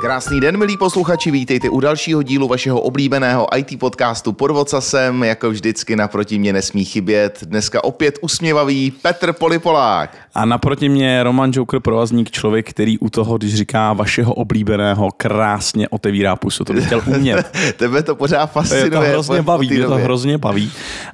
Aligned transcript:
Krásný 0.00 0.40
den, 0.40 0.56
milí 0.56 0.76
posluchači, 0.76 1.30
vítejte 1.30 1.68
u 1.68 1.80
dalšího 1.80 2.22
dílu 2.22 2.48
vašeho 2.48 2.80
oblíbeného 2.80 3.46
IT 3.56 3.78
podcastu 3.78 4.32
Pod 4.32 4.50
vocasem. 4.50 5.24
Jako 5.24 5.50
vždycky 5.50 5.96
naproti 5.96 6.38
mě 6.38 6.52
nesmí 6.52 6.84
chybět. 6.84 7.38
Dneska 7.42 7.84
opět 7.84 8.18
usměvavý 8.20 8.90
Petr 8.90 9.32
Polipolák. 9.32 10.16
A 10.34 10.44
naproti 10.44 10.88
mě 10.88 11.22
Roman 11.22 11.50
Joker 11.54 11.80
provazník, 11.80 12.30
člověk, 12.30 12.70
který 12.70 12.98
u 12.98 13.10
toho, 13.10 13.38
když 13.38 13.54
říká 13.54 13.92
vašeho 13.92 14.34
oblíbeného, 14.34 15.08
krásně 15.16 15.88
otevírá 15.88 16.36
pusu. 16.36 16.64
To 16.64 16.72
bych 16.72 16.86
chtěl 16.86 17.02
umět. 17.06 17.50
Tebe 17.76 18.02
to 18.02 18.14
pořád 18.14 18.46
To 18.52 18.58
je 18.58 18.62
fascinuje. 18.62 18.90
to 18.90 19.00
hrozně 19.00 19.42
baví, 19.42 19.68
mě 19.70 19.86
to 19.86 19.94
hrozně 19.94 20.38
baví. 20.38 20.72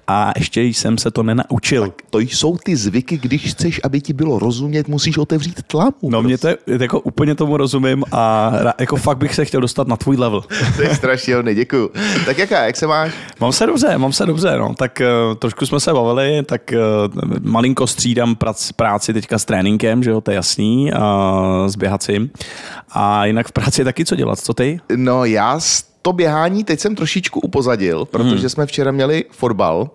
A 0.09 0.33
ještě 0.37 0.63
jsem 0.63 0.99
se 0.99 1.11
to 1.11 1.23
nenaučil. 1.23 1.93
To 2.11 2.19
jsou 2.19 2.57
ty 2.59 2.77
zvyky, 2.77 3.19
když 3.19 3.51
chceš, 3.51 3.81
aby 3.85 4.01
ti 4.01 4.13
bylo 4.13 4.39
rozumět, 4.39 4.89
musíš 4.89 5.19
otevřít 5.19 5.63
tlamu. 5.63 5.93
No 6.03 6.23
mě 6.23 6.39
to 6.39 6.49
je, 6.49 6.57
jako 6.67 7.01
úplně 7.01 7.35
tomu 7.35 7.57
rozumím 7.57 8.05
a 8.13 8.53
jako 8.79 8.97
fakt 8.97 9.19
bych 9.19 9.35
se 9.35 9.45
chtěl 9.45 9.61
dostat 9.61 9.89
na 9.89 9.97
tvůj 9.97 10.17
level. 10.17 10.43
To 10.77 10.83
je 10.83 10.95
strašně 10.95 11.35
hodně, 11.35 11.55
děkuju. 11.55 11.91
Tak 12.27 12.39
jaká, 12.39 12.65
jak 12.65 12.77
se 12.77 12.87
máš? 12.87 13.13
Mám 13.41 13.53
se 13.53 13.67
dobře, 13.67 13.99
mám 13.99 14.13
se 14.13 14.27
dobře, 14.27 14.59
no. 14.59 14.75
Tak 14.75 15.03
uh, 15.29 15.35
trošku 15.35 15.67
jsme 15.67 15.81
se 15.81 15.93
bavili, 15.93 16.43
tak 16.43 16.61
uh, 16.73 17.33
malinko 17.43 17.87
střídám 17.87 18.35
prac, 18.35 18.73
práci 18.73 19.13
teďka 19.13 19.39
s 19.39 19.45
tréninkem, 19.45 20.03
že 20.03 20.11
jo, 20.11 20.21
to 20.21 20.31
je 20.31 20.35
jasný, 20.35 20.93
a 20.93 21.65
s 21.67 21.77
běhacím. 21.77 22.31
A 22.91 23.27
jinak 23.27 23.49
v 23.49 23.53
práci 23.53 23.81
je 23.81 23.85
taky 23.85 24.05
co 24.05 24.17
dělat, 24.17 24.39
co 24.39 24.55
ty? 24.55 24.81
No 24.97 25.25
já 25.25 25.61
to 26.07 26.13
běhání 26.13 26.65
teď 26.65 26.81
jsem 26.81 26.95
trošičku 26.95 27.41
upozadil, 27.41 28.05
protože 28.05 28.49
jsme 28.49 28.67
včera 28.67 28.91
měli 28.91 29.25
fotbal. 29.31 29.91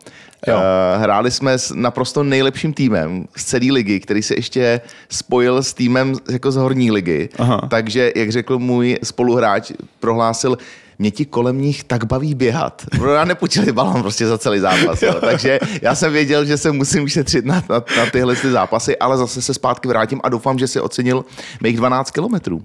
Jo. 0.48 0.56
Uh, 0.56 1.02
hráli 1.02 1.32
jsme 1.32 1.58
s 1.58 1.74
naprosto 1.76 2.24
nejlepším 2.24 2.74
týmem 2.74 3.28
z 3.36 3.44
celé 3.44 3.72
ligy, 3.72 4.00
který 4.00 4.24
se 4.24 4.36
ještě 4.36 4.82
spojil 5.10 5.64
s 5.64 5.74
týmem 5.74 6.16
jako 6.32 6.52
z 6.52 6.56
horní 6.56 6.92
ligy. 6.92 7.30
Aha. 7.40 7.68
Takže, 7.70 8.12
jak 8.16 8.32
řekl 8.32 8.60
můj 8.60 8.98
spoluhráč, 9.04 9.72
prohlásil, 10.00 10.58
mě 11.02 11.12
ti 11.12 11.26
kolem 11.26 11.62
nich 11.62 11.84
tak 11.84 12.06
baví 12.06 12.36
běhat. 12.36 12.82
Já 13.16 13.26
nepůjčili 13.26 13.72
balon 13.72 14.02
prostě 14.02 14.28
za 14.28 14.38
celý 14.38 14.60
zápas. 14.60 15.02
Jo. 15.02 15.14
Takže 15.22 15.60
já 15.82 15.96
jsem 15.96 16.14
věděl, 16.14 16.46
že 16.46 16.58
se 16.58 16.72
musím 16.72 17.08
šetřit 17.08 17.46
na, 17.46 17.64
na, 17.70 17.84
na 17.98 18.06
tyhle 18.12 18.36
ty 18.36 18.52
zápasy, 18.52 18.98
ale 18.98 19.18
zase 19.18 19.42
se 19.42 19.54
zpátky 19.54 19.88
vrátím 19.88 20.20
a 20.24 20.30
doufám, 20.30 20.60
že 20.60 20.68
si 20.68 20.82
ocenil 20.82 21.26
mých 21.62 21.78
12 21.78 22.12
kilometrů. 22.12 22.62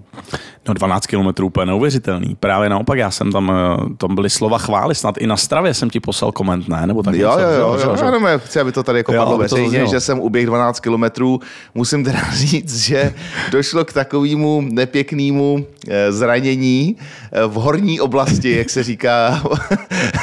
No 0.67 0.73
12 0.73 1.05
kilometrů 1.07 1.47
úplně 1.47 1.65
neuvěřitelný. 1.65 2.35
Právě 2.39 2.69
naopak, 2.69 2.99
já 2.99 3.11
jsem 3.11 3.31
tam, 3.31 3.51
eh, 3.51 3.95
tam 3.97 4.15
byly 4.15 4.29
slova 4.29 4.57
chvály, 4.57 4.95
snad 4.95 5.17
i 5.17 5.27
na 5.27 5.37
stravě 5.37 5.73
jsem 5.73 5.89
ti 5.89 5.99
poslal 5.99 6.31
koment, 6.31 6.67
ne? 6.67 6.87
Nebo 6.87 7.03
tak 7.03 7.15
Jo, 7.15 7.29
něco, 7.29 7.41
jo, 7.41 7.49
jo, 7.49 7.59
jo, 7.59 7.95
že 7.97 8.03
já 8.05 8.05
jenom 8.05 8.39
chci, 8.39 8.59
aby 8.59 8.71
to 8.71 8.83
tady 8.83 8.99
jako 8.99 9.13
Jo, 9.13 9.21
padlo 9.21 9.37
veřejně, 9.37 9.87
že 9.87 9.99
jsem 9.99 10.19
uběh 10.19 10.45
12 10.45 10.79
kilometrů. 10.79 11.39
Musím 11.75 12.03
teda 12.03 12.19
říct, 12.33 12.77
že 12.77 13.13
došlo 13.51 13.85
k 13.85 13.93
takovému 13.93 14.61
nepěknému 14.61 15.65
eh, 15.89 16.11
zranění 16.11 16.95
eh, 17.31 17.47
v 17.47 17.53
horní 17.53 17.99
oblasti, 17.99 18.26
jak 18.43 18.69
se 18.69 18.83
říká 18.83 19.43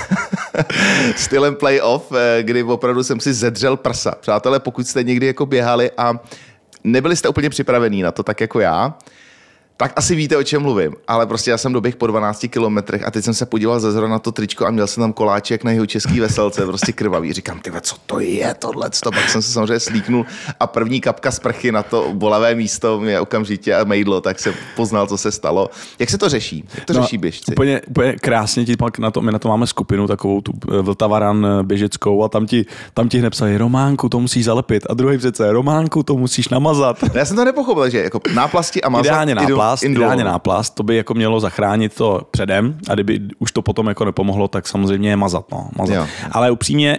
stylem 1.16 1.54
playoff, 1.54 2.12
eh, 2.12 2.42
kdy 2.42 2.62
opravdu 2.62 3.02
jsem 3.04 3.20
si 3.20 3.34
zedřel 3.34 3.76
prsa. 3.76 4.14
Přátelé, 4.20 4.60
pokud 4.60 4.88
jste 4.88 5.02
někdy 5.02 5.26
jako 5.26 5.46
běhali 5.46 5.90
a 5.96 6.20
nebyli 6.84 7.16
jste 7.16 7.28
úplně 7.28 7.50
připravení 7.50 8.02
na 8.02 8.12
to, 8.12 8.22
tak 8.22 8.40
jako 8.40 8.60
já, 8.60 8.94
tak 9.76 9.92
asi 9.96 10.14
víte, 10.14 10.36
o 10.36 10.42
čem 10.42 10.62
mluvím. 10.62 10.92
Ale 11.08 11.26
prostě 11.26 11.50
já 11.50 11.58
jsem 11.58 11.72
doběh 11.72 11.96
po 11.96 12.06
12 12.06 12.46
kilometrech 12.50 13.06
a 13.06 13.10
teď 13.10 13.24
jsem 13.24 13.34
se 13.34 13.46
podíval 13.46 13.80
ze 13.80 13.92
zhora 13.92 14.08
na 14.08 14.18
to 14.18 14.32
tričko 14.32 14.66
a 14.66 14.70
měl 14.70 14.86
jsem 14.86 15.02
tam 15.02 15.12
koláček 15.12 15.64
na 15.64 15.70
jeho 15.70 15.86
český 15.86 16.20
veselce, 16.20 16.66
prostě 16.66 16.92
krvavý. 16.92 17.32
Říkám, 17.32 17.60
ty 17.60 17.72
co 17.80 17.96
to 18.06 18.20
je 18.20 18.54
tohle? 18.58 18.90
Pak 19.04 19.28
jsem 19.28 19.42
se 19.42 19.52
samozřejmě 19.52 19.80
slíknul 19.80 20.26
a 20.60 20.66
první 20.66 21.00
kapka 21.00 21.30
z 21.30 21.38
prchy 21.38 21.72
na 21.72 21.82
to 21.82 22.10
bolavé 22.12 22.54
místo 22.54 23.00
mě 23.00 23.20
okamžitě 23.20 23.74
a 23.74 23.84
mejdlo, 23.84 24.20
tak 24.20 24.38
jsem 24.38 24.54
poznal, 24.76 25.06
co 25.06 25.18
se 25.18 25.32
stalo. 25.32 25.70
Jak 25.98 26.10
se 26.10 26.18
to 26.18 26.28
řeší? 26.28 26.64
Jak 26.74 26.84
to 26.84 26.92
no, 26.92 27.02
řeší 27.02 27.18
běžci? 27.18 27.52
Úplně, 27.52 27.80
úplně 27.88 28.12
krásně 28.12 28.64
ti 28.64 28.76
pak 28.76 28.98
na 28.98 29.10
to, 29.10 29.20
my 29.20 29.32
na 29.32 29.38
to 29.38 29.48
máme 29.48 29.66
skupinu 29.66 30.06
takovou 30.06 30.40
tu 30.40 30.52
eh, 30.72 30.82
Vltavaran 30.82 31.46
eh, 31.46 31.62
běžeckou 31.62 32.24
a 32.24 32.28
tam 32.28 32.46
ti, 32.46 32.66
tam 32.94 33.08
ti 33.08 33.18
hned 33.18 33.30
psají, 33.30 33.56
Románku, 33.56 34.08
to 34.08 34.20
musíš 34.20 34.44
zalepit. 34.44 34.86
A 34.90 34.94
druhý 34.94 35.18
přece, 35.18 35.52
Románku, 35.52 36.02
to 36.02 36.16
musíš 36.16 36.48
namazat. 36.48 37.02
No, 37.02 37.08
Já 37.14 37.24
jsem 37.24 37.36
to 37.36 37.44
nepochopil, 37.44 37.90
že 37.90 38.02
jako 38.02 38.20
náplasti 38.34 38.82
a 38.82 38.88
mazat 38.88 39.06
Ideálně 39.06 39.34
náplast, 39.64 39.82
indulou. 39.82 40.06
ideálně 40.06 40.24
náplast, 40.24 40.74
to 40.74 40.82
by 40.82 40.96
jako 40.96 41.14
mělo 41.14 41.40
zachránit 41.40 41.94
to 41.94 42.20
předem 42.30 42.78
a 42.90 42.94
kdyby 42.94 43.20
už 43.38 43.52
to 43.52 43.62
potom 43.62 43.86
jako 43.86 44.04
nepomohlo, 44.04 44.48
tak 44.48 44.68
samozřejmě 44.68 45.10
je 45.10 45.16
mazat. 45.16 45.44
No, 45.52 45.68
mazat. 45.78 45.96
Jo. 45.96 46.06
Ale 46.32 46.50
upřímně, 46.50 46.98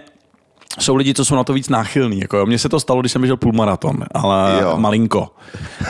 jsou 0.78 0.96
lidi, 0.96 1.14
co 1.14 1.24
jsou 1.24 1.34
na 1.34 1.44
to 1.44 1.52
víc 1.52 1.68
náchylní. 1.68 2.20
Jako, 2.20 2.36
jo. 2.36 2.46
mně 2.46 2.58
se 2.58 2.68
to 2.68 2.80
stalo, 2.80 3.00
když 3.00 3.12
jsem 3.12 3.22
běžel 3.22 3.36
půlmaraton, 3.36 4.04
ale 4.14 4.58
Jo. 4.62 4.74
malinko. 4.76 5.28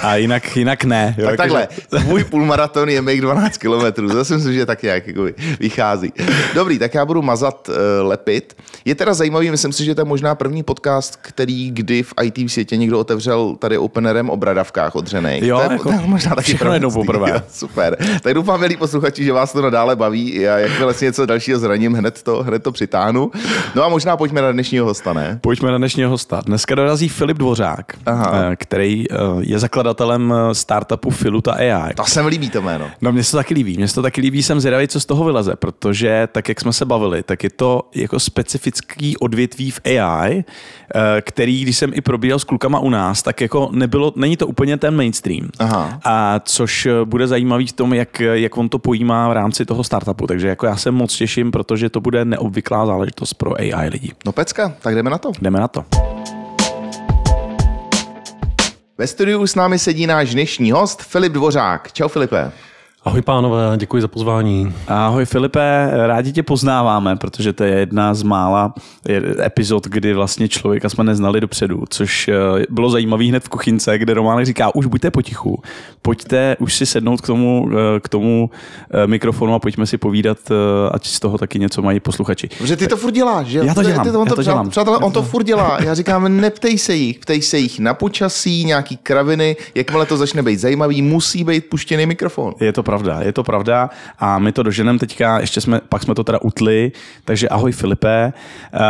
A 0.02 0.16
jinak, 0.16 0.56
jinak 0.56 0.84
ne. 0.84 1.14
Jo, 1.18 1.26
Tak 1.26 1.36
takhle, 1.36 1.68
můj 2.04 2.24
půlmaraton 2.24 2.88
je 2.88 3.02
mých 3.02 3.20
12 3.20 3.58
kilometrů, 3.58 4.08
zase 4.08 4.34
myslím, 4.36 4.54
že 4.54 4.66
tak 4.66 4.82
nějak 4.82 5.06
jako 5.06 5.24
vychází. 5.60 6.12
Dobrý, 6.54 6.78
tak 6.78 6.94
já 6.94 7.04
budu 7.04 7.22
mazat, 7.22 7.68
uh, 7.68 7.74
lepit. 8.08 8.56
Je 8.84 8.94
teda 8.94 9.14
zajímavý, 9.14 9.50
myslím 9.50 9.72
si, 9.72 9.84
že 9.84 9.94
to 9.94 10.00
je 10.00 10.04
možná 10.04 10.34
první 10.34 10.62
podcast, 10.62 11.16
který 11.16 11.70
kdy 11.70 12.02
v 12.02 12.14
IT 12.22 12.50
světě 12.50 12.76
někdo 12.76 12.98
otevřel 13.00 13.56
tady 13.58 13.78
openerem 13.78 14.30
o 14.30 14.36
bradavkách 14.36 14.96
odřenej. 14.96 15.46
Jo, 15.46 15.56
to 15.56 15.62
je, 15.62 15.72
jako 15.72 15.88
to 15.88 15.94
je 15.94 16.00
možná 16.06 16.34
taky 16.34 16.44
všechno 16.44 16.72
jednou 16.72 16.90
první. 16.90 17.06
poprvé. 17.06 17.30
Jo, 17.30 17.40
super. 17.52 17.96
Tak 18.22 18.34
doufám, 18.34 18.60
milí 18.60 18.76
posluchači, 18.76 19.24
že 19.24 19.32
vás 19.32 19.52
to 19.52 19.62
nadále 19.62 19.96
baví. 19.96 20.34
Já 20.34 20.58
jakmile 20.58 20.94
si 20.94 21.04
něco 21.04 21.26
dalšího 21.26 21.58
zraním, 21.58 21.92
hned 21.94 22.22
to, 22.22 22.42
hned 22.42 22.62
to 22.62 22.72
přitáhnu. 22.72 23.30
No 23.74 23.84
a 23.84 23.88
možná 23.88 24.16
pojďme 24.16 24.42
na 24.42 24.52
dnešního 24.76 24.86
hosta, 24.86 25.12
ne? 25.12 25.38
Pojďme 25.42 25.70
na 25.70 25.78
dnešního 25.78 26.10
hosta. 26.10 26.42
Dneska 26.46 26.74
dorazí 26.74 27.08
Filip 27.08 27.36
Dvořák, 27.38 27.92
Aha. 28.06 28.32
eh, 28.34 28.56
který 28.56 29.04
eh, 29.10 29.14
je 29.40 29.58
zakladatelem 29.58 30.34
eh, 30.36 30.54
startupu 30.54 31.10
Filuta 31.10 31.52
AI. 31.52 31.94
To 31.94 32.04
se 32.04 32.22
mi 32.22 32.28
líbí 32.28 32.50
to 32.50 32.62
jméno. 32.62 32.86
No 33.00 33.12
mně 33.12 33.24
se 33.24 33.30
to 33.30 33.36
taky 33.36 33.54
líbí. 33.54 33.76
Mně 33.76 33.88
se 33.88 33.94
to 33.94 34.02
taky 34.02 34.20
líbí, 34.20 34.42
jsem 34.42 34.60
zvědavý, 34.60 34.88
co 34.88 35.00
z 35.00 35.06
toho 35.06 35.24
vyleze, 35.24 35.56
protože 35.56 36.28
tak, 36.32 36.48
jak 36.48 36.60
jsme 36.60 36.72
se 36.72 36.84
bavili, 36.84 37.22
tak 37.22 37.44
je 37.44 37.50
to 37.50 37.88
jako 37.94 38.20
specifický 38.20 39.16
odvětví 39.16 39.70
v 39.70 39.80
AI, 39.84 40.44
který, 41.20 41.62
když 41.62 41.76
jsem 41.76 41.90
i 41.94 42.00
probíral 42.00 42.38
s 42.38 42.44
klukama 42.44 42.78
u 42.78 42.90
nás, 42.90 43.22
tak 43.22 43.40
jako 43.40 43.68
nebylo, 43.72 44.12
není 44.16 44.36
to 44.36 44.46
úplně 44.46 44.76
ten 44.76 44.96
mainstream. 44.96 45.48
Aha. 45.58 46.00
A 46.04 46.40
což 46.44 46.88
bude 47.04 47.26
zajímavý 47.26 47.66
v 47.66 47.72
tom, 47.72 47.94
jak, 47.94 48.20
jak 48.20 48.56
on 48.56 48.68
to 48.68 48.78
pojímá 48.78 49.28
v 49.28 49.32
rámci 49.32 49.64
toho 49.64 49.84
startupu. 49.84 50.26
Takže 50.26 50.48
jako 50.48 50.66
já 50.66 50.76
se 50.76 50.90
moc 50.90 51.16
těším, 51.16 51.50
protože 51.50 51.90
to 51.90 52.00
bude 52.00 52.24
neobvyklá 52.24 52.86
záležitost 52.86 53.34
pro 53.34 53.54
AI 53.60 53.88
lidi. 53.88 54.12
No 54.26 54.32
pecka, 54.32 54.65
tak 54.80 54.94
jdeme 54.94 55.10
na 55.10 55.18
to. 55.18 55.32
Jdeme 55.40 55.60
na 55.60 55.68
to. 55.68 55.84
Ve 58.98 59.06
studiu 59.06 59.46
s 59.46 59.54
námi 59.54 59.78
sedí 59.78 60.06
náš 60.06 60.32
dnešní 60.32 60.72
host 60.72 61.02
Filip 61.02 61.32
Dvořák. 61.32 61.92
Čau 61.92 62.08
Filipe. 62.08 62.52
Ahoj 63.06 63.22
pánové, 63.22 63.76
děkuji 63.76 64.02
za 64.02 64.08
pozvání. 64.08 64.74
Ahoj 64.88 65.24
Filipe, 65.24 65.90
rádi 65.92 66.32
tě 66.32 66.42
poznáváme, 66.42 67.16
protože 67.16 67.52
to 67.52 67.64
je 67.64 67.78
jedna 67.78 68.14
z 68.14 68.22
mála 68.22 68.74
epizod, 69.44 69.86
kdy 69.86 70.14
vlastně 70.14 70.48
člověka 70.48 70.88
jsme 70.88 71.04
neznali 71.04 71.40
dopředu, 71.40 71.84
což 71.88 72.28
eh, 72.28 72.34
bylo 72.70 72.90
zajímavé 72.90 73.24
hned 73.24 73.44
v 73.44 73.48
kuchynce, 73.48 73.98
kde 73.98 74.14
Románek 74.14 74.46
říká, 74.46 74.74
už 74.74 74.86
buďte 74.86 75.10
potichu, 75.10 75.62
pojďte 76.02 76.56
už 76.60 76.74
si 76.74 76.86
sednout 76.86 77.20
k 77.20 77.26
tomu, 77.26 77.68
eh, 77.72 78.00
k 78.00 78.08
tomu 78.08 78.50
eh, 78.90 79.06
mikrofonu 79.06 79.54
a 79.54 79.58
pojďme 79.58 79.86
si 79.86 79.98
povídat, 79.98 80.38
ať 80.92 81.06
z 81.06 81.20
toho 81.20 81.38
taky 81.38 81.58
něco 81.58 81.82
mají 81.82 82.00
posluchači. 82.00 82.48
Protože 82.58 82.76
ty 82.76 82.86
to 82.86 82.96
furt 82.96 83.12
děláš, 83.12 83.46
že? 83.46 83.58
Já 83.58 83.74
to 83.74 83.82
dělám, 83.82 84.04
ty 84.04 84.10
on 84.10 84.28
já 84.28 84.34
to 84.34 84.42
dělám. 84.42 84.70
Přátelé, 84.70 84.98
on 84.98 85.12
to 85.12 85.22
furt 85.22 85.44
dělá. 85.44 85.78
Já 85.82 85.94
říkám, 85.94 86.36
neptej 86.40 86.78
se 86.78 86.94
jich, 86.94 87.18
ptej 87.18 87.42
se 87.42 87.58
jich 87.58 87.78
na 87.78 87.94
počasí, 87.94 88.64
nějaký 88.64 88.96
kraviny, 88.96 89.56
jakmile 89.74 90.06
to 90.06 90.16
začne 90.16 90.42
být 90.42 90.56
zajímavý, 90.56 91.02
musí 91.02 91.44
být 91.44 91.66
puštěný 91.66 92.06
mikrofon. 92.06 92.54
Je 92.60 92.72
to 92.72 92.82
pravda, 92.82 92.95
je 93.20 93.32
to 93.32 93.42
pravda 93.42 93.90
a 94.18 94.38
my 94.38 94.52
to 94.52 94.62
doženeme 94.62 94.98
teďka, 94.98 95.40
ještě 95.40 95.60
jsme, 95.60 95.80
pak 95.88 96.02
jsme 96.02 96.14
to 96.14 96.24
teda 96.24 96.38
utli, 96.42 96.92
takže 97.24 97.48
ahoj 97.48 97.72
Filipe. 97.72 98.32
Uh, 98.74 98.80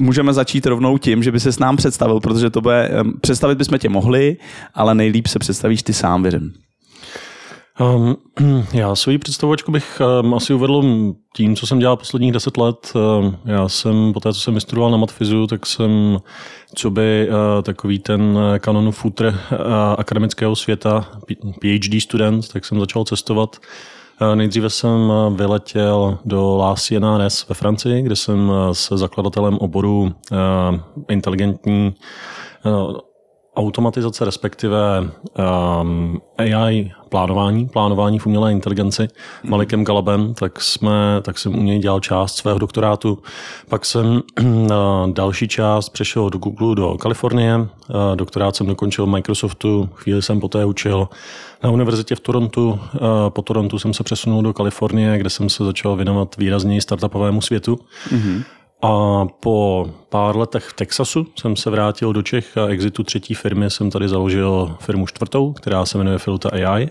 můžeme 0.00 0.32
začít 0.32 0.66
rovnou 0.66 0.98
tím, 0.98 1.22
že 1.22 1.32
by 1.32 1.40
se 1.40 1.52
s 1.52 1.58
nám 1.58 1.76
představil, 1.76 2.20
protože 2.20 2.50
to 2.50 2.60
bude, 2.60 2.88
em, 2.88 3.12
představit 3.20 3.58
bychom 3.58 3.78
tě 3.78 3.88
mohli, 3.88 4.36
ale 4.74 4.94
nejlíp 4.94 5.26
se 5.26 5.38
představíš 5.38 5.82
ty 5.82 5.92
sám, 5.92 6.22
věřím. 6.22 6.52
Um, 7.82 8.16
já 8.72 8.94
svoji 8.94 9.18
představovačku 9.18 9.72
bych 9.72 10.00
um, 10.22 10.34
asi 10.34 10.54
uvedl 10.54 10.82
tím, 11.36 11.56
co 11.56 11.66
jsem 11.66 11.78
dělal 11.78 11.96
posledních 11.96 12.32
deset 12.32 12.56
let. 12.56 12.92
Um, 12.94 13.36
já 13.44 13.68
jsem, 13.68 14.12
po 14.12 14.20
té, 14.20 14.32
co 14.32 14.40
jsem 14.40 14.54
vystudoval 14.54 14.90
na 14.90 14.96
matfizu, 14.96 15.46
tak 15.46 15.66
jsem, 15.66 16.18
co 16.74 16.90
by 16.90 17.28
uh, 17.28 17.62
takový 17.62 17.98
ten 17.98 18.38
kanonu 18.58 18.90
futr 18.90 19.24
uh, 19.24 19.58
akademického 19.98 20.56
světa, 20.56 21.08
PhD 21.60 22.02
student, 22.02 22.48
tak 22.48 22.64
jsem 22.64 22.80
začal 22.80 23.04
cestovat. 23.04 23.56
Uh, 24.20 24.36
Nejdříve 24.36 24.70
jsem 24.70 25.12
vyletěl 25.34 26.18
do 26.24 26.56
La 26.56 26.76
Sienares 26.76 27.48
ve 27.48 27.54
Francii, 27.54 28.02
kde 28.02 28.16
jsem 28.16 28.48
uh, 28.48 28.70
s 28.72 28.96
zakladatelem 28.96 29.58
oboru 29.58 30.12
inteligentní 31.08 31.94
automatizace, 33.56 34.24
respektive 34.24 35.10
um, 35.80 36.20
AI 36.38 36.92
plánování, 37.08 37.68
plánování 37.68 38.18
v 38.18 38.26
umělé 38.26 38.52
inteligenci 38.52 39.08
mm. 39.42 39.50
Malikem 39.50 39.84
Galabem, 39.84 40.34
tak, 40.34 40.60
jsme, 40.60 41.20
tak 41.22 41.38
jsem 41.38 41.58
u 41.58 41.62
něj 41.62 41.78
dělal 41.78 42.00
část 42.00 42.36
svého 42.36 42.58
doktorátu. 42.58 43.18
Pak 43.68 43.84
jsem 43.84 44.22
na 44.68 45.06
další 45.12 45.48
část 45.48 45.88
přešel 45.88 46.30
do 46.30 46.38
Google 46.38 46.74
do 46.74 46.98
Kalifornie. 46.98 47.68
Doktorát 48.14 48.56
jsem 48.56 48.66
dokončil 48.66 49.06
v 49.06 49.08
Microsoftu, 49.08 49.88
chvíli 49.94 50.22
jsem 50.22 50.40
poté 50.40 50.64
učil 50.64 51.08
na 51.64 51.70
univerzitě 51.70 52.14
v 52.14 52.20
Torontu. 52.20 52.80
Po 53.28 53.42
Torontu 53.42 53.78
jsem 53.78 53.94
se 53.94 54.04
přesunul 54.04 54.42
do 54.42 54.52
Kalifornie, 54.52 55.18
kde 55.18 55.30
jsem 55.30 55.48
se 55.48 55.64
začal 55.64 55.96
věnovat 55.96 56.36
výrazněji 56.36 56.80
startupovému 56.80 57.40
světu. 57.40 57.78
Mm-hmm. 58.08 58.42
A 58.82 59.24
po 59.40 59.90
pár 60.08 60.36
letech 60.36 60.64
v 60.64 60.72
Texasu 60.72 61.26
jsem 61.40 61.56
se 61.56 61.70
vrátil 61.70 62.12
do 62.12 62.22
Čech 62.22 62.58
a 62.58 62.66
exitu 62.66 63.02
třetí 63.02 63.34
firmy 63.34 63.70
jsem 63.70 63.90
tady 63.90 64.08
založil 64.08 64.76
firmu 64.80 65.06
čtvrtou, 65.06 65.52
která 65.52 65.86
se 65.86 65.98
jmenuje 65.98 66.18
Filta 66.18 66.48
AI. 66.48 66.88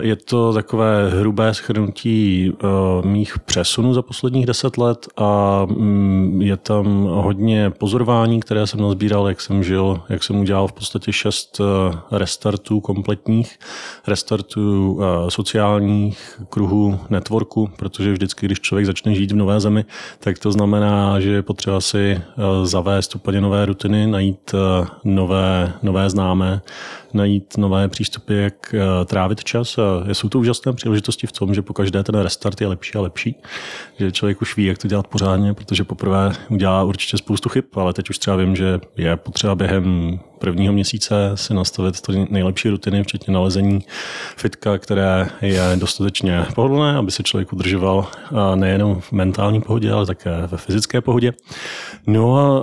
Je 0.00 0.16
to 0.16 0.52
takové 0.52 1.10
hrubé 1.10 1.54
schrnutí 1.54 2.52
eh, 2.52 2.66
mých 3.06 3.38
přesunů 3.38 3.94
za 3.94 4.02
posledních 4.02 4.46
deset 4.46 4.78
let 4.78 5.08
a 5.16 5.62
mm, 5.70 6.42
je 6.42 6.56
tam 6.56 7.04
hodně 7.04 7.70
pozorování, 7.70 8.40
které 8.40 8.66
jsem 8.66 8.80
nazbíral, 8.80 9.28
jak 9.28 9.40
jsem 9.40 9.62
žil, 9.62 10.00
jak 10.08 10.22
jsem 10.22 10.40
udělal 10.40 10.68
v 10.68 10.72
podstatě 10.72 11.12
šest 11.12 11.60
eh, 11.60 11.98
restartů 12.10 12.80
kompletních, 12.80 13.58
restartů 14.06 14.98
eh, 15.00 15.30
sociálních 15.30 16.40
kruhů, 16.50 16.98
networku, 17.10 17.70
protože 17.76 18.12
vždycky, 18.12 18.46
když 18.46 18.60
člověk 18.60 18.86
začne 18.86 19.14
žít 19.14 19.32
v 19.32 19.36
nové 19.36 19.60
zemi, 19.60 19.84
tak 20.18 20.38
to 20.38 20.52
znamená, 20.52 21.20
že 21.20 21.30
je 21.30 21.42
potřeba 21.42 21.80
si 21.80 22.20
zavést 22.62 23.14
úplně 23.14 23.40
nové 23.40 23.66
rutiny, 23.66 24.06
najít 24.06 24.54
nové, 25.04 25.72
nové 25.82 26.10
známé, 26.10 26.60
najít 27.14 27.56
nové 27.56 27.88
přístupy, 27.88 28.42
jak 28.42 28.74
eh, 28.74 29.04
trávit 29.04 29.44
čas. 29.44 29.78
A 29.78 30.12
jsou 30.12 30.28
to 30.28 30.38
úžasné 30.38 30.72
příležitosti 30.72 31.26
v 31.26 31.32
tom, 31.32 31.54
že 31.54 31.62
po 31.62 31.74
každé 31.74 32.02
ten 32.02 32.14
restart 32.14 32.60
je 32.60 32.66
lepší 32.66 32.94
a 32.94 33.00
lepší, 33.00 33.36
že 33.98 34.12
člověk 34.12 34.42
už 34.42 34.56
ví, 34.56 34.64
jak 34.64 34.78
to 34.78 34.88
dělat 34.88 35.06
pořádně, 35.06 35.54
protože 35.54 35.84
poprvé 35.84 36.32
udělá 36.48 36.82
určitě 36.82 37.16
spoustu 37.16 37.48
chyb, 37.48 37.64
ale 37.74 37.92
teď 37.92 38.10
už 38.10 38.18
třeba 38.18 38.36
vím, 38.36 38.56
že 38.56 38.80
je 38.96 39.16
potřeba 39.16 39.54
během 39.54 40.18
prvního 40.38 40.72
měsíce 40.72 41.14
si 41.34 41.54
nastavit 41.54 42.00
to 42.00 42.12
nejlepší 42.28 42.68
rutiny, 42.68 43.02
včetně 43.02 43.34
nalezení 43.34 43.80
fitka, 44.36 44.78
které 44.78 45.28
je 45.40 45.62
dostatečně 45.76 46.46
pohodlné, 46.54 46.96
aby 46.96 47.10
se 47.10 47.22
člověk 47.22 47.52
udržoval 47.52 48.08
nejenom 48.54 49.00
v 49.00 49.12
mentální 49.12 49.60
pohodě, 49.60 49.92
ale 49.92 50.06
také 50.06 50.46
ve 50.46 50.58
fyzické 50.58 51.00
pohodě. 51.00 51.32
No 52.06 52.36
a 52.36 52.62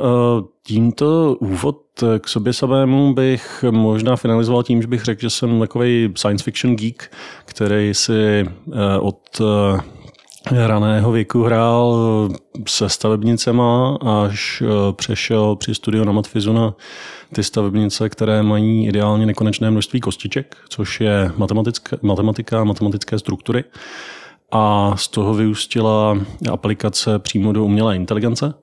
tímto 0.63 1.35
úvod 1.39 1.77
k 2.19 2.27
sobě 2.27 2.53
samému 2.53 3.13
bych 3.13 3.65
možná 3.71 4.15
finalizoval 4.15 4.63
tím, 4.63 4.81
že 4.81 4.87
bych 4.87 5.03
řekl, 5.03 5.21
že 5.21 5.29
jsem 5.29 5.59
takový 5.59 6.13
science 6.15 6.43
fiction 6.43 6.75
geek, 6.75 7.11
který 7.45 7.93
si 7.93 8.13
e, 8.13 8.47
od 8.99 9.41
e, 9.41 10.65
raného 10.67 11.11
věku 11.11 11.43
hrál 11.43 11.97
se 12.67 12.89
stavebnicema, 12.89 13.97
až 14.01 14.61
e, 14.61 14.93
přešel 14.93 15.55
při 15.55 15.75
studiu 15.75 16.03
na 16.03 16.11
Matfizu 16.11 16.53
na 16.53 16.73
ty 17.33 17.43
stavebnice, 17.43 18.09
které 18.09 18.43
mají 18.43 18.87
ideálně 18.87 19.25
nekonečné 19.25 19.71
množství 19.71 19.99
kostiček, 19.99 20.57
což 20.69 21.01
je 21.01 21.31
matematika 22.01 22.61
a 22.61 22.63
matematické 22.63 23.19
struktury. 23.19 23.63
A 24.51 24.93
z 24.97 25.07
toho 25.07 25.33
vyústila 25.33 26.17
aplikace 26.51 27.19
přímo 27.19 27.53
do 27.53 27.65
umělé 27.65 27.95
inteligence. 27.95 28.53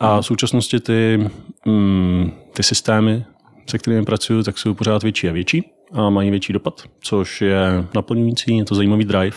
A 0.00 0.20
v 0.20 0.26
současnosti 0.26 0.80
ty, 0.80 1.30
mm, 1.66 2.32
ty 2.54 2.62
systémy, 2.62 3.24
se 3.70 3.78
kterými 3.78 4.04
pracuju, 4.04 4.42
tak 4.42 4.58
jsou 4.58 4.74
pořád 4.74 5.02
větší 5.02 5.28
a 5.28 5.32
větší 5.32 5.64
a 5.92 6.10
mají 6.10 6.30
větší 6.30 6.52
dopad, 6.52 6.82
což 7.00 7.40
je 7.40 7.84
naplňující, 7.94 8.56
je 8.56 8.64
to 8.64 8.74
zajímavý 8.74 9.04
drive 9.04 9.36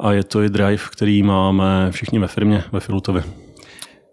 a 0.00 0.12
je 0.12 0.24
to 0.24 0.42
i 0.42 0.48
drive, 0.48 0.82
který 0.92 1.22
máme 1.22 1.90
všichni 1.90 2.18
ve 2.18 2.26
firmě, 2.28 2.64
ve 2.72 2.80
Filutovi. 2.80 3.22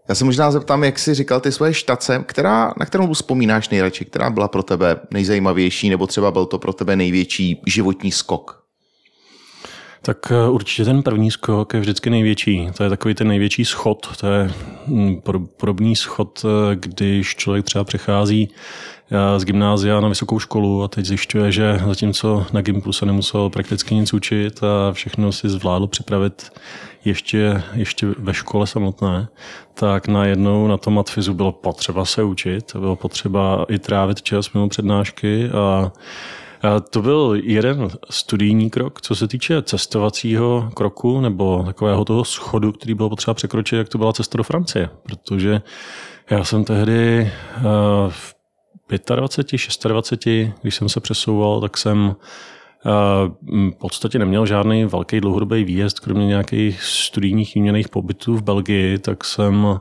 Já 0.09 0.15
se 0.15 0.25
možná 0.25 0.51
zeptám, 0.51 0.83
jak 0.83 0.99
jsi 0.99 1.13
říkal 1.13 1.39
ty 1.39 1.51
svoje 1.51 1.73
štace, 1.73 2.23
která, 2.27 2.73
na 2.79 2.85
kterou 2.85 3.13
vzpomínáš 3.13 3.69
nejradši, 3.69 4.05
která 4.05 4.29
byla 4.29 4.47
pro 4.47 4.63
tebe 4.63 4.95
nejzajímavější, 5.11 5.89
nebo 5.89 6.07
třeba 6.07 6.31
byl 6.31 6.45
to 6.45 6.59
pro 6.59 6.73
tebe 6.73 6.95
největší 6.95 7.61
životní 7.67 8.11
skok? 8.11 8.60
Tak 10.03 10.31
eh, 10.31 10.49
určitě 10.49 10.85
ten 10.85 11.03
první 11.03 11.31
skok 11.31 11.73
je 11.73 11.79
vždycky 11.79 12.09
největší. 12.09 12.69
To 12.77 12.83
je 12.83 12.89
takový 12.89 13.15
ten 13.15 13.27
největší 13.27 13.65
schod. 13.65 14.17
To 14.19 14.27
je 14.27 14.51
hm, 14.87 15.21
podobný 15.57 15.95
schod, 15.95 16.45
eh, 16.45 16.75
když 16.75 17.35
člověk 17.35 17.65
třeba 17.65 17.83
přechází 17.83 18.49
eh, 19.11 19.39
z 19.39 19.43
gymnázia 19.45 19.99
na 19.99 20.07
vysokou 20.07 20.39
školu 20.39 20.83
a 20.83 20.87
teď 20.87 21.05
zjišťuje, 21.05 21.51
že 21.51 21.81
zatímco 21.87 22.45
na 22.53 22.61
Gimplu 22.61 22.93
se 22.93 23.05
nemusel 23.05 23.49
prakticky 23.49 23.95
nic 23.95 24.13
učit 24.13 24.63
a 24.63 24.93
všechno 24.93 25.31
si 25.31 25.49
zvládl 25.49 25.87
připravit 25.87 26.51
ještě, 27.05 27.63
ještě 27.73 28.07
ve 28.17 28.33
škole 28.33 28.67
samotné, 28.67 29.27
tak 29.73 30.07
najednou 30.07 30.67
na 30.67 30.77
tom 30.77 30.93
matfizu 30.93 31.33
bylo 31.33 31.51
potřeba 31.51 32.05
se 32.05 32.23
učit, 32.23 32.75
bylo 32.75 32.95
potřeba 32.95 33.65
i 33.69 33.79
trávit 33.79 34.21
čas 34.21 34.53
mimo 34.53 34.69
přednášky 34.69 35.49
a 35.49 35.91
to 36.89 37.01
byl 37.01 37.41
jeden 37.43 37.89
studijní 38.09 38.69
krok, 38.69 39.01
co 39.01 39.15
se 39.15 39.27
týče 39.27 39.61
cestovacího 39.61 40.69
kroku 40.73 41.21
nebo 41.21 41.63
takového 41.65 42.05
toho 42.05 42.23
schodu, 42.23 42.71
který 42.71 42.93
bylo 42.93 43.09
potřeba 43.09 43.33
překročit, 43.33 43.77
jak 43.77 43.89
to 43.89 43.97
byla 43.97 44.13
cesta 44.13 44.37
do 44.37 44.43
Francie. 44.43 44.89
Protože 45.03 45.61
já 46.29 46.43
jsem 46.43 46.63
tehdy 46.63 47.31
v 48.09 48.35
25, 49.15 49.89
26, 49.89 50.27
když 50.61 50.75
jsem 50.75 50.89
se 50.89 50.99
přesouval, 50.99 51.61
tak 51.61 51.77
jsem 51.77 52.15
v 53.45 53.75
podstatě 53.79 54.19
neměl 54.19 54.45
žádný 54.45 54.85
velký 54.85 55.21
dlouhodobý 55.21 55.63
výjezd, 55.63 55.99
kromě 55.99 56.25
nějakých 56.25 56.83
studijních 56.83 57.55
výměných 57.55 57.89
pobytů 57.89 58.37
v 58.37 58.43
Belgii, 58.43 58.97
tak 58.97 59.23
jsem 59.23 59.79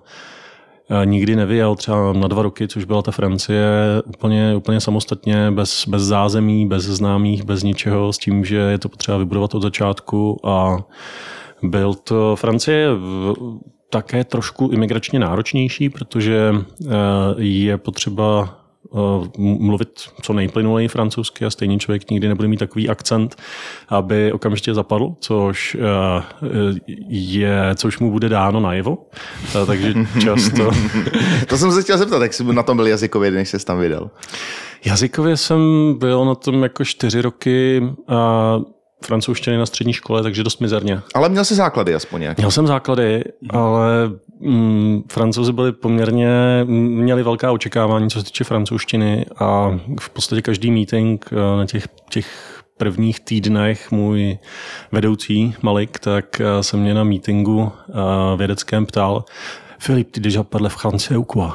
nikdy 1.04 1.36
nevyjel 1.36 1.74
třeba 1.74 2.12
na 2.12 2.28
dva 2.28 2.42
roky, 2.42 2.68
což 2.68 2.84
byla 2.84 3.02
ta 3.02 3.10
Francie, 3.12 3.66
úplně, 4.06 4.56
úplně 4.56 4.80
samostatně, 4.80 5.50
bez, 5.50 5.88
bez 5.88 6.02
zázemí, 6.02 6.66
bez 6.66 6.84
známých, 6.84 7.42
bez 7.42 7.62
ničeho, 7.62 8.12
s 8.12 8.18
tím, 8.18 8.44
že 8.44 8.56
je 8.56 8.78
to 8.78 8.88
potřeba 8.88 9.18
vybudovat 9.18 9.54
od 9.54 9.62
začátku. 9.62 10.40
A 10.44 10.78
byl 11.62 11.94
to 11.94 12.36
Francie 12.36 12.88
také 13.90 14.24
trošku 14.24 14.68
imigračně 14.68 15.18
náročnější, 15.18 15.90
protože 15.90 16.52
eh, 16.54 16.86
je 17.36 17.78
potřeba 17.78 18.59
mluvit 19.38 19.88
co 20.22 20.32
nejplynuleji 20.32 20.88
francouzsky 20.88 21.44
a 21.44 21.50
stejně 21.50 21.78
člověk 21.78 22.10
nikdy 22.10 22.28
nebude 22.28 22.48
mít 22.48 22.56
takový 22.56 22.88
akcent, 22.88 23.36
aby 23.88 24.32
okamžitě 24.32 24.74
zapadl, 24.74 25.14
což 25.20 25.76
eh, 25.80 26.74
je, 27.08 27.60
což 27.74 27.98
mu 27.98 28.10
bude 28.10 28.28
dáno 28.28 28.60
najevo. 28.60 28.98
Eh, 29.62 29.66
takže 29.66 29.94
často... 30.20 30.70
to 31.46 31.58
jsem 31.58 31.72
se 31.72 31.82
chtěl 31.82 31.98
zeptat, 31.98 32.22
jak 32.22 32.34
jsi 32.34 32.44
na 32.44 32.62
tom 32.62 32.76
byl 32.76 32.86
jazykově, 32.86 33.30
než 33.30 33.48
jsi 33.48 33.66
tam 33.66 33.78
vydal? 33.78 34.10
Jazykově 34.84 35.36
jsem 35.36 35.94
byl 35.98 36.24
na 36.24 36.34
tom 36.34 36.62
jako 36.62 36.84
čtyři 36.84 37.22
roky 37.22 37.82
a 38.08 38.60
francouzštiny 39.04 39.56
na 39.56 39.66
střední 39.66 39.92
škole, 39.92 40.22
takže 40.22 40.44
dost 40.44 40.60
mizerně. 40.60 41.00
Ale 41.14 41.28
měl 41.28 41.44
jsi 41.44 41.54
základy 41.54 41.94
aspoň 41.94 42.20
nějaké? 42.20 42.42
Měl 42.42 42.50
jsem 42.50 42.66
základy, 42.66 43.24
ale 43.50 44.10
mm, 44.40 45.02
francouzi 45.12 45.52
byli 45.52 45.72
poměrně, 45.72 46.28
měli 46.64 47.22
velká 47.22 47.52
očekávání, 47.52 48.10
co 48.10 48.18
se 48.18 48.24
týče 48.24 48.44
francouzštiny 48.44 49.26
a 49.36 49.78
v 50.00 50.10
podstatě 50.10 50.42
každý 50.42 50.70
meeting 50.70 51.26
eh, 51.32 51.56
na 51.56 51.66
těch, 51.66 51.88
těch 52.10 52.60
prvních 52.76 53.20
týdnech 53.20 53.90
můj 53.90 54.38
vedoucí 54.92 55.54
Malik, 55.62 55.98
tak 55.98 56.40
eh, 56.40 56.62
se 56.62 56.76
mě 56.76 56.94
na 56.94 57.04
meetingu 57.04 57.72
eh, 57.88 57.92
vědeckém 58.36 58.86
ptal, 58.86 59.24
Filip, 59.80 60.10
ty 60.10 60.20
déjà 60.20 60.44
parles 60.44 60.72
français 60.72 61.16
ou 61.16 61.24
quoi? 61.24 61.50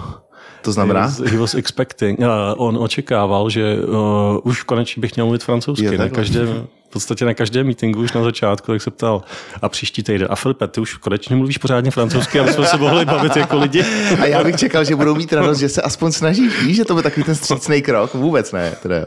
To 0.62 0.72
znamená? 0.72 1.14
He 1.26 1.38
was 1.38 1.54
expecting. 1.54 2.20
Uh, 2.20 2.26
on 2.58 2.78
očekával, 2.78 3.50
že 3.50 3.78
uh, 3.78 4.40
už 4.44 4.64
konečně 4.64 5.02
bych 5.02 5.16
měl 5.16 5.26
mluvit 5.26 5.44
francouzsky. 5.44 5.98
na 5.98 6.10
každém, 6.10 6.48
v 6.48 6.85
podstatě 6.96 7.26
na 7.26 7.34
každém 7.34 7.66
meetingu 7.66 8.02
už 8.02 8.14
na 8.14 8.24
začátku, 8.24 8.72
tak 8.72 8.82
se 8.82 8.92
ptal, 8.92 9.24
a 9.62 9.70
příští 9.70 10.04
týden. 10.04 10.28
A 10.32 10.36
Filipe, 10.36 10.68
ty 10.68 10.82
už 10.82 10.94
konečně 10.94 11.36
mluvíš 11.36 11.58
pořádně 11.58 11.92
francouzsky, 11.92 12.40
aby 12.40 12.54
jsme 12.54 12.66
se 12.66 12.78
mohli 12.78 13.06
bavit 13.06 13.36
jako 13.36 13.58
lidi. 13.58 13.84
A 14.22 14.26
já 14.26 14.44
bych 14.44 14.56
čekal, 14.56 14.84
že 14.84 14.96
budou 14.96 15.16
mít 15.16 15.34
radost, 15.34 15.60
že 15.60 15.70
se 15.70 15.82
aspoň 15.82 16.12
snaží. 16.12 16.48
Víš, 16.48 16.76
že 16.76 16.86
to 16.86 16.94
byl 16.94 17.04
takový 17.04 17.24
ten 17.24 17.36
střícný 17.36 17.82
krok? 17.82 18.14
Vůbec 18.14 18.52
ne. 18.52 18.74
Teda. 18.84 19.06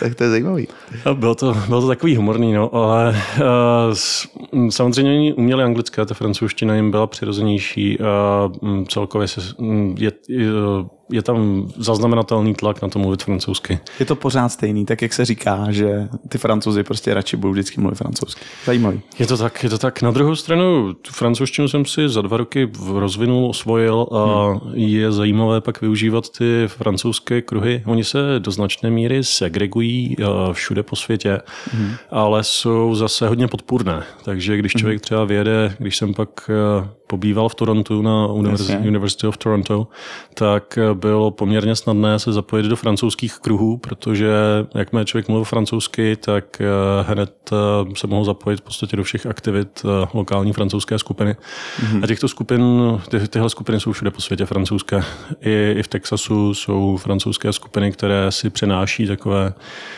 Tak 0.00 0.14
to 0.14 0.24
je 0.24 0.30
zajímavý. 0.30 0.68
A 1.04 1.14
bylo 1.14 1.34
to, 1.34 1.56
bylo 1.68 1.80
to 1.80 1.88
takový 1.88 2.16
humorný, 2.16 2.52
no, 2.52 2.74
ale 2.74 3.16
uh, 3.36 4.70
samozřejmě 4.70 5.10
oni 5.10 5.32
uměli 5.32 5.62
anglické, 5.62 6.06
ta 6.06 6.14
francouzština 6.14 6.74
jim 6.74 6.90
byla 6.90 7.06
přirozenější 7.06 7.98
a 8.00 8.50
um, 8.60 8.86
celkově 8.86 9.28
se, 9.28 9.40
um, 9.56 9.94
je, 9.98 10.12
uh, 10.28 10.86
je 11.10 11.22
tam 11.22 11.68
zaznamenatelný 11.76 12.54
tlak 12.54 12.82
na 12.82 12.88
to 12.88 12.98
mluvit 12.98 13.22
francouzsky. 13.22 13.78
Je 14.00 14.06
to 14.06 14.16
pořád 14.16 14.48
stejný, 14.48 14.86
tak 14.86 15.02
jak 15.02 15.12
se 15.12 15.24
říká, 15.24 15.66
že 15.70 16.08
ty 16.28 16.38
francouzi 16.38 16.82
prostě 16.82 17.14
radši 17.14 17.36
budou 17.36 17.52
vždycky 17.52 17.80
mluvit 17.80 17.96
francouzsky. 17.96 18.44
Zajímavý. 18.64 19.00
Je 19.18 19.26
to 19.26 19.36
tak, 19.36 19.62
je 19.62 19.70
to 19.70 19.78
tak. 19.78 20.02
Na 20.02 20.10
druhou 20.10 20.36
stranu, 20.36 20.94
tu 20.94 21.12
francouzštinu 21.12 21.68
jsem 21.68 21.84
si 21.84 22.08
za 22.08 22.22
dva 22.22 22.36
roky 22.36 22.70
rozvinul, 22.94 23.48
osvojil 23.48 24.06
a 24.12 24.46
hmm. 24.46 24.74
je 24.74 25.12
zajímavé 25.12 25.60
pak 25.60 25.80
využívat 25.80 26.28
ty 26.38 26.64
francouzské 26.66 27.42
kruhy. 27.42 27.82
Oni 27.86 28.04
se 28.04 28.18
do 28.38 28.50
značné 28.50 28.90
míry 28.90 29.24
segregují 29.24 30.16
eh, 30.18 30.24
všude 30.52 30.82
po 30.82 30.96
světě, 30.96 31.40
hmm. 31.72 31.94
ale 32.10 32.44
jsou 32.44 32.94
zase 32.94 33.28
hodně 33.28 33.48
podpůrné. 33.48 34.02
Takže 34.24 34.56
když 34.56 34.72
člověk 34.72 35.00
třeba 35.00 35.24
vyjede, 35.24 35.76
když 35.78 35.96
jsem 35.96 36.14
pak 36.14 36.50
eh, 36.50 36.88
pobýval 37.06 37.48
v 37.48 37.54
Torontu 37.54 38.02
na 38.02 38.26
University, 38.26 38.88
University 38.88 39.26
of 39.26 39.36
Toronto, 39.36 39.86
tak 40.34 40.78
bylo 40.94 41.30
poměrně 41.30 41.76
snadné 41.76 42.18
se 42.18 42.32
zapojit 42.32 42.66
do 42.66 42.76
francouzských 42.76 43.34
kruhů, 43.34 43.76
protože 43.76 44.32
jakmile 44.74 45.04
člověk 45.04 45.28
mluvil 45.28 45.44
francouzsky, 45.44 46.16
tak 46.16 46.60
eh, 46.60 46.66
hned 47.02 47.50
eh, 47.52 47.56
se 47.96 48.06
mohl 48.06 48.24
zapojit 48.24 48.60
v 48.60 48.62
podstatě 48.62 48.96
do 48.96 49.02
všech 49.02 49.26
aktivit 49.26 49.82
eh, 49.84 50.08
lokální 50.14 50.52
francouzské 50.52 50.98
skupiny. 50.98 51.36
Mm-hmm. 51.80 52.04
A 52.04 52.06
těchto 52.06 52.28
skupin, 52.28 52.62
ty, 53.08 53.28
tyhle 53.28 53.50
skupiny 53.50 53.80
jsou 53.80 53.92
všude 53.92 54.10
po 54.10 54.20
světě 54.20 54.46
francouzské. 54.46 55.02
I, 55.40 55.74
I 55.78 55.82
v 55.82 55.88
Texasu 55.88 56.54
jsou 56.54 56.96
francouzské 56.96 57.52
skupiny, 57.52 57.92
které 57.92 58.32
si 58.32 58.50
přenáší 58.50 59.06
takové 59.06 59.52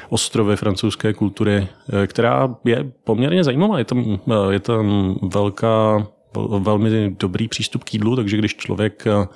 ostrovy 0.09 0.57
francouzské 0.57 1.13
kultury, 1.13 1.69
která 2.07 2.55
je 2.65 2.85
poměrně 3.05 3.45
zajímavá. 3.45 3.79
Je 3.79 3.85
tam, 3.85 4.19
je 4.51 4.61
tam 4.61 5.17
velká 5.23 6.07
velmi 6.59 7.17
dobrý 7.19 7.49
přístup 7.49 7.85
k 7.85 7.95
jídlu, 7.95 8.17
takže 8.17 8.37
když 8.37 8.57
člověk 8.57 9.07
eh, 9.07 9.27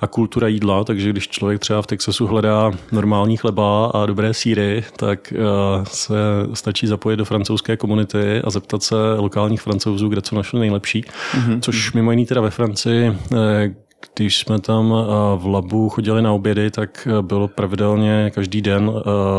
a 0.00 0.06
kultura 0.06 0.48
jídla, 0.48 0.84
takže 0.84 1.10
když 1.10 1.28
člověk 1.28 1.60
třeba 1.60 1.82
v 1.82 1.86
Texasu 1.86 2.26
hledá 2.26 2.72
normální 2.92 3.36
chleba 3.36 3.86
a 3.86 4.06
dobré 4.06 4.34
síry, 4.34 4.84
tak 4.96 5.32
eh, 5.32 5.36
se 5.84 6.16
stačí 6.54 6.86
zapojit 6.86 7.16
do 7.16 7.24
francouzské 7.24 7.76
komunity 7.76 8.42
a 8.44 8.50
zeptat 8.50 8.82
se 8.82 8.94
lokálních 9.16 9.62
francouzů, 9.62 10.08
kde 10.08 10.22
co 10.22 10.36
našli 10.36 10.60
nejlepší. 10.60 11.02
Mm-hmm. 11.02 11.60
Což 11.60 11.92
mimo 11.92 12.10
jiný 12.10 12.26
teda 12.26 12.40
ve 12.40 12.50
Francii, 12.50 13.12
eh, 13.34 13.74
když 14.16 14.38
jsme 14.38 14.60
tam 14.60 14.88
v 15.36 15.46
labu 15.46 15.88
chodili 15.88 16.22
na 16.22 16.32
obědy, 16.32 16.70
tak 16.70 17.08
bylo 17.20 17.48
pravidelně 17.48 18.30
každý 18.34 18.62
den 18.62 18.92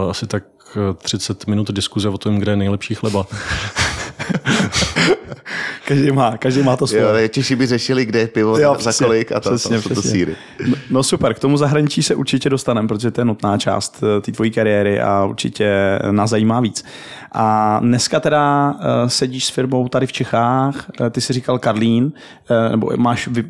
asi 0.10 0.28
tak 0.28 0.44
30 1.02 1.48
minut 1.48 1.72
diskuze 1.72 2.10
o 2.10 2.18
tom, 2.18 2.38
kde 2.38 2.52
je 2.52 2.56
nejlepší 2.56 2.96
chleba. 2.96 3.26
každý, 5.88 6.12
má, 6.12 6.38
každý 6.38 6.64
má 6.64 6.78
to 6.78 6.88
svoje. 6.88 7.22
Jo, 7.22 7.28
Češi 7.28 7.56
by 7.56 7.66
řešili, 7.66 8.06
kde 8.06 8.20
je 8.20 8.28
pivo, 8.28 8.58
jo, 8.58 8.76
za 8.80 8.94
kolik 8.94 9.32
a 9.32 9.40
to, 9.40 9.50
přesně, 9.50 9.82
to, 9.82 9.90
to, 9.90 9.96
to 9.96 10.02
síry. 10.02 10.36
No, 10.68 10.76
no 10.90 11.04
super, 11.04 11.34
k 11.34 11.40
tomu 11.40 11.58
zahraničí 11.58 12.04
se 12.04 12.16
určitě 12.16 12.50
dostaneme, 12.50 12.88
protože 12.88 13.12
to 13.12 13.22
je 13.22 13.26
nutná 13.26 13.58
část 13.58 14.04
eh, 14.04 14.22
té 14.22 14.32
tvojí 14.32 14.52
kariéry 14.52 15.02
a 15.02 15.26
určitě 15.26 16.00
nás 16.12 16.30
zajímá 16.30 16.60
víc. 16.60 16.86
A 17.32 17.80
dneska 17.80 18.20
teda 18.20 18.72
uh, 18.72 19.08
sedíš 19.08 19.46
s 19.46 19.50
firmou 19.50 19.88
tady 19.88 20.08
v 20.08 20.12
Čechách, 20.12 20.86
ty 21.12 21.22
jsi 21.22 21.34
říkal 21.34 21.60
Karlín, 21.60 22.12
nebo 22.72 22.92
máš, 22.98 23.28
vy, 23.28 23.46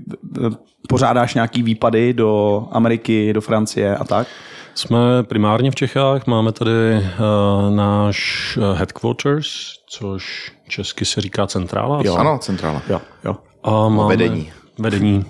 pořádáš 0.90 1.34
nějaký 1.34 1.64
výpady 1.64 2.14
do 2.14 2.64
Ameriky, 2.72 3.34
do 3.34 3.42
Francie 3.42 3.96
a 3.96 4.04
tak? 4.04 4.28
Jsme 4.76 4.98
primárně 5.24 5.72
v 5.72 5.76
Čechách, 5.76 6.28
máme 6.28 6.52
tady 6.52 6.72
uh, 6.72 7.76
náš 7.76 8.60
headquarters, 8.74 9.48
což 9.90 10.52
česky 10.68 11.06
se 11.06 11.22
říká 11.22 11.48
centrála. 11.48 12.02
Jo, 12.04 12.16
ano, 12.16 12.40
centrála. 12.42 12.82
Jo, 12.90 13.02
jo. 13.26 13.36
A 13.64 13.90
máme 13.90 14.10
vedení. 14.10 14.52
Vedení. 14.80 15.26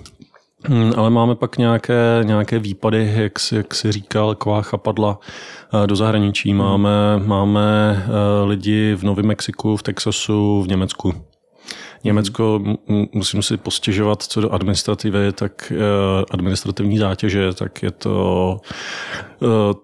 Hmm, 0.64 0.92
ale 0.96 1.10
máme 1.10 1.34
pak 1.34 1.58
nějaké, 1.58 2.20
nějaké 2.22 2.58
výpady, 2.58 3.12
jak 3.16 3.38
si, 3.38 3.56
jak 3.56 3.74
si 3.74 3.92
říkal, 3.92 4.34
taková 4.34 4.62
chapadla 4.62 5.18
do 5.86 5.96
zahraničí. 5.96 6.50
Hmm. 6.50 6.58
Máme, 6.58 7.18
máme 7.26 8.06
lidi 8.44 8.94
v 8.94 9.02
Novém 9.02 9.26
Mexiku, 9.26 9.76
v 9.76 9.82
Texasu, 9.82 10.62
v 10.62 10.68
Německu. 10.68 11.14
Německo, 12.04 12.60
musím 13.12 13.42
si 13.42 13.56
postěžovat 13.56 14.22
co 14.22 14.40
do 14.40 14.50
administrativy, 14.50 15.32
tak 15.32 15.72
eh, 15.76 16.24
administrativní 16.30 16.98
zátěže, 16.98 17.52
tak 17.52 17.82
je 17.82 17.90
to 17.90 18.56
eh, 19.42 19.74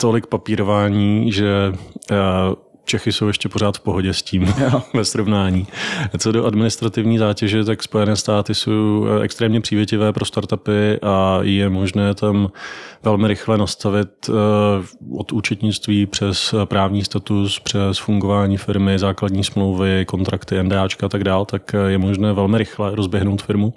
tolik 0.00 0.26
papírování, 0.26 1.32
že 1.32 1.72
eh, 2.10 2.16
Čechy 2.88 3.12
jsou 3.12 3.26
ještě 3.26 3.48
pořád 3.48 3.76
v 3.76 3.80
pohodě 3.80 4.14
s 4.14 4.22
tím 4.22 4.54
jo. 4.58 4.82
ve 4.94 5.04
srovnání. 5.04 5.66
Co 6.18 6.32
do 6.32 6.46
administrativní 6.46 7.18
zátěže, 7.18 7.64
tak 7.64 7.82
Spojené 7.82 8.16
státy 8.16 8.54
jsou 8.54 9.06
extrémně 9.22 9.60
přívětivé 9.60 10.12
pro 10.12 10.24
startupy 10.24 10.98
a 11.02 11.38
je 11.42 11.68
možné 11.68 12.14
tam 12.14 12.50
velmi 13.02 13.28
rychle 13.28 13.58
nastavit 13.58 14.08
eh, 14.28 14.32
od 15.16 15.32
účetnictví 15.32 16.06
přes 16.06 16.54
právní 16.64 17.04
status, 17.04 17.60
přes 17.60 17.98
fungování 17.98 18.56
firmy, 18.56 18.98
základní 18.98 19.44
smlouvy, 19.44 20.04
kontrakty, 20.04 20.62
NDAčka 20.62 21.06
a 21.06 21.08
tak 21.08 21.24
dál, 21.24 21.44
tak 21.44 21.74
je 21.86 21.98
možné 21.98 22.32
velmi 22.32 22.58
rychle 22.58 22.94
rozběhnout 22.94 23.42
firmu. 23.42 23.74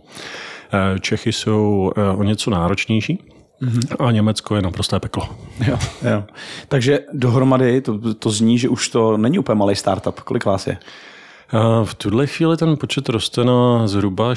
Eh, 0.74 1.00
Čechy 1.00 1.34
jsou 1.34 1.92
eh, 1.98 2.18
o 2.18 2.24
něco 2.24 2.50
náročnější. 2.50 3.20
A 4.00 4.12
Německo 4.12 4.56
je 4.56 4.62
naprosté 4.62 5.00
peklo. 5.00 5.30
Jo, 5.68 5.78
jo. 6.12 6.24
Takže 6.68 7.00
dohromady 7.14 7.82
to, 7.82 8.14
to 8.14 8.30
zní, 8.30 8.58
že 8.58 8.70
už 8.70 8.90
to 8.90 9.18
není 9.18 9.40
úplně 9.40 9.56
malý 9.56 9.76
startup. 9.76 10.20
Kolik 10.20 10.46
vás 10.46 10.68
je? 10.68 10.78
V 11.84 11.96
tuhle 11.96 12.28
chvíli 12.28 12.58
ten 12.58 12.78
počet 12.78 13.10
roste 13.10 13.44
na 13.44 13.88
zhruba 13.88 14.34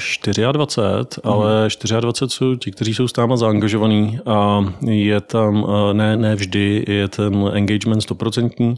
24, 0.51 1.21
mm. 1.25 1.31
ale 1.31 1.67
24 2.01 2.35
jsou 2.35 2.55
ti, 2.55 2.71
kteří 2.71 2.93
jsou 2.93 3.07
s 3.07 3.15
náma 3.15 3.37
zaangažovaní 3.37 4.19
a 4.25 4.65
je 4.81 5.21
tam, 5.21 5.67
ne, 5.93 6.17
ne 6.17 6.35
vždy, 6.35 6.85
je 6.87 7.07
ten 7.07 7.51
engagement 7.53 8.01
stoprocentní. 8.01 8.77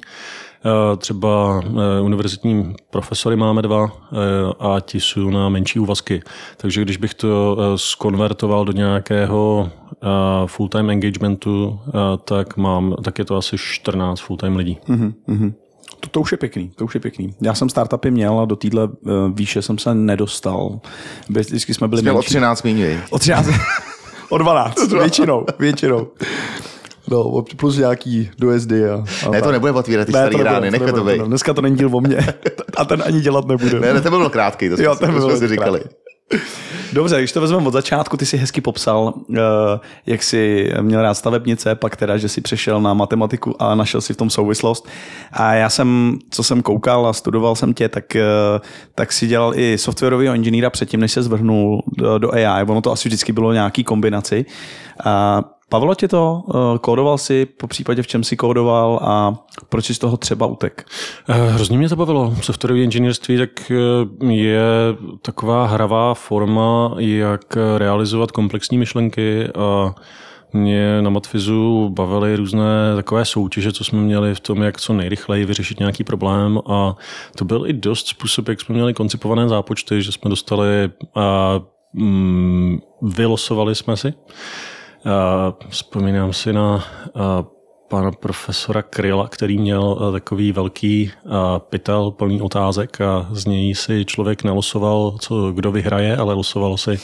Třeba 0.97 1.61
univerzitní 2.01 2.75
profesory 2.89 3.35
máme 3.35 3.61
dva 3.61 3.91
a 4.59 4.79
ti 4.79 4.99
jsou 4.99 5.29
na 5.29 5.49
menší 5.49 5.79
úvazky. 5.79 6.21
Takže 6.57 6.81
když 6.81 6.97
bych 6.97 7.13
to 7.13 7.57
skonvertoval 7.75 8.65
do 8.65 8.71
nějakého 8.71 9.69
full-time 10.45 10.89
engagementu, 10.89 11.79
tak, 12.25 12.57
mám, 12.57 12.95
tak 13.03 13.19
je 13.19 13.25
to 13.25 13.35
asi 13.35 13.55
14 13.57 14.19
full-time 14.19 14.55
lidí. 14.55 14.77
Mm-hmm. 14.89 15.53
To, 15.99 16.09
to 16.09 16.21
už 16.21 16.31
je 16.31 16.37
pěkný, 16.37 16.71
to 16.75 16.85
už 16.85 16.93
je 16.93 16.99
pěkný. 16.99 17.35
Já 17.41 17.53
jsem 17.53 17.69
startupy 17.69 18.11
měl 18.11 18.39
a 18.39 18.45
do 18.45 18.55
téhle 18.55 18.83
uh, 18.83 19.11
výše 19.33 19.61
jsem 19.61 19.77
se 19.77 19.95
nedostal. 19.95 20.79
Vždycky 21.29 21.73
jsme 21.73 21.87
byli 21.87 21.99
Jsi 21.99 22.03
měl 22.03 22.17
o 22.17 22.21
13 22.21 22.63
méně. 22.63 23.03
O 23.09 23.19
13, 23.19 23.49
o 24.29 24.37
12, 24.37 24.91
většinou, 24.91 25.45
většinou. 25.59 26.07
No, 27.11 27.43
plus 27.57 27.77
nějaký 27.77 28.29
dojezdy. 28.39 28.89
A, 28.89 29.03
a 29.27 29.29
ne, 29.29 29.41
to 29.41 29.51
nebude 29.51 29.71
otvírat 29.71 30.05
ty 30.07 30.13
ne, 30.13 30.19
starý 30.19 30.43
rány, 30.43 30.71
nechte 30.71 30.91
to 30.93 31.03
být. 31.03 31.21
Dneska 31.21 31.53
to 31.53 31.61
není 31.61 31.75
díl 31.75 31.89
o 31.93 32.01
mně. 32.01 32.17
A 32.77 32.85
ten 32.85 33.03
ani 33.05 33.21
dělat 33.21 33.47
nebude. 33.47 33.79
Ne, 33.79 33.93
ne, 33.93 34.01
to 34.01 34.09
byl 34.09 34.29
krátký, 34.29 34.69
to 34.69 34.75
jsme, 34.75 34.85
jo, 34.85 34.95
ten 34.95 35.13
to 35.13 35.21
jsme 35.21 35.37
si 35.37 35.47
říkali. 35.47 35.81
Dobře, 36.93 37.17
když 37.17 37.31
to 37.31 37.41
vezmeme 37.41 37.67
od 37.67 37.71
začátku, 37.71 38.17
ty 38.17 38.25
si 38.25 38.37
hezky 38.37 38.61
popsal, 38.61 39.13
eh, 39.35 39.39
jak 40.05 40.23
jsi 40.23 40.71
měl 40.81 41.01
rád 41.01 41.13
stavebnice, 41.13 41.75
pak 41.75 41.95
teda, 41.95 42.17
že 42.17 42.29
jsi 42.29 42.41
přešel 42.41 42.81
na 42.81 42.93
matematiku 42.93 43.61
a 43.61 43.75
našel 43.75 44.01
si 44.01 44.13
v 44.13 44.17
tom 44.17 44.29
souvislost. 44.29 44.87
A 45.31 45.53
já 45.53 45.69
jsem, 45.69 46.19
co 46.31 46.43
jsem 46.43 46.61
koukal 46.61 47.07
a 47.07 47.13
studoval 47.13 47.55
jsem 47.55 47.73
tě, 47.73 47.89
tak, 47.89 48.15
eh, 48.15 48.23
tak 48.95 49.11
si 49.11 49.27
dělal 49.27 49.53
i 49.55 49.77
softwarového 49.77 50.35
inženýra 50.35 50.69
předtím, 50.69 50.99
než 50.99 51.11
se 51.11 51.23
zvrhnul 51.23 51.83
do, 51.97 52.17
do 52.17 52.33
AI. 52.33 52.63
Ono 52.63 52.81
to 52.81 52.91
asi 52.91 53.09
vždycky 53.09 53.31
bylo 53.31 53.53
nějaký 53.53 53.83
kombinaci. 53.83 54.45
A 55.05 55.43
Pavlo 55.69 55.95
tě 55.95 56.07
to? 56.07 56.43
Eh, 56.49 56.79
kódoval 56.79 57.17
si, 57.17 57.45
po 57.45 57.67
případě 57.67 58.01
v 58.01 58.07
čem 58.07 58.23
si 58.23 58.37
kódoval 58.37 58.99
a 59.03 59.33
proč 59.69 59.85
jsi 59.85 59.93
z 59.93 59.99
toho 59.99 60.17
třeba 60.17 60.45
utek? 60.45 60.85
Eh, 61.29 61.33
hrozně 61.33 61.77
mě 61.77 61.89
to 61.89 61.95
bavilo. 61.95 62.35
Softwarové 62.41 62.79
inženýrství 62.79 63.37
tak 63.37 63.71
eh, 63.71 64.33
je 64.33 64.61
taková 65.21 65.67
hravá 65.67 66.13
forma, 66.13 66.95
jak 66.97 67.57
realizovat 67.77 68.31
komplexní 68.31 68.77
myšlenky 68.77 69.47
a 69.47 69.95
mě 70.53 71.01
na 71.01 71.09
Matfizu 71.09 71.89
bavily 71.89 72.35
různé 72.35 72.95
takové 72.95 73.25
soutěže, 73.25 73.71
co 73.71 73.83
jsme 73.83 73.99
měli 73.99 74.35
v 74.35 74.39
tom, 74.39 74.61
jak 74.61 74.79
co 74.79 74.93
nejrychleji 74.93 75.45
vyřešit 75.45 75.79
nějaký 75.79 76.03
problém 76.03 76.59
a 76.69 76.95
to 77.35 77.45
byl 77.45 77.67
i 77.67 77.73
dost 77.73 78.07
způsob, 78.07 78.47
jak 78.47 78.61
jsme 78.61 78.75
měli 78.75 78.93
koncipované 78.93 79.49
zápočty, 79.49 80.01
že 80.01 80.11
jsme 80.11 80.29
dostali 80.29 80.89
a 81.15 81.59
mm, 81.93 82.79
vylosovali 83.01 83.75
jsme 83.75 83.97
si 83.97 84.13
Vzpomínám 85.69 86.33
si 86.33 86.53
na 86.53 86.83
pana 87.87 88.11
profesora 88.11 88.81
Kryla, 88.81 89.27
který 89.27 89.57
měl 89.57 90.11
takový 90.11 90.51
velký 90.51 91.11
pytel 91.59 92.11
plný 92.11 92.41
otázek 92.41 93.01
a 93.01 93.27
z 93.31 93.45
něj 93.45 93.75
si 93.75 94.05
člověk 94.05 94.43
nelosoval, 94.43 95.15
co, 95.19 95.51
kdo 95.51 95.71
vyhraje, 95.71 96.17
ale 96.17 96.33
losoval 96.33 96.77
si 96.77 96.99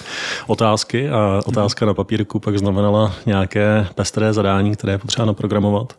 otázky 0.48 1.10
a 1.10 1.42
otázka 1.46 1.86
na 1.86 1.94
papírku 1.94 2.40
pak 2.40 2.58
znamenala 2.58 3.14
nějaké 3.26 3.88
pestré 3.96 4.34
zadání, 4.34 4.76
které 4.76 4.94
je 4.94 4.98
potřeba 4.98 5.26
naprogramovat. 5.26 5.94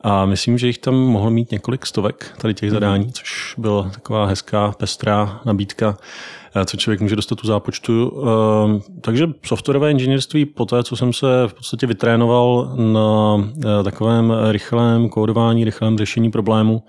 A 0.00 0.24
myslím, 0.24 0.58
že 0.58 0.66
jich 0.66 0.78
tam 0.78 0.94
mohl 0.94 1.30
mít 1.30 1.50
několik 1.50 1.86
stovek 1.86 2.34
tady 2.38 2.54
těch 2.54 2.70
zadání, 2.70 3.12
což 3.12 3.54
byla 3.58 3.90
taková 3.90 4.26
hezká, 4.26 4.72
pestrá 4.78 5.40
nabídka 5.44 5.96
eh, 5.98 6.04
co 6.64 6.76
člověk 6.76 7.00
může 7.00 7.16
dostat 7.16 7.38
tu 7.38 7.46
zápočtu. 7.46 8.22
Eh, 8.22 8.80
Takže 9.00 9.26
softwarové 9.46 9.90
inženýrství, 9.90 10.46
po 10.46 10.64
té, 10.64 10.82
co 10.82 10.96
jsem 10.96 11.12
se 11.12 11.26
v 11.46 11.54
podstatě 11.54 11.86
vytrénoval 11.86 12.72
na 12.76 13.36
eh, 13.40 13.84
takovém 13.84 14.32
rychlém 14.50 15.08
kódování, 15.08 15.64
rychlém 15.64 15.98
řešení 15.98 16.30
problému, 16.30 16.82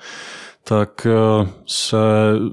tak 0.70 1.08
eh, 1.10 1.50
se 1.66 1.98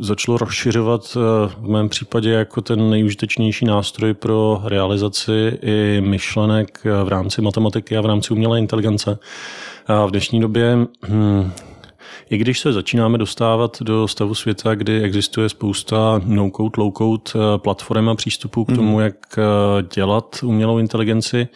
začalo 0.00 0.38
rozšiřovat 0.38 1.16
eh, 1.16 1.49
v 1.61 1.68
mém 1.68 1.88
případě 1.88 2.30
jako 2.30 2.61
ten 2.61 2.90
nejužitečnější 2.90 3.64
nástroj 3.64 4.14
pro 4.14 4.61
realizaci 4.64 5.58
i 5.62 6.00
myšlenek 6.00 6.80
eh, 6.85 7.04
v 7.04 7.08
rámci 7.08 7.42
matematiky 7.42 7.96
a 7.96 8.00
v 8.00 8.06
rámci 8.06 8.32
umělé 8.32 8.58
inteligence. 8.58 9.18
A 9.87 10.06
v 10.06 10.11
dnešní 10.11 10.40
době 10.40 10.76
hm, 11.08 11.52
i 12.30 12.38
když 12.38 12.61
se 12.61 12.73
začínáme 12.73 13.18
dostávat 13.18 13.83
do 13.83 14.09
stavu 14.09 14.35
světa, 14.35 14.75
kdy 14.75 15.02
existuje 15.02 15.49
spousta 15.49 16.21
no-code, 16.25 16.78
low-code 16.78 17.59
platform 17.59 18.09
a 18.09 18.14
přístupů 18.14 18.64
k 18.64 18.75
tomu, 18.75 19.00
jak 19.00 19.38
eh, 19.38 19.42
dělat 19.95 20.37
umělou 20.42 20.78
inteligenci, 20.78 21.49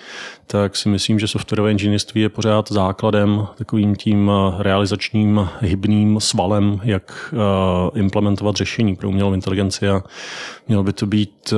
tak 0.47 0.77
si 0.77 0.89
myslím, 0.89 1.19
že 1.19 1.29
softwarové 1.29 1.71
inženýrství 1.71 2.21
je 2.21 2.29
pořád 2.29 2.73
základem, 2.73 3.47
takovým 3.59 3.97
tím 3.97 4.31
eh, 4.31 4.63
realizačním 4.63 5.49
hybným 5.61 6.21
svalem, 6.21 6.81
jak 6.85 7.35
eh, 7.35 7.99
implementovat 7.99 8.57
řešení 8.57 8.97
pro 8.97 9.09
umělou 9.09 9.35
inteligenci. 9.35 9.89
A 9.89 10.03
mělo 10.69 10.83
by 10.83 10.93
to 10.93 11.07
být, 11.07 11.55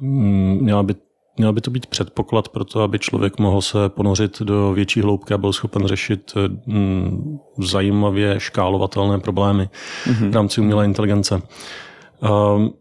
měla 0.00 0.82
by 0.82 0.94
Měl 1.42 1.52
by 1.52 1.60
to 1.60 1.70
být 1.70 1.86
předpoklad 1.86 2.48
pro 2.48 2.64
to, 2.64 2.82
aby 2.82 2.98
člověk 2.98 3.38
mohl 3.38 3.62
se 3.62 3.88
ponořit 3.88 4.42
do 4.42 4.72
větší 4.72 5.00
hloubky 5.00 5.34
a 5.34 5.38
byl 5.38 5.52
schopen 5.52 5.86
řešit 5.86 6.32
mm, 6.66 7.38
zajímavě 7.58 8.40
škálovatelné 8.40 9.18
problémy 9.18 9.68
mm-hmm. 10.04 10.30
v 10.30 10.34
rámci 10.34 10.60
umělé 10.60 10.84
inteligence. 10.84 11.34
Um, 12.54 12.72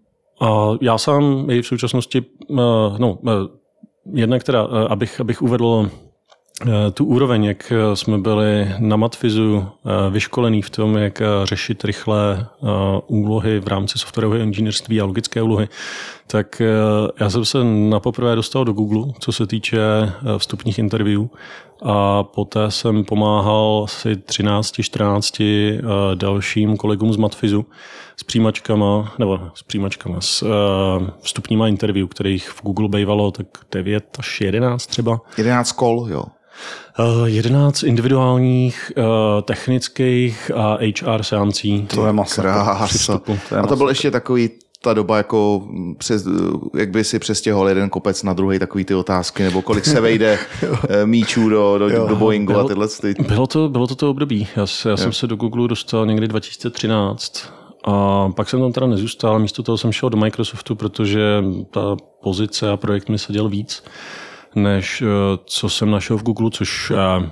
a 0.42 0.70
já 0.82 0.98
sám 0.98 1.50
i 1.50 1.62
v 1.62 1.68
současnosti, 1.68 2.22
uh, 2.48 2.58
no, 2.98 3.14
uh, 3.14 3.32
jednak 4.14 4.44
teda, 4.44 4.64
uh, 4.64 4.78
abych, 4.90 5.20
abych 5.20 5.42
uvedl 5.42 5.90
Eh, 6.68 6.92
tu 6.92 7.06
úroveň, 7.06 7.44
jak 7.44 7.72
eh, 7.72 7.96
jsme 7.96 8.18
byli 8.18 8.76
na 8.80 8.96
Matfizu 8.96 9.66
eh, 9.66 10.10
vyškolení 10.10 10.62
v 10.62 10.70
tom, 10.70 10.98
jak 10.98 11.22
řešit 11.44 11.84
rychlé 11.84 12.48
úlohy 13.08 13.60
v 13.60 13.68
rámci 13.68 14.00
softwarového 14.00 14.44
inženýrství 14.44 15.02
a 15.02 15.06
logické 15.06 15.42
úlohy, 15.42 15.68
tak 16.32 16.62
já 17.20 17.30
jsem 17.30 17.46
se 17.46 17.64
na 17.64 18.00
poprvé 18.00 18.36
dostal 18.36 18.66
do 18.66 18.74
Google, 18.74 19.14
co 19.20 19.32
se 19.32 19.48
týče 19.48 19.82
vstupních 20.38 20.80
interview 20.80 21.26
a 21.84 22.24
poté 22.24 22.72
jsem 22.72 23.04
pomáhal 23.04 23.82
asi 23.84 24.14
13-14 24.14 25.82
dalším 26.16 26.78
kolegům 26.78 27.14
z 27.14 27.18
Matfizu 27.18 27.66
s 28.18 28.24
přijímačkama, 28.24 29.14
nebo 29.20 29.40
s 29.54 29.64
přijímačkama, 29.64 30.22
s 30.22 30.44
vstupníma 31.22 31.68
interview, 31.68 32.08
kterých 32.08 32.50
v 32.50 32.64
Google 32.64 32.90
bývalo 32.90 33.32
tak 33.32 33.48
9 33.72 34.18
až 34.20 34.42
11 34.42 34.86
třeba. 34.88 35.22
11 35.38 35.72
kol, 35.72 36.08
jo. 36.10 36.24
11 37.26 37.84
individuálních, 37.84 38.92
technických 39.42 40.52
a 40.56 40.78
HR 41.02 41.24
seancí. 41.24 41.88
To 41.96 42.06
je 42.06 42.14
masa. 42.14 42.42
Krása. 42.42 43.18
To 43.18 43.56
je 43.56 43.62
A 43.62 43.68
to 43.68 43.76
byl 43.76 43.90
ještě 43.90 44.12
takový 44.12 44.50
ta 44.84 44.94
doba, 44.94 45.18
jako 45.18 45.68
přes, 45.98 46.28
jak 46.78 46.90
by 46.92 47.04
si 47.04 47.20
přestěhoval 47.20 47.70
jeden 47.70 47.90
kopec 47.90 48.24
na 48.24 48.34
druhý, 48.34 48.60
takový 48.60 48.86
ty 48.86 48.96
otázky, 48.96 49.44
nebo 49.44 49.62
kolik 49.62 49.86
se 49.86 50.02
vejde 50.02 50.40
eh, 50.90 51.06
míčů 51.06 51.50
do, 51.50 51.78
do, 51.78 52.08
do 52.08 52.16
Boeingu 52.16 52.54
a 52.54 52.56
Bylo- 52.56 52.68
tyhle 52.68 52.88
ty. 52.88 53.14
Bylo 53.28 53.48
to, 53.48 53.70
bylo 53.70 53.88
to 53.88 53.96
to 53.96 54.10
období. 54.10 54.48
Já, 54.56 54.68
se, 54.68 54.90
já 54.90 54.98
jsem 54.98 55.14
se 55.14 55.28
do 55.28 55.36
Google 55.36 55.68
dostal 55.68 56.06
někdy 56.06 56.28
2013 56.28 57.54
a 57.86 58.30
pak 58.30 58.50
jsem 58.50 58.60
tam 58.60 58.72
teda 58.72 58.88
nezůstal, 58.88 59.40
místo 59.40 59.64
toho 59.64 59.78
jsem 59.78 59.92
šel 59.92 60.10
do 60.10 60.18
Microsoftu, 60.18 60.76
protože 60.76 61.44
ta 61.72 61.96
pozice 62.24 62.70
a 62.70 62.78
projekt 62.78 63.10
mi 63.10 63.20
seděl 63.20 63.50
víc, 63.50 63.84
než 64.56 65.02
eh, 65.02 65.06
co 65.46 65.70
jsem 65.70 65.92
našel 65.92 66.18
v 66.18 66.24
Google, 66.24 66.50
což 66.52 66.92
eh, 66.92 67.30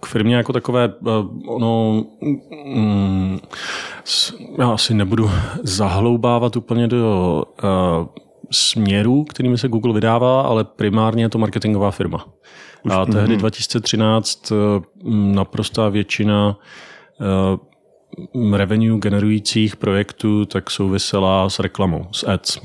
k 0.00 0.06
firmě 0.06 0.36
jako 0.36 0.52
takové, 0.52 0.84
eh, 0.84 1.10
ono, 1.46 2.04
mm, 2.64 3.38
já 4.58 4.70
asi 4.72 4.94
nebudu 4.94 5.30
zahloubávat 5.62 6.56
úplně 6.56 6.88
do 6.88 7.42
uh, 7.62 8.06
směrů, 8.50 9.24
kterými 9.24 9.58
se 9.58 9.68
Google 9.68 9.94
vydává, 9.94 10.42
ale 10.42 10.64
primárně 10.64 11.24
je 11.24 11.28
to 11.28 11.38
marketingová 11.38 11.90
firma. 11.90 12.26
A 12.90 13.06
tehdy 13.06 13.36
2013 13.36 14.52
eh, 14.52 14.54
naprostá 15.34 15.88
většina 15.88 16.58
eh, 17.20 18.56
revenue 18.56 18.98
generujících 18.98 19.76
projektů 19.76 20.44
tak 20.44 20.70
souvisela 20.70 21.50
s 21.50 21.58
reklamou, 21.58 22.06
s 22.12 22.28
ads. 22.28 22.58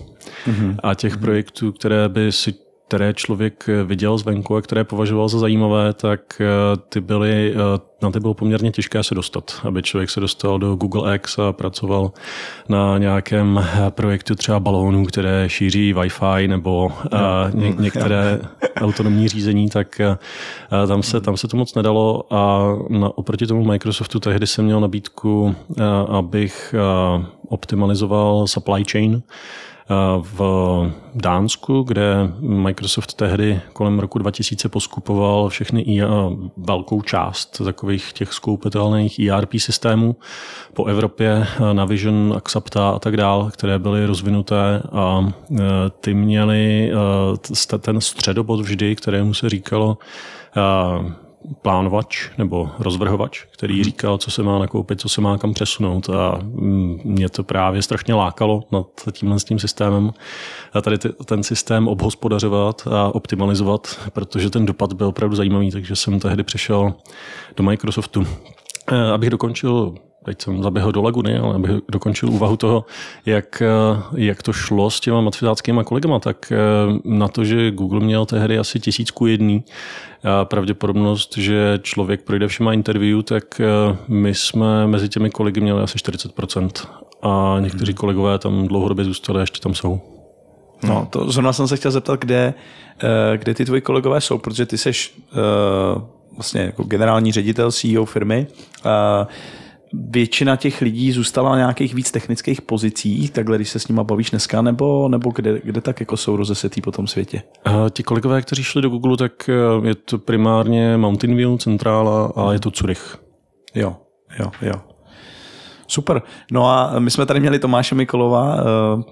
A 0.84 0.94
těch 0.94 1.18
projektů, 1.18 1.72
které 1.72 2.10
by 2.10 2.32
si 2.32 2.54
které 2.88 3.14
člověk 3.14 3.70
viděl 3.84 4.18
zvenku 4.18 4.56
a 4.56 4.62
které 4.62 4.84
považoval 4.84 5.30
za 5.30 5.40
zajímavé, 5.40 5.94
tak 5.94 6.42
eh, 6.42 6.46
ty 6.90 7.02
byly, 7.02 7.54
eh, 7.54 7.80
na 8.02 8.12
ty 8.12 8.20
bylo 8.20 8.34
poměrně 8.34 8.72
těžké 8.72 9.04
se 9.04 9.16
dostat, 9.16 9.62
aby 9.64 9.84
člověk 9.84 10.10
se 10.10 10.20
dostal 10.20 10.60
do 10.60 10.76
Google 10.76 11.16
X 11.16 11.40
a 11.40 11.54
pracoval 11.54 12.12
na 12.70 12.98
nějakém 12.98 13.58
eh, 13.64 13.92
projektu 13.92 14.36
třeba 14.36 14.60
balónů, 14.60 15.06
které 15.06 15.50
šíří 15.50 15.94
Wi-Fi 15.94 16.48
nebo 16.48 16.92
eh, 17.14 17.18
ně, 17.54 17.74
některé 17.80 18.40
autonomní 18.76 19.28
řízení, 19.28 19.70
tak 19.70 20.02
tam 20.88 21.04
se, 21.04 21.22
tam 21.22 21.38
se 21.38 21.48
to 21.48 21.58
moc 21.58 21.76
nedalo. 21.76 22.34
A 22.34 22.74
na, 22.90 23.18
oproti 23.18 23.48
tomu 23.48 23.64
Microsoftu 23.64 24.20
tehdy 24.20 24.48
jsem 24.48 24.66
měl 24.66 24.80
nabídku, 24.80 25.56
abych 26.10 26.76
optimalizoval 27.50 28.48
supply 28.48 28.84
chain 28.92 29.22
v 30.22 30.42
Dánsku, 31.16 31.84
kde 31.84 32.34
Microsoft 32.40 33.14
tehdy 33.14 33.62
kolem 33.74 34.00
roku 34.00 34.20
2000 34.20 34.70
poskupoval 34.70 35.50
všechny 35.50 35.82
I- 35.82 36.02
velkou 36.58 37.02
část 37.02 37.62
takových 37.64 38.14
těch 38.14 38.34
skoupitelných 38.34 39.20
ERP 39.20 39.54
systémů 39.58 40.16
po 40.74 40.86
Evropě, 40.86 41.48
Navision, 41.74 42.34
Axapta 42.38 42.90
a 42.90 43.00
tak 43.00 43.18
dále, 43.18 43.52
které 43.52 43.80
byly 43.80 44.06
rozvinuté 44.06 44.82
a 44.92 45.34
ty 46.00 46.14
měly 46.14 46.92
ten 47.80 48.02
středobod 48.02 48.60
vždy, 48.60 48.96
kterému 48.96 49.34
se 49.34 49.50
říkalo 49.50 49.98
plánovač 51.62 52.30
nebo 52.38 52.70
rozvrhovač, 52.80 53.44
který 53.52 53.84
říkal, 53.84 54.18
co 54.18 54.32
se 54.32 54.44
má 54.44 54.60
nakoupit, 54.60 55.02
co 55.02 55.10
se 55.10 55.22
má 55.22 55.38
kam 55.38 55.54
přesunout 55.54 56.10
a 56.10 56.40
mm, 56.42 57.00
mě 57.04 57.30
to 57.30 57.44
právě 57.44 57.82
strašně 57.82 58.14
lákalo 58.14 58.64
nad 58.72 58.88
tímhle 59.12 59.40
s 59.40 59.44
tím 59.44 59.60
systémem 59.60 60.14
a 60.74 60.82
tady 60.82 60.98
ten 61.26 61.44
systém 61.44 61.88
obhospodařovat 61.88 62.88
a 62.92 63.16
optimalizovat, 63.16 64.00
protože 64.14 64.50
ten 64.50 64.66
dopad 64.66 64.94
byl 64.94 65.08
opravdu 65.08 65.36
zajímavý, 65.36 65.72
takže 65.72 65.96
jsem 65.96 66.20
tehdy 66.20 66.44
přišel 66.44 66.94
do 67.58 67.64
Microsoftu. 67.64 68.28
Eh, 68.92 69.12
Abych 69.12 69.30
dokončil 69.30 69.96
teď 70.26 70.42
jsem 70.42 70.64
zaběhl 70.64 70.92
do 70.92 71.02
laguny, 71.02 71.38
ale 71.38 71.56
abych 71.56 71.72
dokončil 71.92 72.30
úvahu 72.30 72.58
toho, 72.58 72.86
jak, 73.26 73.62
eh, 73.62 74.02
jak 74.16 74.44
to 74.44 74.54
šlo 74.54 74.90
s 74.90 75.00
těma 75.00 75.22
matfizáckýma 75.22 75.84
kolegama, 75.84 76.20
tak 76.20 76.52
eh, 76.52 76.58
na 77.04 77.28
to, 77.28 77.46
že 77.46 77.72
Google 77.72 78.00
měl 78.00 78.26
tehdy 78.26 78.60
asi 78.60 78.80
tisícku 78.80 79.26
jedný 79.26 79.64
a 80.24 80.46
pravděpodobnost, 80.46 81.38
že 81.38 81.80
člověk 81.82 82.22
projde 82.22 82.48
všema 82.48 82.74
interview, 82.74 83.22
tak 83.22 83.62
eh, 83.62 83.66
my 84.08 84.36
jsme 84.36 84.88
mezi 84.88 85.10
těmi 85.10 85.30
kolegy 85.30 85.62
měli 85.62 85.82
asi 85.82 85.98
40%. 85.98 86.70
A 87.22 87.58
někteří 87.60 87.94
kolegové 87.94 88.40
tam 88.40 88.68
dlouhodobě 88.68 89.06
zůstali 89.06 89.40
a 89.40 89.42
ještě 89.42 89.60
tam 89.60 89.74
jsou. 89.74 90.02
No, 90.84 91.08
to 91.10 91.32
zrovna 91.32 91.54
jsem 91.54 91.68
se 91.68 91.78
chtěl 91.78 91.92
zeptat, 91.92 92.20
kde, 92.20 92.54
kde 93.36 93.54
ty 93.54 93.66
tvoji 93.66 93.82
kolegové 93.82 94.22
jsou, 94.22 94.38
protože 94.38 94.66
ty 94.66 94.78
seš 94.78 95.14
uh, 95.32 96.02
vlastně 96.32 96.62
jako 96.62 96.84
generální 96.84 97.32
ředitel 97.32 97.72
CEO 97.72 98.06
firmy. 98.06 98.48
Uh, 98.86 99.28
většina 99.94 100.56
těch 100.56 100.82
lidí 100.82 101.12
zůstala 101.12 101.50
na 101.50 101.58
nějakých 101.58 101.94
víc 101.94 102.12
technických 102.12 102.62
pozicích, 102.62 103.32
takhle 103.32 103.58
když 103.58 103.70
se 103.70 103.80
s 103.80 103.88
nima 103.88 104.04
bavíš 104.04 104.30
dneska, 104.30 104.62
nebo, 104.62 105.10
nebo 105.10 105.32
kde, 105.36 105.62
kde 105.64 105.82
tak 105.82 106.00
jako 106.00 106.18
jsou 106.18 106.36
rozesetý 106.36 106.82
po 106.82 106.92
tom 106.92 107.08
světě? 107.08 107.42
A 107.66 107.90
ti 107.90 108.04
kolegové, 108.04 108.42
kteří 108.42 108.64
šli 108.64 108.82
do 108.82 108.90
Google, 108.90 109.18
tak 109.18 109.50
eh, 109.50 109.88
je 109.88 109.96
to 109.96 110.18
primárně 110.18 110.98
Mountain 110.98 111.36
View, 111.36 111.58
centrála 111.58 112.34
a 112.36 112.54
je 112.54 112.60
to 112.60 112.72
Zurich. 112.76 113.18
Jo, 113.76 113.96
jo, 114.40 114.52
jo. 114.62 114.74
Super. 115.88 116.22
No 116.52 116.70
a 116.70 117.00
my 117.00 117.12
jsme 117.12 117.26
tady 117.26 117.40
měli 117.40 117.60
Tomáše 117.60 117.96
Mikolova, 117.96 118.58
eh, 118.58 118.64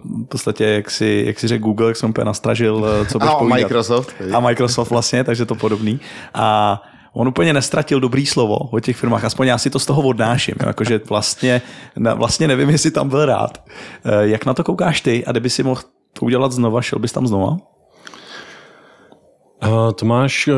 v 0.04 0.26
podstatě, 0.26 0.66
jak 0.66 0.92
si, 0.92 1.24
jak 1.28 1.40
si 1.40 1.48
řekl 1.48 1.64
Google, 1.64 1.88
jak 1.88 1.98
jsem 1.98 2.10
úplně 2.10 2.26
nastražil, 2.26 2.86
eh, 3.02 3.06
co 3.06 3.20
budeš 3.20 3.34
A 3.36 3.38
povídat. 3.40 3.60
Microsoft. 3.60 4.14
A 4.34 4.40
Microsoft 4.40 4.90
vlastně, 4.90 5.24
takže 5.24 5.46
to 5.46 5.56
podobný. 5.56 6.00
A 6.34 6.82
on 7.14 7.28
úplně 7.28 7.54
nestratil 7.54 8.00
dobrý 8.00 8.26
slovo 8.26 8.58
o 8.58 8.80
těch 8.80 8.98
firmách, 8.98 9.26
aspoň 9.26 9.48
já 9.48 9.58
si 9.58 9.70
to 9.70 9.80
z 9.80 9.86
toho 9.86 10.02
odnáším, 10.02 10.56
jakože 10.66 11.02
vlastně, 11.10 11.62
vlastně 12.16 12.48
nevím, 12.48 12.70
jestli 12.70 12.92
tam 12.92 13.10
byl 13.10 13.26
rád. 13.26 13.64
Eh, 14.06 14.28
Jak 14.28 14.46
na 14.46 14.54
to 14.54 14.64
koukáš 14.64 15.02
ty 15.02 15.26
a 15.26 15.32
kdyby 15.32 15.50
si 15.50 15.64
mohl 15.64 15.82
to 16.14 16.26
udělat 16.26 16.52
znova, 16.52 16.82
šel 16.82 17.00
bys 17.00 17.12
tam 17.12 17.28
znova? 17.28 17.58
A 19.62 19.92
Tomáš, 19.92 20.48
eh, 20.48 20.54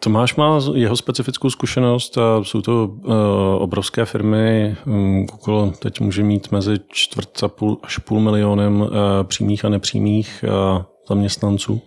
Tomáš 0.00 0.36
má 0.36 0.60
jeho 0.74 0.96
specifickou 0.96 1.50
zkušenost 1.50 2.18
a 2.18 2.44
jsou 2.44 2.62
to 2.62 2.86
uh, 2.86 3.12
obrovské 3.58 4.04
firmy. 4.04 4.76
Um, 4.86 5.26
Google 5.26 5.72
teď 5.78 6.00
může 6.00 6.22
mít 6.22 6.52
mezi 6.52 6.76
čtvrt 6.88 7.42
a 7.42 7.48
půl 7.48 7.78
až 7.82 7.98
půl 7.98 8.20
milionem 8.20 8.80
uh, 8.80 8.88
přímých 9.22 9.64
a 9.64 9.68
nepřímých 9.68 10.44
uh, 10.48 10.82
zaměstnanců. 11.08 11.82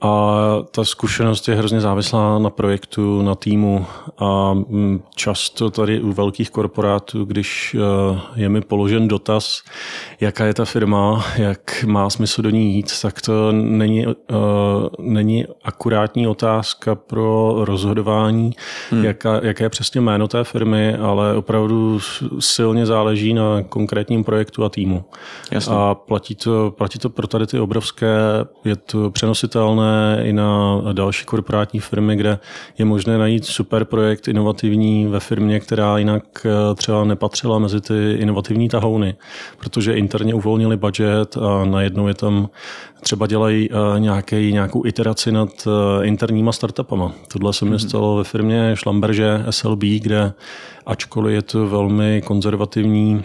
A 0.00 0.36
ta 0.70 0.84
zkušenost 0.84 1.48
je 1.48 1.54
hrozně 1.54 1.80
závislá 1.80 2.38
na 2.38 2.50
projektu, 2.50 3.22
na 3.22 3.34
týmu 3.34 3.86
a 4.18 4.54
mm, 4.54 5.02
často 5.14 5.70
tady 5.70 6.00
u 6.00 6.12
velkých 6.12 6.50
korporátů, 6.50 7.24
když 7.24 7.76
eh, 7.78 8.20
je 8.36 8.48
mi 8.48 8.60
položen 8.60 9.08
dotaz, 9.08 9.62
jaká 10.20 10.44
je 10.44 10.54
ta 10.54 10.64
firma, 10.64 11.24
jak 11.36 11.84
má 11.86 12.10
smysl 12.10 12.42
do 12.42 12.50
ní 12.50 12.74
jít, 12.74 13.00
tak 13.02 13.20
to 13.20 13.52
není, 13.52 14.06
uh, 14.06 14.14
není 14.98 15.44
akurátní 15.64 16.26
otázka 16.26 16.94
pro 16.94 17.54
rozhodování, 17.58 18.50
hmm. 18.90 19.04
jaká, 19.04 19.40
jaké 19.42 19.64
je 19.64 19.68
přesně 19.68 20.00
jméno 20.00 20.28
té 20.28 20.44
firmy, 20.44 20.96
ale 20.96 21.36
opravdu 21.36 22.00
silně 22.38 22.86
záleží 22.86 23.34
na 23.34 23.62
konkrétním 23.62 24.24
projektu 24.24 24.64
a 24.64 24.68
týmu. 24.68 25.04
Jasně. 25.50 25.74
A 25.76 25.94
platí 25.94 26.34
to, 26.34 26.74
platí 26.76 26.98
to 26.98 27.10
pro 27.10 27.26
tady 27.26 27.46
ty 27.46 27.60
obrovské, 27.60 28.16
je 28.64 28.76
to 28.76 29.10
přenositelné 29.10 29.85
i 30.22 30.32
na 30.32 30.80
další 30.92 31.24
korporátní 31.24 31.80
firmy, 31.80 32.16
kde 32.16 32.38
je 32.78 32.84
možné 32.84 33.18
najít 33.18 33.44
super 33.44 33.84
projekt 33.84 34.28
inovativní 34.28 35.06
ve 35.06 35.20
firmě, 35.20 35.60
která 35.60 35.98
jinak 35.98 36.24
eh, 36.44 36.74
třeba 36.74 37.04
nepatřila 37.04 37.58
mezi 37.58 37.80
ty 37.80 38.12
inovativní 38.12 38.68
tahouny, 38.68 39.16
protože 39.58 39.92
interně 39.92 40.34
uvolnili 40.34 40.76
budget 40.76 41.36
a 41.36 41.64
najednou 41.64 42.08
je 42.08 42.14
tam 42.14 42.48
třeba 43.00 43.26
dělají 43.26 43.68
eh, 43.70 44.00
nějaký, 44.00 44.52
nějakou 44.52 44.86
iteraci 44.86 45.32
nad 45.32 45.48
eh, 45.66 46.06
interníma 46.06 46.52
startupama. 46.52 47.12
Tohle 47.32 47.52
se 47.52 47.64
mi 47.64 47.70
mhm. 47.70 47.78
stalo 47.78 48.16
ve 48.16 48.24
firmě 48.24 48.76
Schlamberge 48.76 49.44
SLB, 49.50 49.80
kde 49.80 50.32
ačkoliv 50.86 51.34
je 51.34 51.42
to 51.42 51.66
velmi 51.66 52.22
konzervativní 52.24 53.24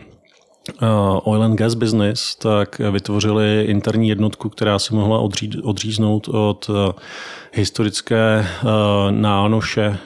oil 1.24 1.44
and 1.44 1.56
gas 1.56 1.74
business, 1.74 2.36
tak 2.36 2.80
vytvořili 2.80 3.66
interní 3.68 4.10
jednotku, 4.10 4.50
která 4.50 4.80
se 4.80 4.96
mohla 4.96 5.20
odří, 5.20 5.52
odříznout 5.64 6.28
od 6.28 6.70
uh, 6.70 6.76
historické 7.54 8.46
uh, 8.64 8.70
nánoše 9.12 9.98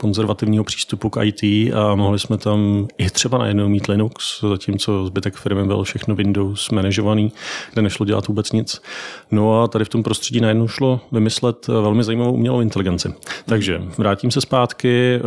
konzervativního 0.00 0.64
přístupu 0.64 1.10
k 1.10 1.24
IT 1.24 1.42
a 1.74 1.94
mohli 1.94 2.18
jsme 2.18 2.38
tam 2.38 2.88
i 2.98 3.10
třeba 3.10 3.38
najednou 3.38 3.68
mít 3.68 3.86
Linux, 3.88 4.40
zatímco 4.40 5.06
zbytek 5.06 5.34
firmy 5.34 5.64
byl 5.64 5.82
všechno 5.82 6.14
Windows 6.14 6.70
manažovaný, 6.70 7.32
kde 7.72 7.82
nešlo 7.82 8.06
dělat 8.06 8.26
vůbec 8.26 8.52
nic. 8.52 8.82
No 9.30 9.62
a 9.62 9.68
tady 9.68 9.84
v 9.84 9.88
tom 9.88 10.02
prostředí 10.02 10.40
najednou 10.40 10.68
šlo 10.68 11.00
vymyslet 11.12 11.66
velmi 11.66 12.04
zajímavou 12.04 12.32
umělou 12.32 12.60
inteligenci. 12.60 13.14
Takže 13.46 13.82
vrátím 13.98 14.30
se 14.30 14.40
zpátky 14.40 15.20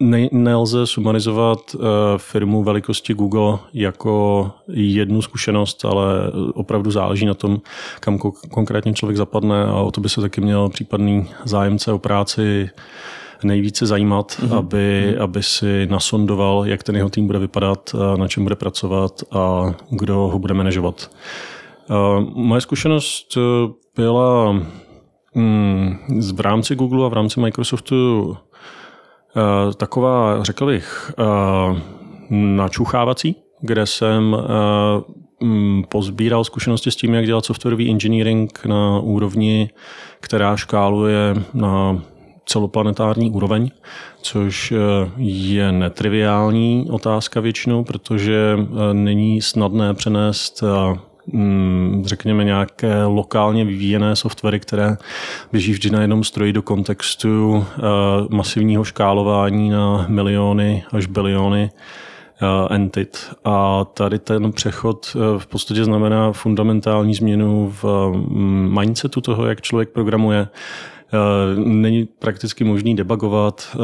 ne, 0.00 0.28
nelze 0.32 0.86
sumarizovat 0.86 1.58
uh, 1.74 1.82
firmu 2.16 2.64
velikosti 2.64 3.14
Google 3.14 3.58
jako 3.72 4.50
jednu 4.68 5.22
zkušenost, 5.22 5.84
ale 5.84 6.04
opravdu 6.54 6.90
záleží 6.90 7.26
na 7.26 7.34
tom, 7.34 7.60
kam 8.00 8.16
ko- 8.16 8.48
konkrétně 8.50 8.92
člověk 8.92 9.16
zapadne 9.16 9.64
a 9.64 9.74
o 9.74 9.90
to 9.90 10.00
by 10.00 10.08
se 10.08 10.20
taky 10.20 10.40
měl 10.40 10.68
případný 10.68 11.26
zájemce 11.44 11.92
o 11.92 11.98
práci 11.98 12.70
nejvíce 13.44 13.86
zajímat, 13.86 14.32
mm-hmm. 14.32 14.58
aby, 14.58 15.18
aby 15.18 15.42
si 15.42 15.86
nasondoval, 15.86 16.62
jak 16.66 16.82
ten 16.82 16.96
jeho 16.96 17.10
tým 17.10 17.26
bude 17.26 17.38
vypadat, 17.38 17.94
na 18.16 18.28
čem 18.28 18.42
bude 18.42 18.56
pracovat 18.56 19.22
a 19.32 19.74
kdo 19.90 20.14
ho 20.14 20.38
bude 20.38 20.54
manažovat. 20.54 21.10
Uh, 21.90 22.30
moje 22.34 22.60
zkušenost 22.60 23.36
eh, 23.36 23.40
byla 23.96 24.52
mm, 25.34 25.96
v 26.34 26.40
rámci 26.40 26.76
Google 26.76 27.06
a 27.06 27.08
v 27.08 27.12
rámci 27.12 27.40
Microsoftu 27.40 28.36
taková, 29.76 30.42
řekl 30.42 30.66
bych, 30.66 31.12
eh, 31.18 31.80
načuchávací, 32.30 33.36
kde 33.60 33.86
jsem 33.86 34.36
eh, 34.38 35.44
mm, 35.44 35.84
pozbíral 35.88 36.44
zkušenosti 36.44 36.90
s 36.90 36.96
tím, 36.96 37.14
jak 37.14 37.26
dělat 37.26 37.44
softwarový 37.44 37.90
engineering 37.90 38.64
na 38.64 38.98
úrovni, 38.98 39.70
která 40.20 40.56
škáluje 40.56 41.34
na 41.54 42.02
celoplanetární 42.46 43.30
úroveň, 43.30 43.70
což 44.22 44.72
je 45.18 45.72
netriviální 45.72 46.86
otázka 46.90 47.40
většinou, 47.40 47.84
protože 47.84 48.58
není 48.92 49.42
snadné 49.42 49.94
přenést 49.94 50.64
řekněme, 52.02 52.44
nějaké 52.44 53.04
lokálně 53.04 53.64
vyvíjené 53.64 54.16
softwary, 54.16 54.60
které 54.60 54.96
běží 55.52 55.72
vždy 55.72 55.90
na 55.90 56.00
jednom 56.00 56.24
stroji 56.24 56.52
do 56.52 56.62
kontextu 56.62 57.64
eh, 57.68 57.80
masivního 58.30 58.84
škálování 58.84 59.70
na 59.70 60.06
miliony 60.08 60.84
až 60.92 61.06
biliony 61.06 61.70
eh, 61.70 62.74
entit. 62.74 63.30
A 63.44 63.84
tady 63.84 64.18
ten 64.18 64.52
přechod 64.52 65.16
eh, 65.16 65.38
v 65.38 65.46
podstatě 65.46 65.84
znamená 65.84 66.32
fundamentální 66.32 67.14
změnu 67.14 67.74
v 67.82 68.12
mm, 68.12 68.78
mindsetu 68.80 69.20
toho, 69.20 69.46
jak 69.46 69.60
člověk 69.60 69.88
programuje. 69.88 70.48
Není 71.64 72.08
prakticky 72.18 72.64
možný 72.64 72.96
debugovat, 72.96 73.76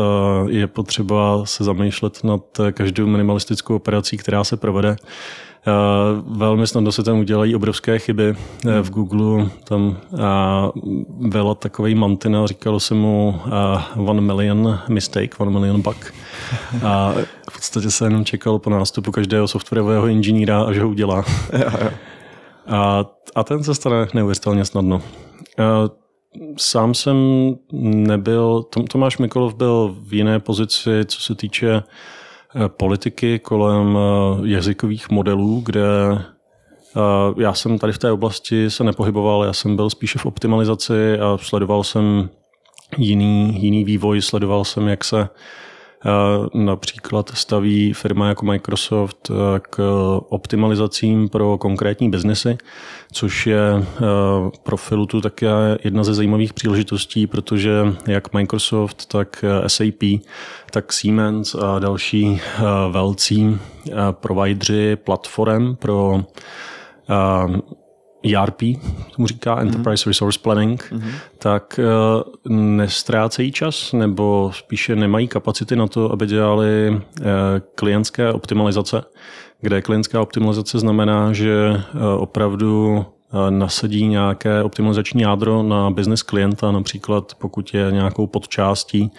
je 0.48 0.66
potřeba 0.66 1.46
se 1.46 1.64
zamýšlet 1.64 2.24
nad 2.24 2.40
každou 2.72 3.06
minimalistickou 3.06 3.76
operací, 3.76 4.16
která 4.16 4.44
se 4.44 4.56
provede. 4.56 4.96
Eh, 5.66 6.22
velmi 6.26 6.66
snadno 6.66 6.92
se 6.92 7.02
tam 7.02 7.18
udělají 7.18 7.54
obrovské 7.54 7.98
chyby. 7.98 8.34
Eh, 8.68 8.82
v 8.82 8.90
Google 8.90 9.50
tam 9.64 9.96
eh, 10.14 10.18
byla 11.08 11.54
takový 11.54 11.94
mantina, 11.94 12.46
říkalo 12.46 12.80
se 12.80 12.94
mu 12.94 13.40
one 13.96 14.20
million 14.20 14.78
mistake, 14.88 15.38
one 15.38 15.50
million 15.50 15.82
bug. 15.82 16.14
A 16.84 17.14
v 17.50 17.54
podstatě 17.54 17.90
se 17.90 18.06
jenom 18.06 18.24
čekalo 18.24 18.58
po 18.58 18.70
nástupu 18.70 19.12
každého 19.12 19.48
softwarového 19.48 20.06
inženýra, 20.06 20.62
až 20.62 20.78
ho 20.78 20.88
udělá. 20.88 21.24
A, 22.66 23.04
a 23.34 23.44
ten 23.44 23.64
se 23.64 23.74
stane 23.74 24.06
neuvěřitelně 24.14 24.64
snadno. 24.64 25.02
Sám 26.56 26.94
jsem 26.94 27.16
nebyl, 27.82 28.64
Tomáš 28.90 29.18
Mikolov 29.18 29.54
byl 29.54 29.96
v 30.00 30.14
jiné 30.14 30.40
pozici, 30.40 30.90
co 31.06 31.20
se 31.20 31.34
týče 31.34 31.68
Eh, 31.76 31.82
politiky 32.68 33.38
kolem 33.38 33.98
eh, 33.98 34.48
jazykových 34.48 35.10
modelů, 35.10 35.62
kde 35.64 35.86
eh, 36.16 37.42
já 37.42 37.54
jsem 37.54 37.78
tady 37.78 37.92
v 37.92 37.98
té 37.98 38.12
oblasti 38.12 38.70
se 38.70 38.84
nepohyboval, 38.84 39.44
já 39.44 39.52
jsem 39.52 39.76
byl 39.76 39.90
spíše 39.90 40.18
v 40.18 40.26
optimalizaci 40.26 41.18
a 41.18 41.38
sledoval 41.38 41.84
jsem 41.84 42.30
jiný, 42.98 43.62
jiný 43.62 43.84
vývoj, 43.84 44.22
sledoval 44.22 44.64
jsem, 44.64 44.88
jak 44.88 45.04
se 45.04 45.28
například 46.54 47.30
staví 47.34 47.92
firma 47.92 48.28
jako 48.28 48.46
Microsoft 48.46 49.30
k 49.70 49.78
optimalizacím 50.28 51.28
pro 51.28 51.58
konkrétní 51.58 52.10
biznesy, 52.10 52.58
což 53.12 53.46
je 53.46 53.86
pro 54.62 54.76
Filutu 54.76 55.20
také 55.20 55.48
jedna 55.84 56.04
ze 56.04 56.14
zajímavých 56.14 56.52
příležitostí, 56.52 57.26
protože 57.26 57.72
jak 58.06 58.32
Microsoft, 58.32 59.06
tak 59.06 59.44
SAP 59.66 60.02
tak 60.70 60.92
Siemens 60.92 61.54
a 61.54 61.78
další 61.78 62.40
eh, 62.40 62.62
velcí 62.90 63.58
eh, 63.88 63.92
provideri 64.10 64.96
platform 64.96 65.76
pro 65.76 66.24
ERP, 68.24 68.60
tomu 69.16 69.26
říká 69.26 69.54
mhm. 69.54 69.62
Enterprise 69.66 70.04
mm-hmm. 70.04 70.08
Resource 70.08 70.38
Planning, 70.42 70.92
mm-hmm. 70.92 71.12
tak 71.38 71.80
nestrácejí 72.48 73.52
čas 73.52 73.92
nebo 73.92 74.50
spíše 74.54 74.96
nemají 74.96 75.28
kapacity 75.28 75.76
na 75.76 75.86
to, 75.86 76.12
aby 76.12 76.26
dělali 76.26 77.02
klientské 77.74 78.32
optimalizace, 78.32 79.04
kde 79.60 79.82
klientská 79.82 80.20
optimalizace 80.20 80.78
znamená, 80.78 81.32
že 81.32 81.82
opravdu 82.16 83.04
nasadí 83.50 84.06
nějaké 84.06 84.62
optimalizační 84.62 85.22
jádro 85.22 85.62
na 85.62 85.90
business 85.90 86.22
klienta, 86.22 86.72
například 86.72 87.34
pokud 87.38 87.74
je 87.74 87.86
nějakou 87.90 88.26
podčástí 88.26 89.10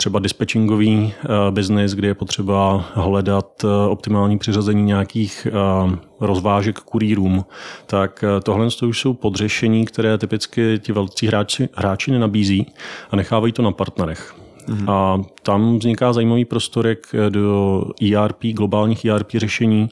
třeba 0.00 0.18
dispatchingový 0.18 0.96
uh, 0.96 1.54
biznis, 1.54 1.92
kde 1.92 2.08
je 2.08 2.14
potřeba 2.14 2.84
hledat 2.94 3.64
uh, 3.64 3.70
optimální 3.70 4.38
přiřazení 4.38 4.82
nějakých 4.82 5.46
uh, 5.84 5.92
rozvážek 6.20 6.78
kurýrům, 6.78 7.44
tak 7.86 8.24
tohle 8.42 8.66
už 8.86 9.00
jsou 9.00 9.14
podřešení, 9.14 9.84
které 9.84 10.18
typicky 10.18 10.78
ti 10.78 10.92
velcí 10.92 11.26
hráči, 11.26 11.68
hráči 11.74 12.10
nenabízí 12.10 12.66
a 13.10 13.16
nechávají 13.16 13.52
to 13.52 13.62
na 13.62 13.72
partnerech. 13.72 14.34
Mm-hmm. 14.68 14.90
A 14.90 15.22
tam 15.42 15.78
vzniká 15.78 16.12
zajímavý 16.12 16.44
prostor, 16.44 16.86
jak 16.86 16.98
do 17.28 17.84
ERP, 18.12 18.42
globálních 18.42 19.04
ERP 19.04 19.30
řešení 19.34 19.88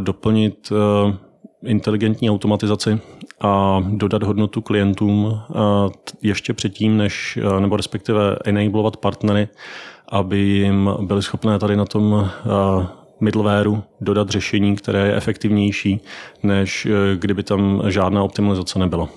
doplnit 0.00 0.72
inteligentní 1.64 2.30
automatizaci 2.30 3.00
a 3.40 3.84
dodat 3.88 4.22
hodnotu 4.22 4.60
klientům 4.60 5.40
ještě 6.22 6.52
předtím, 6.52 6.96
než, 6.96 7.38
nebo 7.60 7.76
respektive 7.76 8.36
enablovat 8.44 8.96
partnery, 8.96 9.48
aby 10.08 10.38
jim 10.38 10.90
byli 11.00 11.22
schopné 11.22 11.58
tady 11.58 11.76
na 11.76 11.84
tom 11.84 12.30
middlewareu 13.20 13.82
dodat 14.00 14.30
řešení, 14.30 14.76
které 14.76 15.06
je 15.06 15.16
efektivnější, 15.16 16.00
než 16.42 16.86
kdyby 17.14 17.42
tam 17.42 17.82
žádná 17.88 18.22
optimalizace 18.22 18.78
nebyla. 18.78 19.08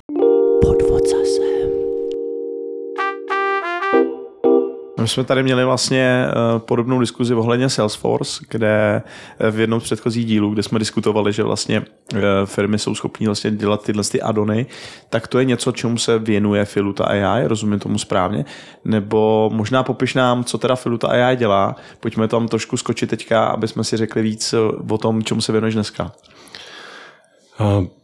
Jsme 5.08 5.24
tady 5.24 5.44
měli 5.44 5.66
vlastně 5.66 6.26
eh, 6.28 6.60
podobnou 6.60 7.00
diskuzi 7.00 7.34
ohledně 7.34 7.70
Salesforce, 7.70 8.46
kde 8.50 9.02
eh, 9.40 9.52
v 9.52 9.60
jednom 9.60 9.82
z 9.82 9.84
předchozích 9.84 10.26
dílů, 10.26 10.54
kde 10.54 10.64
jsme 10.64 10.80
diskutovali, 10.80 11.34
že 11.34 11.44
vlastně 11.44 11.86
eh, 12.14 12.20
firmy 12.46 12.80
jsou 12.80 12.96
schopní 12.96 13.26
vlastně 13.26 13.52
dělat 13.52 13.84
tyhle 13.84 14.04
ty 14.04 14.22
adony, 14.22 14.66
tak 15.10 15.28
to 15.28 15.40
je 15.40 15.46
něco, 15.46 15.72
čemu 15.72 15.98
se 15.98 16.20
věnuje 16.20 16.66
Filuta 16.66 17.06
AI, 17.06 17.48
rozumím 17.48 17.80
tomu 17.80 17.98
správně, 17.98 18.46
nebo 18.86 19.50
možná 19.54 19.84
popiš 19.84 20.14
nám, 20.14 20.44
co 20.44 20.58
teda 20.58 20.76
Filuta 20.76 21.08
AI 21.08 21.36
dělá, 21.36 21.76
pojďme 22.00 22.28
tam 22.28 22.48
trošku 22.48 22.78
skočit 22.78 23.10
teďka, 23.10 23.46
aby 23.46 23.68
jsme 23.68 23.84
si 23.84 23.98
řekli 23.98 24.22
víc 24.22 24.56
o 24.90 24.98
tom, 24.98 25.24
čemu 25.24 25.42
se 25.42 25.52
věnuješ 25.52 25.74
dneska. 25.74 26.12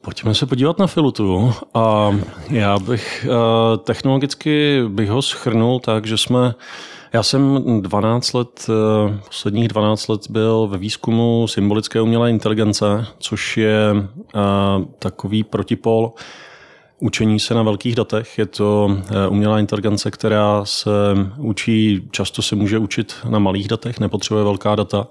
Pojďme 0.02 0.36
se 0.36 0.46
podívat 0.46 0.80
na 0.80 0.88
Filutu. 0.88 1.54
A 1.74 2.12
já 2.50 2.80
bych 2.80 3.28
technologicky 3.84 4.84
bych 4.88 5.10
ho 5.10 5.22
schrnul 5.22 5.80
tak, 5.80 6.06
že 6.06 6.18
jsme 6.18 6.56
já 7.14 7.24
jsem 7.24 7.64
12 7.82 8.34
let, 8.34 8.68
posledních 9.26 9.68
12 9.68 10.08
let 10.08 10.30
byl 10.30 10.68
ve 10.68 10.78
výzkumu 10.78 11.48
symbolické 11.48 12.02
umělé 12.02 12.30
inteligence, 12.30 13.06
což 13.20 13.58
je 13.58 14.08
takový 15.00 15.44
protipol 15.44 16.14
učení 17.00 17.40
se 17.40 17.54
na 17.54 17.64
velkých 17.64 17.96
datech. 17.96 18.38
Je 18.38 18.46
to 18.46 18.98
umělá 19.30 19.60
inteligence, 19.60 20.12
která 20.12 20.66
se 20.66 20.90
učí, 21.38 22.08
často 22.12 22.42
se 22.42 22.56
může 22.56 22.78
učit 22.78 23.16
na 23.30 23.40
malých 23.40 23.68
datech, 23.68 24.00
nepotřebuje 24.00 24.44
velká 24.44 24.76
data 24.76 25.08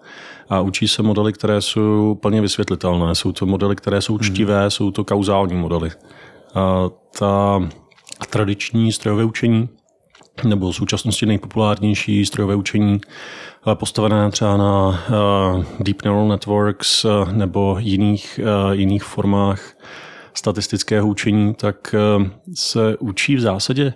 a 0.49 0.61
učí 0.61 0.89
se 0.89 1.03
modely, 1.03 1.33
které 1.33 1.61
jsou 1.61 2.19
plně 2.23 2.41
vysvětlitelné. 2.41 3.15
Jsou 3.15 3.33
to 3.33 3.47
modely, 3.47 3.77
které 3.77 4.01
jsou 4.01 4.19
čtivé, 4.19 4.61
hmm. 4.61 4.71
jsou 4.71 4.91
to 4.91 5.05
kauzální 5.05 5.55
modely. 5.55 5.91
A 6.55 6.91
ta 7.19 7.69
tradiční 8.31 8.93
strojové 8.93 9.25
učení 9.25 9.69
nebo 10.45 10.71
v 10.71 10.77
současnosti 10.77 11.27
nejpopulárnější 11.27 12.27
strojové 12.27 12.55
učení 12.55 13.01
postavené 13.75 14.31
třeba 14.31 14.57
na 14.57 15.05
deep 15.81 16.05
neural 16.05 16.29
networks 16.29 17.07
nebo 17.33 17.77
jiných, 17.79 18.41
jiných 18.73 19.05
formách 19.05 19.75
statistického 20.35 21.09
učení, 21.09 21.55
tak 21.55 21.95
se 22.55 22.97
učí 22.97 23.37
v 23.37 23.41
zásadě 23.41 23.95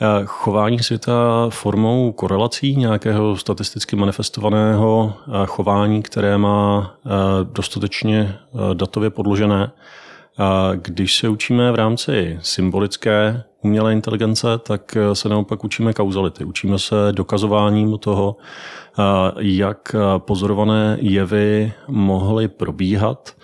Eh, 0.00 0.22
chování 0.24 0.78
světa 0.78 1.46
formou 1.50 2.12
korelací 2.12 2.76
nějakého 2.76 3.36
statisticky 3.36 3.96
manifestovaného 3.96 5.14
eh, 5.26 5.30
chování, 5.46 6.02
které 6.02 6.38
má 6.38 6.94
eh, 7.06 7.10
dostatečně 7.52 8.38
datově 8.74 9.10
podložené. 9.10 9.72
Když 10.74 11.16
se 11.16 11.28
učíme 11.28 11.72
v 11.72 11.74
rámci 11.74 12.38
symbolické 12.42 13.42
umělé 13.62 13.92
inteligence, 13.92 14.46
tak 14.58 14.96
se 15.12 15.28
naopak 15.28 15.64
učíme 15.64 15.92
kauzality. 15.92 16.44
Učíme 16.44 16.78
se 16.78 16.94
dokazováním 17.12 17.98
toho, 17.98 18.36
jak 19.38 19.96
pozorované 20.18 20.98
jevy 21.00 21.72
mohly 21.88 22.48
probíhat 22.48 23.34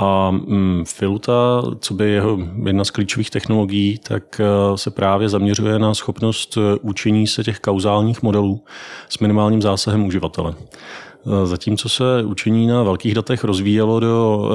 a 0.00 0.30
mm, 0.30 0.84
Filuta, 0.86 1.62
co 1.80 1.94
by 1.94 2.10
jeho 2.10 2.38
jedna 2.66 2.84
z 2.84 2.90
klíčových 2.90 3.30
technologií, 3.30 3.98
tak 3.98 4.40
eh, 4.40 4.78
se 4.78 4.90
právě 4.90 5.28
zaměřuje 5.28 5.78
na 5.78 5.94
schopnost 5.94 6.56
eh, 6.56 6.78
učení 6.82 7.26
se 7.26 7.44
těch 7.44 7.60
kauzálních 7.60 8.22
modelů 8.22 8.64
s 9.08 9.18
minimálním 9.18 9.62
zásahem 9.62 10.06
uživatele. 10.06 10.54
Eh, 10.58 11.46
zatímco 11.46 11.88
se 11.88 12.04
učení 12.24 12.66
na 12.66 12.82
velkých 12.82 13.14
datech 13.14 13.44
rozvíjelo 13.44 14.00
do 14.00 14.50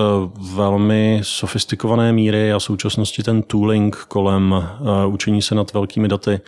velmi 0.54 1.20
sofistikované 1.24 2.14
míry 2.14 2.54
a 2.54 2.60
v 2.60 2.64
současnosti 2.64 3.24
ten 3.24 3.42
tooling 3.42 3.96
kolem 3.96 4.56
učení 5.08 5.42
se 5.42 5.56
nad 5.56 5.74
velkými 5.74 6.08
daty 6.08 6.40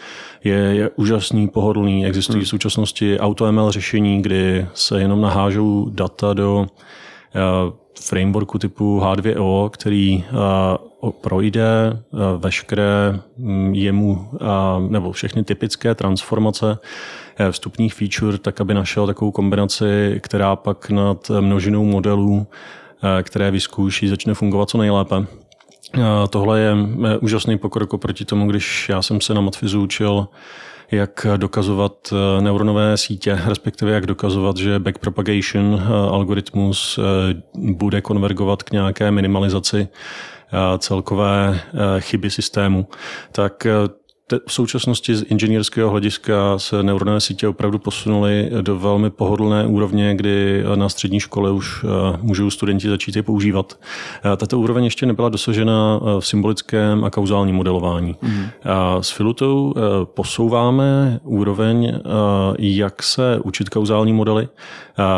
je, 0.43 0.55
je 0.55 0.89
úžasný, 0.95 1.47
pohodlný. 1.47 2.05
Existují 2.05 2.43
v 2.43 2.49
současnosti 2.49 3.19
AutoML 3.19 3.71
řešení, 3.71 4.21
kdy 4.21 4.67
se 4.73 5.01
jenom 5.01 5.21
nahážou 5.21 5.89
data 5.89 6.33
do 6.33 6.67
frameworku 8.01 8.59
typu 8.59 8.99
H2O, 8.99 9.69
který 9.69 10.23
uh, 11.03 11.11
projde 11.11 11.93
uh, 11.93 12.19
veškeré 12.37 13.19
um, 13.37 13.73
jemu 13.73 14.29
uh, 14.31 14.91
nebo 14.91 15.11
všechny 15.11 15.43
typické 15.43 15.95
transformace 15.95 16.79
vstupních 17.51 17.93
feature, 17.93 18.37
tak 18.37 18.61
aby 18.61 18.73
našel 18.73 19.07
takovou 19.07 19.31
kombinaci, 19.31 20.19
která 20.23 20.55
pak 20.55 20.89
nad 20.89 21.31
množinou 21.39 21.85
modelů, 21.85 22.47
které 23.23 23.51
vyzkouší, 23.51 24.07
začne 24.07 24.33
fungovat 24.33 24.69
co 24.69 24.77
nejlépe. 24.77 25.15
Tohle 26.29 26.59
je 26.59 26.75
úžasný 27.21 27.57
pokrok 27.57 27.93
oproti 27.93 28.25
tomu, 28.25 28.49
když 28.49 28.89
já 28.89 29.01
jsem 29.01 29.21
se 29.21 29.33
na 29.33 29.41
Matfizu 29.41 29.83
učil 29.83 30.27
jak 30.91 31.27
dokazovat 31.37 31.93
eh, 32.11 32.41
neuronové 32.41 32.97
sítě, 32.97 33.39
respektive 33.45 33.91
jak 33.91 34.05
dokazovat, 34.05 34.57
že 34.57 34.79
backpropagation 34.79 35.81
eh, 35.81 35.93
algoritmus 35.93 36.99
eh, 36.99 37.41
bude 37.55 38.01
konvergovat 38.01 38.63
k 38.63 38.71
nějaké 38.71 39.11
minimalizaci 39.11 39.87
celkové 40.77 41.61
chyby 41.99 42.29
systému, 42.29 42.87
tak 43.31 43.67
v 44.47 44.53
současnosti 44.53 45.15
z 45.15 45.25
inženýrského 45.29 45.89
hlediska 45.89 46.59
se 46.59 46.83
neuronové 46.83 47.21
sítě 47.21 47.47
opravdu 47.47 47.79
posunuly 47.79 48.49
do 48.61 48.79
velmi 48.79 49.09
pohodlné 49.09 49.65
úrovně, 49.67 50.15
kdy 50.15 50.63
na 50.75 50.89
střední 50.89 51.19
škole 51.19 51.51
už 51.51 51.83
eh, 51.83 52.17
můžou 52.21 52.49
studenti 52.49 52.89
začít 52.89 53.15
je 53.15 53.23
používat. 53.23 53.79
Eh, 54.33 54.37
tato 54.37 54.59
úroveň 54.59 54.83
ještě 54.83 55.05
nebyla 55.05 55.29
dosažena 55.29 55.99
eh, 56.01 56.21
v 56.21 56.27
symbolickém 56.27 57.03
a 57.03 57.09
kauzálním 57.09 57.55
modelování. 57.55 58.15
Mm. 58.21 58.45
S 59.01 59.11
Filutou 59.11 59.73
posouváme 60.03 61.19
úroveň, 61.23 61.99
jak 62.59 63.03
se 63.03 63.39
učit 63.43 63.69
kauzální 63.69 64.13
modely. 64.13 64.47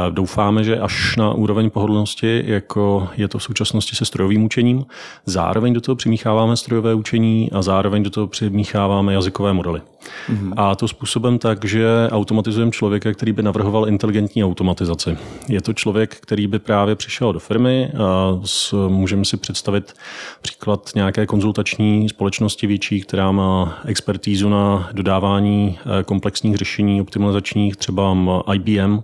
Doufáme, 0.09 0.63
že 0.63 0.79
až 0.79 1.15
na 1.15 1.33
úroveň 1.33 1.69
pohodlnosti, 1.69 2.43
jako 2.45 3.09
je 3.17 3.27
to 3.27 3.37
v 3.37 3.43
současnosti 3.43 3.95
se 3.95 4.05
strojovým 4.05 4.43
učením. 4.43 4.85
Zároveň 5.25 5.73
do 5.73 5.81
toho 5.81 5.95
přimícháváme 5.95 6.57
strojové 6.57 6.93
učení 6.93 7.51
a 7.51 7.61
zároveň 7.61 8.03
do 8.03 8.09
toho 8.09 8.27
přimícháváme 8.27 9.13
jazykové 9.13 9.53
modely. 9.53 9.81
Mm-hmm. 10.29 10.53
A 10.57 10.75
to 10.75 10.87
způsobem 10.87 11.39
tak, 11.39 11.65
že 11.65 11.85
automatizujeme 12.11 12.71
člověka, 12.71 13.13
který 13.13 13.31
by 13.31 13.43
navrhoval 13.43 13.87
inteligentní 13.87 14.43
automatizaci. 14.43 15.17
Je 15.47 15.61
to 15.61 15.73
člověk, 15.73 16.15
který 16.15 16.47
by 16.47 16.59
právě 16.59 16.95
přišel 16.95 17.33
do 17.33 17.39
firmy 17.39 17.91
a 17.97 18.39
s, 18.45 18.87
můžeme 18.87 19.25
si 19.25 19.37
představit 19.37 19.93
příklad 20.41 20.89
nějaké 20.95 21.25
konzultační 21.25 22.09
společnosti 22.09 22.67
větší, 22.67 23.01
která 23.01 23.31
má 23.31 23.77
expertízu 23.85 24.49
na 24.49 24.89
dodávání 24.91 25.79
eh, 25.79 26.03
komplexních 26.03 26.55
řešení 26.55 27.01
optimalizačních, 27.01 27.75
třeba 27.75 28.17
IBM. 28.53 28.99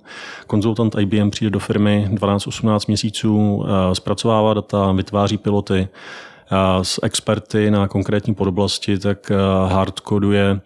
Konzultant 0.47 0.95
IBM 0.99 1.29
přijde 1.29 1.49
do 1.49 1.59
firmy 1.59 2.09
12-18 2.11 2.79
měsíců, 2.87 3.65
eh, 3.65 3.95
zpracovává 3.95 4.53
data, 4.53 4.91
vytváří 4.91 5.37
piloty, 5.37 5.87
s 6.81 6.99
experty 7.03 7.71
na 7.71 7.87
konkrétní 7.87 8.35
podoblasti, 8.35 8.97
tak 8.97 9.31
hardkoduje 9.67 10.59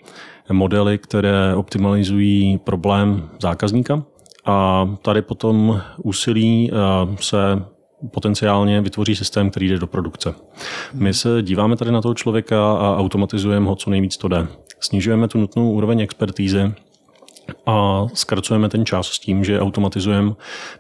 modely, 0.52 0.98
které 0.98 1.56
optimalizují 1.56 2.58
problém 2.58 3.30
zákazníka. 3.42 4.04
A 4.46 4.90
tady 5.02 5.22
potom 5.22 5.82
úsilí 6.04 6.72
se 7.20 7.38
potenciálně 8.12 8.82
vytvoří 8.82 9.16
systém, 9.16 9.50
který 9.50 9.70
jde 9.70 9.80
do 9.80 9.88
produkce. 9.88 10.34
My 10.94 11.14
se 11.14 11.42
díváme 11.42 11.76
tady 11.76 11.92
na 11.92 12.02
toho 12.02 12.14
člověka 12.14 12.72
a 12.74 12.98
automatizujeme 12.98 13.68
ho, 13.68 13.76
co 13.76 13.90
nejvíc 13.90 14.18
to 14.18 14.28
jde. 14.28 14.48
Snižujeme 14.80 15.28
tu 15.28 15.38
nutnou 15.40 15.72
úroveň 15.72 16.00
expertízy, 16.00 16.74
a 17.66 18.08
zkracujeme 18.14 18.70
ten 18.70 18.86
čas 18.86 19.08
s 19.08 19.20
tím, 19.20 19.44
že 19.44 19.60
automatizujeme 19.60 20.32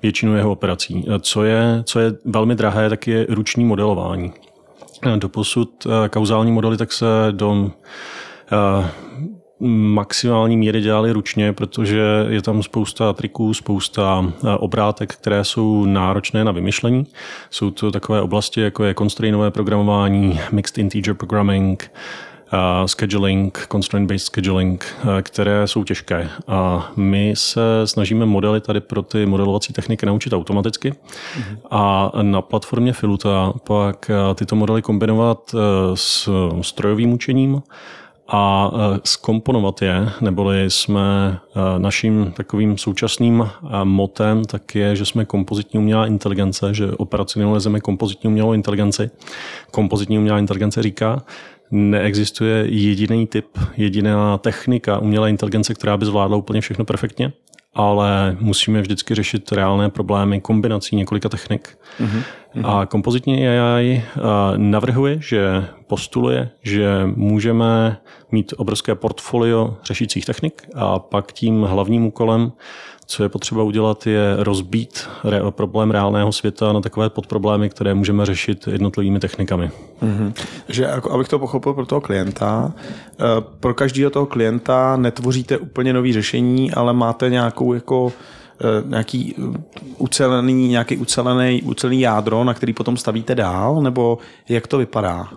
většinu 0.02 0.36
jeho 0.36 0.52
operací. 0.52 1.06
Co 1.20 1.44
je, 1.44 1.84
co 1.86 2.00
je 2.00 2.14
velmi 2.26 2.56
drahé, 2.56 2.90
tak 2.90 3.08
je 3.08 3.26
ruční 3.30 3.66
modelování. 3.66 4.34
Doposud 5.16 5.86
eh, 5.86 6.10
kauzální 6.10 6.52
modely 6.52 6.78
tak 6.78 6.94
se 6.94 7.06
do 7.32 7.72
eh, 8.52 8.90
maximální 9.68 10.58
míry 10.58 10.82
dělali 10.82 11.12
ručně, 11.12 11.54
protože 11.54 12.26
je 12.30 12.42
tam 12.42 12.64
spousta 12.64 13.14
triků, 13.14 13.54
spousta 13.54 14.26
eh, 14.28 14.58
obrátek, 14.58 15.14
které 15.14 15.44
jsou 15.44 15.86
náročné 15.86 16.44
na 16.44 16.52
vymyšlení. 16.52 17.08
Jsou 17.50 17.72
to 17.72 17.92
takové 17.92 18.22
oblasti, 18.22 18.62
jako 18.62 18.84
je 18.84 18.94
constrainové 18.94 19.52
programování, 19.52 20.40
mixed 20.52 20.78
integer 20.78 21.14
programming, 21.14 21.92
scheduling, 22.86 23.68
constraint-based 23.72 24.26
scheduling, 24.26 24.86
uh, 25.04 25.22
které 25.22 25.68
jsou 25.68 25.84
těžké. 25.84 26.30
A 26.48 26.92
my 26.96 27.34
se 27.38 27.62
snažíme 27.86 28.26
modely 28.26 28.62
tady 28.62 28.82
pro 28.82 29.02
ty 29.02 29.26
modelovací 29.26 29.74
techniky 29.74 30.06
naučit 30.06 30.34
automaticky 30.34 30.92
mm-hmm. 30.92 31.58
a 31.72 32.12
na 32.22 32.42
platformě 32.42 32.94
Filuta 32.94 33.54
pak 33.64 34.12
uh, 34.30 34.34
tyto 34.36 34.56
modely 34.56 34.82
kombinovat 34.82 35.56
s 35.96 36.30
strojovým 36.62 37.14
učením 37.14 37.62
a 38.32 38.72
eh, 38.74 39.00
skomponovat 39.04 39.82
je, 39.82 40.10
neboli 40.22 40.70
jsme 40.70 41.40
eh, 41.56 41.80
naším 41.80 42.34
takovým 42.36 42.78
současným 42.78 43.50
motem, 43.84 44.46
tak 44.46 44.76
je, 44.76 44.96
že 44.96 45.06
jsme 45.06 45.26
kompozitní 45.26 45.80
umělá 45.80 46.06
inteligence, 46.06 46.74
že 46.74 46.92
operacionalizujeme 46.92 47.80
kompozitní 47.80 48.28
umělou 48.28 48.54
inteligenci. 48.54 49.10
Kompozitní 49.72 50.18
umělá 50.18 50.40
inteligence 50.40 50.84
říká, 50.84 51.24
neexistuje 51.72 52.66
jediný 52.68 53.28
typ, 53.28 53.46
jediná 53.78 54.38
technika 54.38 55.00
umělé 55.00 55.30
inteligence, 55.30 55.74
která 55.74 55.98
by 55.98 56.06
zvládla 56.06 56.38
úplně 56.38 56.62
všechno 56.62 56.86
perfektně 56.86 57.34
ale 57.74 58.38
musíme 58.40 58.82
vždycky 58.82 59.16
řešit 59.16 59.52
reálné 59.52 59.90
problémy 59.90 60.42
kombinací 60.42 60.96
několika 60.96 61.30
technik. 61.30 61.78
Mm-hmm. 62.00 62.24
A 62.64 62.86
kompozitní 62.86 63.48
AI 63.48 64.04
navrhuje, 64.58 65.18
že 65.22 65.66
postuluje, 65.88 66.50
že 66.62 66.90
můžeme 67.06 67.98
mít 68.32 68.54
obrovské 68.58 68.96
portfolio 68.96 69.78
řešících 69.84 70.26
technik 70.26 70.70
a 70.76 71.00
pak 71.00 71.32
tím 71.32 71.64
hlavním 71.64 72.06
úkolem 72.06 72.52
co 73.10 73.24
je 73.24 73.30
potřeba 73.30 73.64
udělat, 73.64 74.08
je 74.08 74.36
rozbít 74.38 75.10
re- 75.24 75.42
problém 75.50 75.92
reálného 75.92 76.32
světa 76.32 76.74
na 76.74 76.82
takové 76.82 77.10
podproblémy, 77.10 77.70
které 77.70 77.94
můžeme 77.94 78.26
řešit 78.26 78.68
jednotlivými 78.68 79.20
technikami. 79.20 79.72
Mm-hmm. 80.02 80.34
Že 80.68 80.84
jako, 80.84 81.12
abych 81.12 81.28
to 81.28 81.40
pochopil 81.40 81.74
pro 81.74 81.86
toho 81.86 82.02
klienta, 82.02 82.74
eh, 83.20 83.24
pro 83.60 83.74
každého 83.74 84.12
toho 84.12 84.26
klienta 84.26 84.98
netvoříte 84.98 85.58
úplně 85.58 85.94
nový 85.94 86.14
řešení, 86.14 86.72
ale 86.72 86.94
máte 86.94 87.30
nějakou 87.30 87.74
jako 87.74 88.14
eh, 88.62 88.84
nějaký 88.86 89.36
ucelený, 89.98 90.68
nějaký 90.68 90.98
ucelený, 90.98 91.62
ucelený 91.62 92.02
jádro, 92.02 92.44
na 92.44 92.54
který 92.54 92.74
potom 92.74 92.98
stavíte 92.98 93.36
dál, 93.36 93.82
nebo 93.82 94.18
jak 94.50 94.68
to 94.68 94.78
vypadá? 94.78 95.28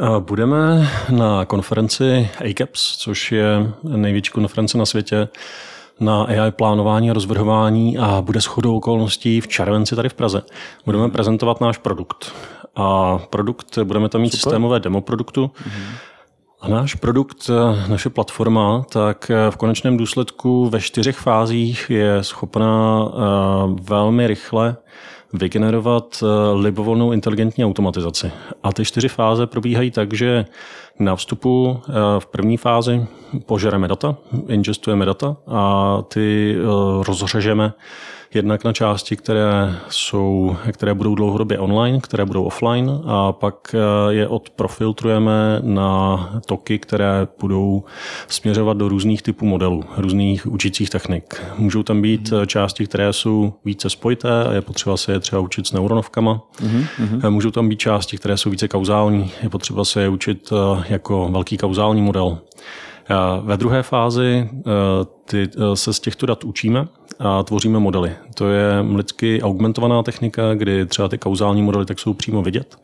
Eh, 0.00 0.20
budeme 0.20 0.88
na 1.10 1.44
konferenci 1.44 2.28
ACAPS, 2.50 2.96
což 2.96 3.32
je 3.32 3.72
největší 3.82 4.30
konference 4.30 4.78
na 4.78 4.86
světě, 4.86 5.28
na 6.00 6.22
AI 6.22 6.50
plánování 6.50 7.10
a 7.10 7.12
rozvrhování 7.12 7.98
a 7.98 8.22
bude 8.22 8.40
shodou 8.40 8.76
okolností 8.76 9.40
v 9.40 9.48
červenci 9.48 9.96
tady 9.96 10.08
v 10.08 10.14
Praze. 10.14 10.42
Budeme 10.84 11.04
hmm. 11.04 11.12
prezentovat 11.12 11.60
náš 11.60 11.78
produkt. 11.78 12.32
A 12.76 13.18
produkt, 13.30 13.78
budeme 13.84 14.08
tam 14.08 14.20
mít 14.20 14.30
Super. 14.30 14.40
systémové 14.40 14.80
demo 14.80 15.00
produktu. 15.00 15.50
Hmm. 15.56 15.84
A 16.60 16.68
náš 16.68 16.94
produkt, 16.94 17.50
naše 17.88 18.10
platforma, 18.10 18.84
tak 18.92 19.30
v 19.50 19.56
konečném 19.56 19.96
důsledku 19.96 20.68
ve 20.68 20.80
čtyřech 20.80 21.16
fázích 21.16 21.86
je 21.88 22.24
schopná 22.24 23.02
eh, 23.08 23.20
velmi 23.82 24.26
rychle 24.26 24.76
vygenerovat 25.32 26.22
eh, 26.22 26.54
libovolnou 26.54 27.12
inteligentní 27.12 27.64
automatizaci. 27.64 28.32
A 28.62 28.72
ty 28.72 28.84
čtyři 28.84 29.08
fáze 29.08 29.46
probíhají 29.46 29.90
tak, 29.90 30.14
že 30.14 30.44
na 30.98 31.16
vstupu 31.16 31.80
eh, 31.88 31.92
v 32.18 32.26
první 32.26 32.56
fázi 32.56 33.06
požereme 33.46 33.88
data, 33.88 34.16
ingestujeme 34.48 35.04
data 35.04 35.36
a 35.46 35.96
ty 36.08 36.56
eh, 36.58 36.64
rozřežeme 37.06 37.72
jednak 38.34 38.64
na 38.64 38.72
části, 38.72 39.16
které, 39.16 39.74
jsou, 39.88 40.56
které 40.72 40.94
budou 40.94 41.14
dlouhodobě 41.14 41.58
online, 41.58 42.00
které 42.00 42.24
budou 42.24 42.44
offline 42.44 43.00
a 43.04 43.32
pak 43.32 43.74
eh, 43.74 44.12
je 44.12 44.28
odprofiltrujeme 44.28 45.60
na 45.62 46.30
toky, 46.46 46.78
které 46.78 47.28
budou 47.40 47.84
směřovat 48.28 48.76
do 48.76 48.88
různých 48.88 49.22
typů 49.22 49.46
modelů, 49.46 49.84
různých 49.96 50.46
učících 50.46 50.90
technik. 50.90 51.42
Můžou 51.58 51.82
tam 51.82 52.02
být 52.02 52.28
mm-hmm. 52.28 52.46
části, 52.46 52.86
které 52.86 53.12
jsou 53.12 53.52
více 53.64 53.90
spojité 53.90 54.44
a 54.44 54.52
je 54.52 54.60
potřeba 54.60 54.96
se 54.96 55.12
je 55.12 55.20
třeba 55.20 55.40
učit 55.42 55.66
s 55.66 55.72
neuronovkama. 55.72 56.42
Mm-hmm. 56.60 57.30
Můžou 57.30 57.50
tam 57.50 57.68
být 57.68 57.78
části, 57.78 58.16
které 58.16 58.36
jsou 58.36 58.50
více 58.50 58.68
kauzální, 58.68 59.30
je 59.42 59.48
potřeba 59.48 59.84
se 59.84 60.02
je 60.02 60.08
učit 60.08 60.52
jako 60.88 61.28
velký 61.32 61.56
kauzální 61.56 62.02
model. 62.02 62.38
Ve 63.42 63.56
druhé 63.56 63.82
fázi 63.82 64.50
ty, 65.24 65.50
se 65.74 65.92
z 65.92 66.00
těchto 66.00 66.26
dat 66.26 66.44
učíme 66.44 66.88
a 67.18 67.42
tvoříme 67.42 67.78
modely. 67.78 68.12
To 68.34 68.48
je 68.48 68.84
lidsky 68.94 69.42
augmentovaná 69.42 70.02
technika, 70.02 70.54
kdy 70.54 70.86
třeba 70.86 71.08
ty 71.08 71.18
kauzální 71.18 71.62
modely 71.62 71.86
tak 71.86 71.98
jsou 71.98 72.14
přímo 72.14 72.42
vidět. 72.42 72.78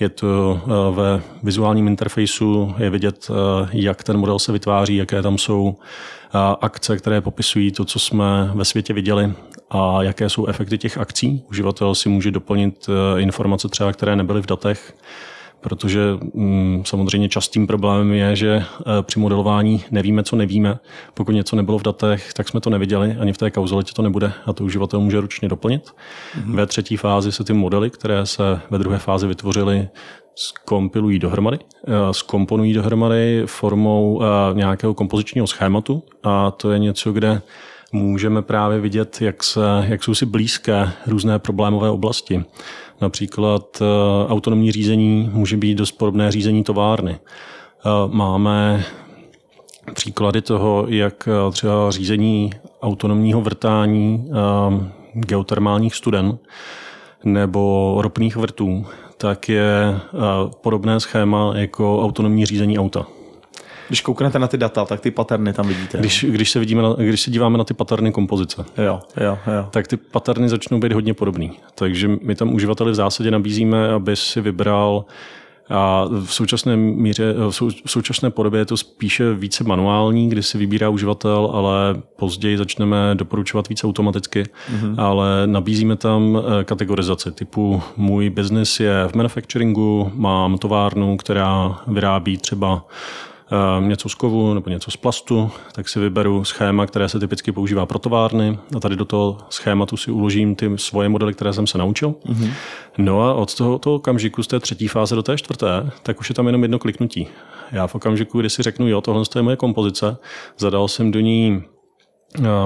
Je 0.00 0.08
to 0.08 0.60
eh, 0.64 0.94
ve 0.94 1.22
vizuálním 1.42 1.88
interfejsu, 1.88 2.74
je 2.78 2.90
vidět, 2.90 3.30
eh, 3.30 3.68
jak 3.72 4.04
ten 4.04 4.16
model 4.16 4.38
se 4.38 4.52
vytváří, 4.52 4.96
jaké 4.96 5.22
tam 5.22 5.38
jsou 5.38 5.76
eh, 6.34 6.38
akce, 6.60 6.96
které 6.96 7.20
popisují 7.20 7.72
to, 7.72 7.84
co 7.84 7.98
jsme 7.98 8.50
ve 8.54 8.64
světě 8.64 8.92
viděli 8.92 9.32
a 9.70 10.02
jaké 10.02 10.28
jsou 10.28 10.46
efekty 10.46 10.78
těch 10.78 10.98
akcí. 10.98 11.42
Uživatel 11.50 11.94
si 11.94 12.08
může 12.08 12.30
doplnit 12.30 12.86
informace 13.16 13.68
třeba, 13.68 13.92
které 13.92 14.16
nebyly 14.16 14.42
v 14.42 14.46
datech 14.46 14.94
protože 15.60 16.00
mm, 16.34 16.82
samozřejmě 16.86 17.28
častým 17.28 17.66
problémem 17.66 18.12
je, 18.12 18.36
že 18.36 18.48
e, 18.56 18.64
při 19.02 19.20
modelování 19.20 19.84
nevíme, 19.90 20.22
co 20.22 20.36
nevíme. 20.36 20.78
Pokud 21.14 21.32
něco 21.32 21.56
nebylo 21.56 21.78
v 21.78 21.82
datech, 21.82 22.32
tak 22.32 22.48
jsme 22.48 22.60
to 22.60 22.70
neviděli, 22.70 23.16
ani 23.20 23.32
v 23.32 23.38
té 23.38 23.50
kauzalitě 23.50 23.92
to 23.92 24.02
nebude 24.02 24.32
a 24.46 24.52
to 24.52 24.64
uživatel 24.64 25.00
může 25.00 25.20
ručně 25.20 25.48
doplnit. 25.48 25.90
Mm-hmm. 25.90 26.54
Ve 26.54 26.66
třetí 26.66 26.96
fázi 26.96 27.32
se 27.32 27.44
ty 27.44 27.52
modely, 27.52 27.90
které 27.90 28.26
se 28.26 28.60
ve 28.70 28.78
druhé 28.78 28.98
fázi 28.98 29.26
vytvořily, 29.26 29.88
skompilují 30.34 31.18
dohromady, 31.18 31.58
skomponují 32.12 32.72
dohromady 32.72 33.42
formou 33.46 34.22
e, 34.22 34.54
nějakého 34.54 34.94
kompozičního 34.94 35.46
schématu 35.46 36.02
a 36.22 36.50
to 36.50 36.70
je 36.70 36.78
něco, 36.78 37.12
kde 37.12 37.42
můžeme 37.92 38.42
právě 38.42 38.80
vidět, 38.80 39.20
jak, 39.20 39.42
se, 39.42 39.60
jak 39.88 40.04
jsou 40.04 40.14
si 40.14 40.26
blízké 40.26 40.92
různé 41.06 41.38
problémové 41.38 41.90
oblasti. 41.90 42.44
Například 43.00 43.82
eh, 43.82 43.84
autonomní 44.28 44.72
řízení 44.72 45.30
může 45.32 45.56
být 45.56 45.74
dost 45.74 45.92
podobné 45.92 46.32
řízení 46.32 46.64
továrny. 46.64 47.18
Eh, 47.18 47.88
máme 48.06 48.84
příklady 49.94 50.42
toho, 50.42 50.86
jak 50.88 51.28
eh, 51.28 51.52
třeba 51.52 51.90
řízení 51.90 52.50
autonomního 52.82 53.40
vrtání 53.40 54.30
geotermálních 55.12 55.94
studen 55.94 56.38
nebo 57.24 57.94
ropných 57.98 58.36
vrtů, 58.36 58.86
tak 59.16 59.48
je 59.48 60.00
podobné 60.60 61.00
schéma 61.00 61.52
jako 61.56 62.04
autonomní 62.04 62.46
řízení 62.46 62.78
auta. 62.78 63.06
Když 63.90 64.00
kouknete 64.00 64.38
na 64.38 64.48
ty 64.48 64.56
data, 64.56 64.84
tak 64.84 65.00
ty 65.00 65.10
paterny 65.10 65.52
tam 65.52 65.68
vidíte. 65.68 65.98
Když, 65.98 66.26
když, 66.28 66.50
se, 66.50 66.58
vidíme 66.58 66.82
na, 66.82 66.92
když 66.98 67.20
se 67.20 67.30
díváme 67.30 67.58
na 67.58 67.64
ty 67.64 67.74
paterny 67.74 68.12
kompozice, 68.12 68.64
jo, 68.78 69.00
jo, 69.20 69.38
jo. 69.46 69.66
tak 69.70 69.88
ty 69.88 69.96
paterny 69.96 70.48
začnou 70.48 70.80
být 70.80 70.92
hodně 70.92 71.14
podobný. 71.14 71.52
Takže 71.74 72.08
my 72.22 72.34
tam 72.34 72.54
uživateli 72.54 72.92
v 72.92 72.94
zásadě 72.94 73.30
nabízíme, 73.30 73.88
aby 73.88 74.16
si 74.16 74.40
vybral 74.40 75.04
a 75.70 76.04
v 76.24 76.34
současné 76.34 76.76
míře, 76.76 77.34
v 77.86 77.90
současné 77.90 78.30
podobě 78.30 78.60
je 78.60 78.64
to 78.64 78.76
spíše 78.76 79.34
více 79.34 79.64
manuální, 79.64 80.28
kdy 80.28 80.42
si 80.42 80.58
vybírá 80.58 80.88
uživatel, 80.88 81.50
ale 81.54 81.74
později 82.16 82.58
začneme 82.58 83.14
doporučovat 83.14 83.68
více 83.68 83.86
automaticky, 83.86 84.42
mm-hmm. 84.42 84.94
ale 84.98 85.46
nabízíme 85.46 85.96
tam 85.96 86.38
eh, 86.38 86.64
kategorizaci 86.64 87.32
typu 87.32 87.82
můj 87.96 88.30
biznis 88.30 88.80
je 88.80 89.08
v 89.08 89.14
manufacturingu, 89.14 90.12
mám 90.14 90.58
továrnu, 90.58 91.16
která 91.16 91.78
vyrábí 91.86 92.38
třeba 92.38 92.84
něco 93.80 94.08
z 94.08 94.14
kovu 94.14 94.54
nebo 94.54 94.70
něco 94.70 94.90
z 94.90 94.96
plastu, 94.96 95.50
tak 95.72 95.88
si 95.88 96.00
vyberu 96.00 96.44
schéma, 96.44 96.86
které 96.86 97.08
se 97.08 97.18
typicky 97.20 97.52
používá 97.52 97.86
pro 97.86 97.98
továrny 97.98 98.58
a 98.76 98.80
tady 98.80 98.96
do 98.96 99.04
toho 99.04 99.38
schématu 99.50 99.96
si 99.96 100.10
uložím 100.10 100.54
ty 100.54 100.70
svoje 100.76 101.08
modely, 101.08 101.34
které 101.34 101.52
jsem 101.52 101.66
se 101.66 101.78
naučil. 101.78 102.10
Mm-hmm. 102.10 102.52
No 102.98 103.22
a 103.22 103.34
od 103.34 103.54
toho, 103.54 103.78
toho 103.78 103.96
okamžiku 103.96 104.42
z 104.42 104.46
té 104.46 104.60
třetí 104.60 104.88
fáze 104.88 105.14
do 105.14 105.22
té 105.22 105.38
čtvrté, 105.38 105.90
tak 106.02 106.20
už 106.20 106.28
je 106.28 106.34
tam 106.34 106.46
jenom 106.46 106.62
jedno 106.62 106.78
kliknutí. 106.78 107.28
Já 107.72 107.86
v 107.86 107.94
okamžiku, 107.94 108.40
kdy 108.40 108.50
si 108.50 108.62
řeknu, 108.62 108.88
jo, 108.88 109.00
tohle 109.00 109.22
je 109.36 109.42
moje 109.42 109.56
kompozice, 109.56 110.16
zadal 110.58 110.88
jsem 110.88 111.10
do 111.10 111.20
ní 111.20 111.62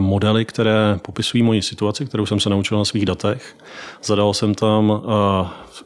modely, 0.01 0.45
které 0.45 0.99
popisují 1.03 1.43
moji 1.43 1.63
situaci, 1.63 2.07
kterou 2.07 2.27
jsem 2.27 2.41
se 2.41 2.51
naučil 2.51 2.79
na 2.79 2.85
svých 2.85 3.07
datech. 3.07 3.57
Zadal 4.03 4.35
jsem 4.35 4.55
tam 4.55 5.03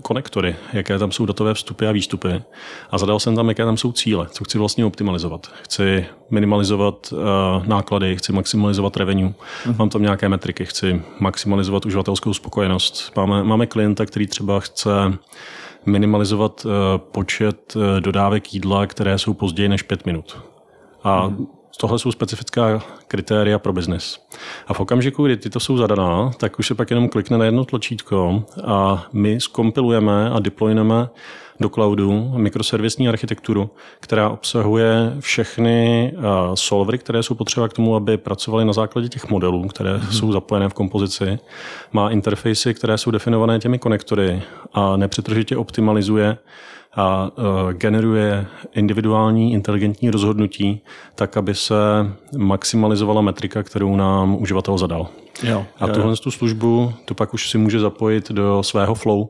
konektory, 0.03 0.57
jaké 0.73 0.99
tam 0.99 1.13
jsou 1.13 1.27
datové 1.27 1.55
vstupy 1.55 1.87
a 1.87 1.93
výstupy. 1.93 2.43
A 2.91 2.99
zadal 2.99 3.21
jsem 3.21 3.37
tam, 3.37 3.49
jaké 3.49 3.65
tam 3.65 3.77
jsou 3.77 3.93
cíle, 3.93 4.27
co 4.31 4.45
chci 4.45 4.59
vlastně 4.59 4.85
optimalizovat. 4.85 5.47
Chci 5.63 6.07
minimalizovat 6.31 7.15
náklady, 7.67 8.17
chci 8.17 8.33
maximalizovat 8.33 8.97
revenue. 8.97 9.29
Uh-huh. 9.31 9.77
Mám 9.79 9.89
tam 9.89 10.03
nějaké 10.03 10.29
metriky, 10.29 10.65
chci 10.65 11.03
maximalizovat 11.21 11.87
uživatelskou 11.87 12.35
spokojenost. 12.35 13.13
Máme, 13.17 13.45
máme 13.45 13.67
klienta, 13.67 14.07
který 14.07 14.27
třeba 14.27 14.61
chce 14.61 14.91
minimalizovat 15.87 16.67
počet 17.13 17.75
dodávek 18.01 18.55
jídla, 18.55 18.87
které 18.87 19.19
jsou 19.19 19.35
později 19.35 19.69
než 19.69 19.83
pět 19.83 20.07
minut. 20.07 20.39
A 21.03 21.29
uh-huh 21.29 21.47
tohle 21.81 21.99
jsou 21.99 22.13
specifická 22.13 22.83
kritéria 23.09 23.59
pro 23.59 23.73
biznis. 23.73 24.21
A 24.67 24.75
v 24.75 24.81
okamžiku, 24.81 25.25
kdy 25.25 25.37
tyto 25.37 25.61
jsou 25.61 25.77
zadaná, 25.77 26.31
tak 26.37 26.59
už 26.59 26.67
se 26.67 26.75
pak 26.75 26.91
jenom 26.91 27.09
klikne 27.09 27.39
na 27.39 27.45
jedno 27.45 27.65
tlačítko 27.65 28.45
a 28.65 29.07
my 29.13 29.41
skompilujeme 29.41 30.31
a 30.31 30.39
deployneme 30.39 31.09
do 31.61 31.69
cloudu 31.69 32.33
mikroservisní 32.37 33.09
architekturu, 33.09 33.71
která 34.01 34.29
obsahuje 34.31 35.17
všechny 35.21 36.13
uh, 36.17 36.25
solvery, 36.55 36.99
které 36.99 37.23
jsou 37.23 37.35
potřeba 37.35 37.69
k 37.69 37.73
tomu, 37.73 37.97
aby 37.97 38.17
pracovali 38.17 38.65
na 38.65 38.73
základě 38.73 39.09
těch 39.09 39.31
modelů, 39.31 39.69
které 39.69 39.97
mm-hmm. 39.97 40.11
jsou 40.11 40.33
zapojené 40.33 40.69
v 40.69 40.75
kompozici. 40.75 41.39
Má 41.93 42.11
interfejsy, 42.11 42.75
které 42.75 42.99
jsou 42.99 43.11
definované 43.11 43.59
těmi 43.59 43.79
konektory 43.79 44.43
a 44.73 44.97
nepřetržitě 44.97 45.57
optimalizuje 45.57 46.39
a 46.95 47.31
uh, 47.39 47.73
generuje 47.73 48.47
individuální 48.73 49.53
inteligentní 49.53 50.11
rozhodnutí, 50.11 50.81
tak 51.15 51.37
aby 51.37 51.55
se 51.55 51.75
maximalizovala 52.37 53.21
metrika, 53.21 53.63
kterou 53.63 53.97
nám 53.97 54.37
uživatel 54.43 54.79
zadal. 54.79 55.09
Jo, 55.43 55.67
A 55.81 55.89
tuhle 55.89 56.17
tu 56.17 56.31
službu 56.31 56.93
to 57.05 57.15
pak 57.15 57.35
už 57.35 57.51
si 57.51 57.59
může 57.59 57.81
zapojit 57.81 58.31
do 58.31 58.63
svého 58.63 58.95
flow. 58.95 59.29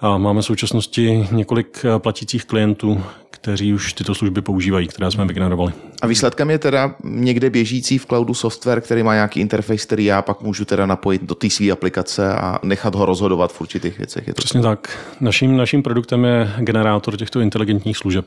A 0.00 0.18
máme 0.18 0.42
v 0.42 0.44
současnosti 0.44 1.28
několik 1.32 1.84
eh, 1.84 1.98
platících 1.98 2.44
klientů, 2.44 3.00
kteří 3.30 3.74
už 3.74 3.92
tyto 3.92 4.14
služby 4.14 4.42
používají, 4.42 4.88
které 4.88 5.10
jsme 5.10 5.24
vygenerovali. 5.26 5.72
A 6.02 6.06
výsledkem 6.06 6.50
je 6.50 6.58
teda 6.58 6.94
někde 7.04 7.50
běžící 7.50 7.98
v 7.98 8.06
cloudu 8.06 8.34
software, 8.34 8.80
který 8.80 9.02
má 9.02 9.14
nějaký 9.14 9.40
interface, 9.40 9.86
který 9.86 10.04
já 10.04 10.22
pak 10.22 10.40
můžu 10.42 10.64
teda 10.64 10.86
napojit 10.86 11.22
do 11.22 11.34
té 11.34 11.50
své 11.50 11.70
aplikace 11.70 12.34
a 12.34 12.58
nechat 12.62 12.94
ho 12.94 13.06
rozhodovat 13.06 13.52
v 13.52 13.60
určitých 13.60 13.98
věcech. 13.98 14.26
Je 14.28 14.34
to 14.34 14.38
Přesně 14.42 14.62
tak. 14.62 14.98
Naším, 15.20 15.56
naším 15.56 15.82
produktem 15.82 16.24
je 16.24 16.52
generátor 16.58 17.16
těchto 17.16 17.40
inteligentních 17.40 17.96
služeb. 17.96 18.26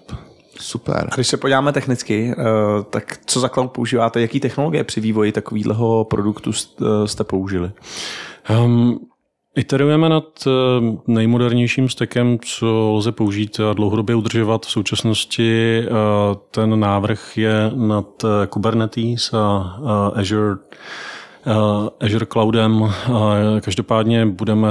super. 0.59 1.07
A 1.11 1.15
když 1.15 1.27
se 1.27 1.37
podíváme 1.37 1.71
technicky, 1.73 2.33
eh, 2.37 2.43
tak 2.89 3.17
co 3.25 3.39
za 3.39 3.49
cloud 3.49 3.67
používáte? 3.71 4.21
Jaký 4.21 4.39
technologie 4.39 4.83
při 4.83 5.01
vývoji 5.01 5.31
takového 5.31 6.03
produktu 6.03 6.53
jste- 6.53 6.83
jste 7.05 7.23
použili? 7.23 7.71
Um, 8.65 8.99
iterujeme 9.55 10.09
nad 10.09 10.47
eh, 10.47 10.51
nejmodernějším 11.07 11.89
stackem, 11.89 12.37
co 12.41 12.91
lze 12.93 13.11
použít 13.11 13.59
a 13.59 13.73
dlouhodobě 13.73 14.15
udržovat. 14.15 14.65
V 14.65 14.71
současnosti 14.71 15.79
eh, 15.79 15.89
ten 16.51 16.79
návrh 16.79 17.37
je 17.37 17.71
nad 17.75 18.23
eh, 18.23 18.47
Kubernetes 18.47 19.33
a 19.33 19.79
Azure 20.15 20.55
Azure 21.99 22.25
Cloudem. 22.25 22.93
Každopádně 23.61 24.25
budeme, 24.25 24.69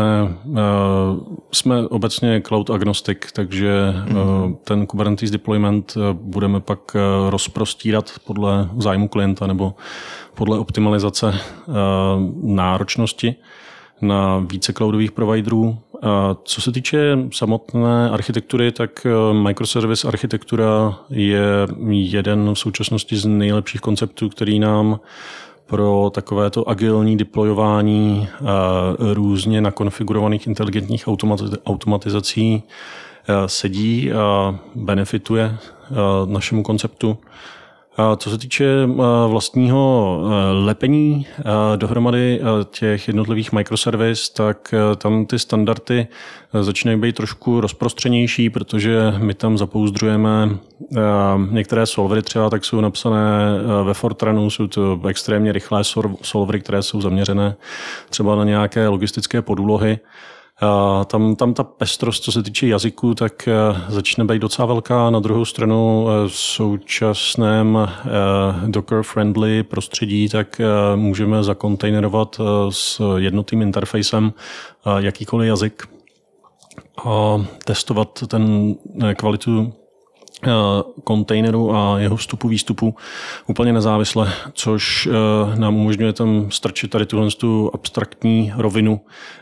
jsme 1.52 1.88
obecně 1.88 2.42
cloud 2.46 2.70
agnostic, 2.70 3.18
takže 3.32 3.94
mm-hmm. 4.06 4.56
ten 4.64 4.86
Kubernetes 4.86 5.30
deployment 5.30 5.94
budeme 6.12 6.60
pak 6.60 6.96
rozprostírat 7.28 8.12
podle 8.26 8.68
zájmu 8.78 9.08
klienta 9.08 9.46
nebo 9.46 9.74
podle 10.34 10.58
optimalizace 10.58 11.34
náročnosti 12.42 13.36
na 14.00 14.38
více 14.38 14.72
cloudových 14.72 15.12
providerů. 15.12 15.78
A 16.02 16.36
co 16.44 16.60
se 16.60 16.72
týče 16.72 17.18
samotné 17.32 18.10
architektury, 18.10 18.72
tak 18.72 19.06
eh, 19.06 19.34
microservice 19.34 20.08
architektura 20.08 20.98
je 21.10 21.42
jeden 21.90 22.54
v 22.54 22.58
současnosti 22.58 23.16
z 23.16 23.26
nejlepších 23.26 23.80
konceptů, 23.80 24.28
který 24.28 24.58
nám 24.58 25.00
pro 25.66 26.10
takovéto 26.14 26.68
agilní 26.68 27.16
deployování 27.16 28.28
eh, 28.32 28.44
různě 29.14 29.60
nakonfigurovaných 29.60 30.46
inteligentních 30.46 31.06
automati- 31.06 31.56
automatizací 31.66 32.62
eh, 32.62 33.34
sedí 33.46 34.12
a 34.12 34.58
benefituje 34.74 35.56
našemu 36.26 36.62
konceptu. 36.62 37.18
Co 38.16 38.30
se 38.30 38.38
týče 38.38 38.86
vlastního 39.28 40.20
lepení 40.64 41.26
dohromady 41.76 42.40
těch 42.70 43.08
jednotlivých 43.08 43.52
microservice, 43.52 44.32
tak 44.32 44.74
tam 44.96 45.26
ty 45.26 45.38
standardy 45.38 46.06
začínají 46.60 47.00
být 47.00 47.16
trošku 47.16 47.60
rozprostřenější, 47.60 48.50
protože 48.50 49.14
my 49.18 49.34
tam 49.34 49.58
zapouzdřujeme 49.58 50.50
eh, 50.96 51.00
některé 51.50 51.86
solvery 51.86 52.22
třeba, 52.22 52.50
tak 52.50 52.64
jsou 52.64 52.80
napsané 52.80 53.28
ve 53.84 53.94
Fortranu, 53.94 54.50
jsou 54.50 54.66
to 54.66 55.00
extrémně 55.08 55.52
rychlé 55.52 55.82
solvery, 56.22 56.60
které 56.60 56.82
jsou 56.82 57.00
zaměřené 57.00 57.56
třeba 58.10 58.36
na 58.36 58.44
nějaké 58.44 58.88
logistické 58.88 59.42
podúlohy. 59.42 59.98
Tam, 61.06 61.36
tam 61.36 61.54
ta 61.54 61.64
pestrost, 61.64 62.24
co 62.24 62.32
se 62.32 62.42
týče 62.42 62.66
jazyku, 62.66 63.14
tak 63.14 63.48
eh, 63.48 63.52
začne 63.88 64.24
být 64.24 64.38
docela 64.38 64.66
velká. 64.66 65.10
Na 65.10 65.20
druhou 65.20 65.44
stranu 65.44 66.06
eh, 66.08 66.28
v 66.28 66.34
současném 66.34 67.78
eh, 67.80 68.66
Docker-friendly 68.66 69.62
prostředí, 69.62 70.28
tak 70.28 70.60
můžeme 70.94 71.44
zakontejnerovat 71.44 72.40
s 72.70 73.02
jednotným 73.16 73.62
interfejsem 73.62 74.32
jakýkoliv 74.98 75.48
jazyk 75.48 75.88
a 77.04 77.44
testovat 77.64 78.24
ten 78.28 78.74
kvalitu 79.16 79.72
kontejneru 81.04 81.76
a 81.76 81.98
jeho 81.98 82.16
vstupu, 82.16 82.48
výstupu 82.48 82.94
úplně 83.46 83.72
nezávisle, 83.72 84.32
což 84.52 85.06
eh, 85.10 85.56
nám 85.58 85.76
umožňuje 85.76 86.12
tam 86.12 86.46
strčit 86.50 86.90
tady 86.90 87.06
tuhle 87.06 87.30
tu 87.30 87.70
abstraktní 87.74 88.52
rovinu 88.56 89.00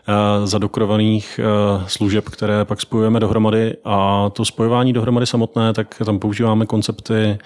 eh, 0.08 0.46
zadokrovaných 0.46 1.40
eh, 1.42 1.84
služeb, 1.86 2.24
které 2.24 2.64
pak 2.64 2.80
spojujeme 2.80 3.20
dohromady 3.20 3.76
a 3.84 4.30
to 4.32 4.44
spojování 4.44 4.92
dohromady 4.92 5.26
samotné, 5.26 5.72
tak 5.72 6.02
tam 6.04 6.18
používáme 6.18 6.66
koncepty 6.66 7.38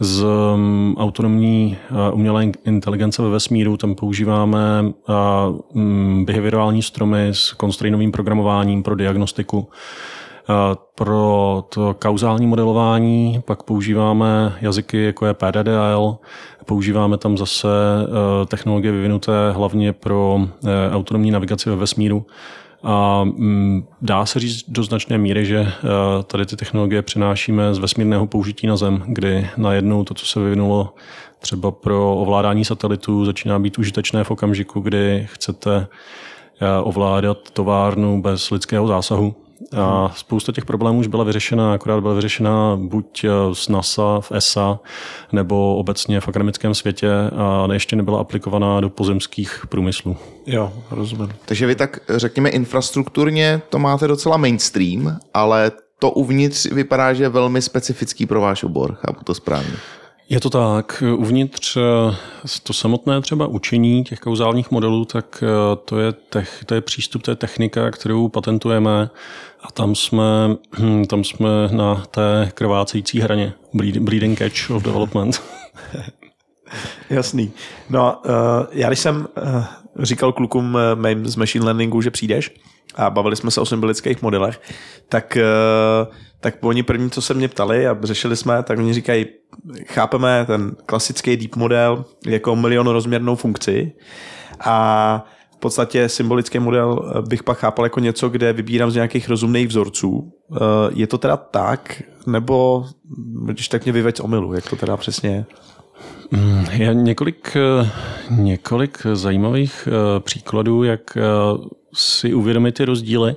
z 0.00 0.24
um, 0.24 0.96
autonomní 0.98 1.76
umělé 2.12 2.44
in- 2.44 2.52
inteligence 2.64 3.22
ve 3.22 3.28
vesmíru. 3.28 3.76
Tam 3.76 3.94
používáme 3.94 4.84
um, 5.72 6.24
behaviorální 6.24 6.82
stromy 6.82 7.28
s 7.28 7.54
constrainovým 7.60 8.12
programováním 8.12 8.82
pro 8.82 8.94
diagnostiku. 8.94 9.68
Uh, 10.48 10.54
Pro 10.94 11.64
to 11.68 11.94
kauzální 11.94 12.46
modelování 12.46 13.42
pak 13.44 13.62
používáme 13.62 14.56
jazyky 14.60 15.04
jako 15.04 15.26
je 15.26 15.34
PDDL, 15.34 16.18
používáme 16.66 17.18
tam 17.18 17.38
zase 17.38 17.68
uh, 17.68 18.46
technologie 18.46 18.92
vyvinuté 18.92 19.52
hlavně 19.52 19.92
pro 19.92 20.34
uh, 20.34 20.70
autonomní 20.92 21.30
navigaci 21.30 21.70
ve 21.70 21.76
vesmíru. 21.76 22.26
A 22.82 23.24
mm, 23.24 23.86
dá 24.02 24.26
se 24.26 24.40
říct 24.40 24.64
do 24.68 24.82
značné 24.82 25.18
míry, 25.18 25.46
že 25.46 25.58
eh, 25.58 25.72
tady 26.22 26.46
ty 26.46 26.56
technologie 26.56 27.02
přinášíme 27.02 27.74
z 27.74 27.78
vesmírného 27.78 28.26
použití 28.26 28.66
na 28.66 28.76
Zem, 28.76 29.02
kdy 29.06 29.48
najednou 29.56 30.04
to, 30.04 30.14
co 30.14 30.26
se 30.26 30.40
vyvinulo 30.40 30.94
třeba 31.38 31.70
pro 31.70 32.16
ovládání 32.16 32.64
satelitů, 32.64 33.24
začíná 33.24 33.58
být 33.58 33.78
užitečné 33.78 34.24
v 34.24 34.30
okamžiku, 34.30 34.80
kdy 34.80 35.28
chcete 35.32 35.86
eh, 36.60 36.80
ovládat 36.82 37.50
továrnu 37.50 38.22
bez 38.22 38.50
lidského 38.50 38.86
zásahu. 38.86 39.45
A 39.76 40.12
spousta 40.16 40.52
těch 40.52 40.64
problémů 40.64 40.98
už 40.98 41.06
byla 41.06 41.24
vyřešena, 41.24 41.72
akorát 41.72 42.00
byla 42.00 42.14
vyřešena 42.14 42.76
buď 42.76 43.24
eh, 43.24 43.30
z 43.52 43.68
NASA, 43.68 44.20
v 44.20 44.32
ESA, 44.32 44.78
nebo 45.32 45.76
obecně 45.76 46.20
v 46.20 46.28
akademickém 46.28 46.74
světě 46.74 47.10
a 47.36 47.68
ještě 47.72 47.96
nebyla 47.96 48.20
aplikovaná 48.20 48.80
do 48.80 48.90
pozemských 48.90 49.64
průmyslů. 49.68 50.16
Jo, 50.46 50.72
rozumím. 50.90 51.32
Takže 51.44 51.66
vy 51.66 51.74
tak, 51.74 51.98
řekněme, 52.08 52.48
infrastrukturně 52.48 53.62
to 53.68 53.78
máte 53.78 54.08
docela 54.08 54.36
mainstream, 54.36 55.18
ale 55.34 55.72
to 55.98 56.10
uvnitř 56.10 56.66
vypadá, 56.66 57.12
že 57.12 57.24
je 57.24 57.28
velmi 57.28 57.62
specifický 57.62 58.26
pro 58.26 58.40
váš 58.40 58.64
obor. 58.64 58.94
Chápu 58.94 59.24
to 59.24 59.34
správně. 59.34 59.72
Je 60.28 60.40
to 60.40 60.50
tak. 60.50 61.02
Uvnitř 61.16 61.76
eh, 61.76 61.80
to 62.62 62.72
samotné 62.72 63.20
třeba 63.20 63.46
učení 63.46 64.04
těch 64.04 64.20
kauzálních 64.20 64.70
modelů, 64.70 65.04
tak 65.04 65.44
eh, 65.46 65.76
to 65.84 65.98
je, 65.98 66.12
tech, 66.12 66.64
to 66.66 66.74
je 66.74 66.80
přístup, 66.80 67.22
to 67.22 67.30
je 67.30 67.34
technika, 67.34 67.90
kterou 67.90 68.28
patentujeme 68.28 69.10
a 69.60 69.72
tam 69.72 69.94
jsme, 69.94 70.56
hm, 70.78 71.04
tam 71.04 71.24
jsme 71.24 71.48
na 71.72 71.94
té 71.94 72.50
krvácející 72.54 73.20
hraně. 73.20 73.52
Bleed- 73.74 74.00
Bleeding 74.00 74.40
edge 74.40 74.70
of 74.74 74.82
development. 74.82 75.42
Jasný. 77.10 77.52
No, 77.90 78.22
já 78.72 78.88
když 78.88 78.98
jsem 78.98 79.28
říkal 79.98 80.32
klukům 80.32 80.78
mým 80.94 81.26
z 81.26 81.36
machine 81.36 81.64
learningu, 81.64 82.02
že 82.02 82.10
přijdeš 82.10 82.50
a 82.96 83.10
bavili 83.10 83.36
jsme 83.36 83.50
se 83.50 83.60
o 83.60 83.66
symbolických 83.66 84.22
modelech, 84.22 84.60
tak, 85.08 85.38
uh, 86.06 86.14
tak 86.40 86.54
oni 86.60 86.82
první, 86.82 87.10
co 87.10 87.22
se 87.22 87.34
mě 87.34 87.48
ptali 87.48 87.86
a 87.86 87.96
řešili 88.02 88.36
jsme, 88.36 88.62
tak 88.62 88.78
oni 88.78 88.94
říkají, 88.94 89.26
chápeme 89.86 90.44
ten 90.46 90.76
klasický 90.86 91.36
deep 91.36 91.56
model 91.56 92.04
jako 92.26 92.56
milionorozměrnou 92.56 93.36
funkci 93.36 93.92
a 94.60 95.24
v 95.56 95.58
podstatě 95.58 96.08
symbolický 96.08 96.58
model 96.58 97.12
eh, 97.18 97.22
bych 97.28 97.42
pak 97.42 97.58
chápal 97.58 97.84
jako 97.84 98.00
něco, 98.00 98.28
kde 98.28 98.52
vybírám 98.52 98.90
z 98.90 98.94
nějakých 98.94 99.28
rozumných 99.28 99.68
vzorců. 99.68 100.32
Eh, 100.52 100.58
Je 100.94 101.06
to 101.06 101.18
teda 101.18 101.36
tak, 101.36 102.02
nebo 102.26 102.86
když 103.44 103.68
tak 103.68 103.84
mě 103.84 103.92
vyveď 103.92 104.16
z 104.16 104.20
omylu, 104.20 104.54
jak 104.54 104.70
to 104.70 104.76
teda 104.76 104.96
přesně 104.96 105.30
je? 105.30 105.44
Mm, 106.30 106.64
Je 106.72 106.94
několik, 106.94 107.56
eh, 107.56 107.90
několik 108.30 108.98
zajímavých 109.12 109.88
eh, 109.88 110.20
příkladů, 110.20 110.84
jak 110.84 111.16
eh, 111.16 111.20
si 111.96 112.34
uvědomit 112.34 112.72
ty 112.72 112.84
rozdíly. 112.84 113.36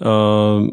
Uh, 0.00 0.66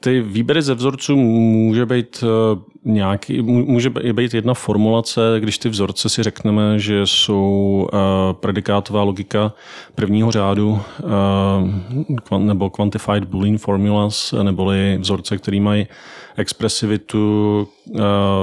ty 0.00 0.20
výběry 0.20 0.62
ze 0.62 0.74
vzorců 0.74 1.16
může 1.16 1.86
být 1.86 2.24
uh, 2.24 2.58
nějaký, 2.92 3.42
může 3.42 3.90
být 3.90 4.34
jedna 4.34 4.54
formulace, 4.54 5.20
když 5.38 5.58
ty 5.58 5.68
vzorce 5.68 6.08
si 6.08 6.22
řekneme, 6.22 6.78
že 6.78 7.06
jsou 7.06 7.88
uh, 7.92 7.98
predikátová 8.32 9.02
logika 9.02 9.52
prvního 9.94 10.30
řádu 10.30 10.80
nebo 12.38 12.70
quantified 12.70 13.24
boolean 13.24 13.58
formulas, 13.58 14.34
neboli 14.42 14.98
vzorce, 15.00 15.36
které 15.36 15.60
mají 15.60 15.86
expresivitu 16.36 17.68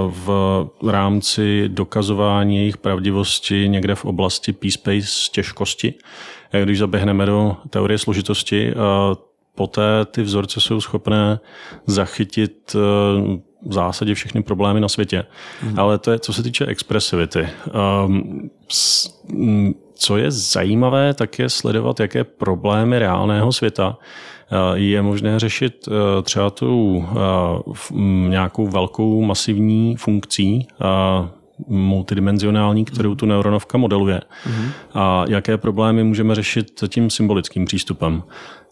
v 0.07 0.65
rámci 0.88 1.63
dokazování 1.67 2.57
jejich 2.57 2.77
pravdivosti 2.77 3.69
někde 3.69 3.95
v 3.95 4.05
oblasti 4.05 4.53
p-space 4.53 5.32
těžkosti. 5.32 5.93
Když 6.64 6.80
zaběhneme 6.80 7.26
do 7.26 7.58
teorie 7.70 7.97
složitosti, 7.97 8.74
uh, 8.74 8.82
poté 9.56 10.06
ty 10.06 10.22
vzorce 10.22 10.62
jsou 10.62 10.82
schopné 10.82 11.39
zachytit 11.86 12.76
v 13.66 13.74
zásadě 13.74 14.14
všechny 14.14 14.43
problémy 14.43 14.80
na 14.80 14.88
světě. 14.88 15.26
Mm. 15.64 15.80
Ale 15.80 15.97
to 15.97 16.12
je, 16.12 16.20
co 16.20 16.34
se 16.34 16.43
týče 16.43 16.66
expresivity. 16.66 17.47
Um, 18.06 18.50
co 19.93 20.18
je 20.18 20.32
zajímavé, 20.32 21.14
tak 21.14 21.39
je 21.39 21.50
sledovat, 21.50 22.00
jaké 22.00 22.24
problémy 22.24 23.00
reálného 23.00 23.52
světa 23.52 23.97
je 24.74 25.02
možné 25.02 25.39
řešit 25.39 25.89
třeba 26.24 26.50
tu 26.50 27.06
nějakou 28.28 28.68
velkou 28.68 29.22
masivní 29.22 29.95
funkcí, 29.95 30.68
multidimenzionální, 31.68 32.86
kterou 32.86 33.16
tu 33.16 33.26
neuronovka 33.26 33.78
modeluje. 33.78 34.22
Mm. 34.47 34.70
A 34.93 35.26
jaké 35.30 35.57
problémy 35.57 36.03
můžeme 36.03 36.36
řešit 36.36 36.84
tím 36.88 37.10
symbolickým 37.10 37.66
přístupem. 37.66 38.24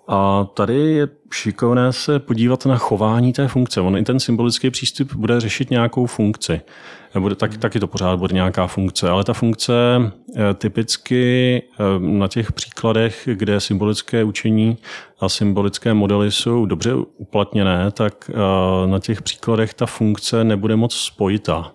A 0.07 0.47
tady 0.53 0.75
je 0.75 1.07
šikovné 1.33 1.93
se 1.93 2.19
podívat 2.19 2.65
na 2.65 2.77
chování 2.77 3.33
té 3.33 3.47
funkce. 3.47 3.81
On 3.81 3.97
i 3.97 4.03
ten 4.03 4.19
symbolický 4.19 4.69
přístup 4.69 5.13
bude 5.13 5.39
řešit 5.39 5.71
nějakou 5.71 6.05
funkci. 6.05 6.61
Bude, 7.19 7.35
tak, 7.35 7.57
taky 7.57 7.79
to 7.79 7.87
pořád 7.87 8.19
bude 8.19 8.33
nějaká 8.33 8.67
funkce, 8.67 9.09
ale 9.09 9.23
ta 9.23 9.33
funkce 9.33 9.73
eh, 10.35 10.53
typicky 10.53 11.61
eh, 11.61 11.83
na 11.99 12.27
těch 12.27 12.51
příkladech, 12.51 13.29
kde 13.33 13.59
symbolické 13.59 14.23
učení 14.23 14.77
a 15.19 15.29
symbolické 15.29 15.93
modely 15.93 16.31
jsou 16.31 16.65
dobře 16.65 16.93
uplatněné, 17.17 17.91
tak 17.91 18.31
eh, 18.33 18.87
na 18.87 18.99
těch 18.99 19.21
příkladech 19.21 19.73
ta 19.73 19.85
funkce 19.85 20.43
nebude 20.43 20.75
moc 20.75 20.95
spojitá. 20.95 21.71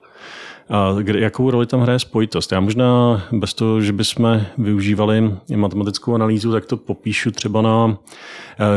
A 0.73 0.93
kde, 1.03 1.21
jakou 1.21 1.51
roli 1.51 1.67
tam 1.67 1.81
hraje 1.81 1.99
spojitost? 1.99 2.53
Já 2.53 2.61
možná 2.61 3.23
bez 3.33 3.55
toho, 3.55 3.81
že 3.81 3.93
bychom 3.93 4.41
využívali 4.59 5.35
matematickou 5.57 6.15
analýzu, 6.15 6.53
tak 6.53 6.67
to 6.67 6.77
popíšu 6.77 7.31
třeba 7.31 7.63
na 7.63 7.99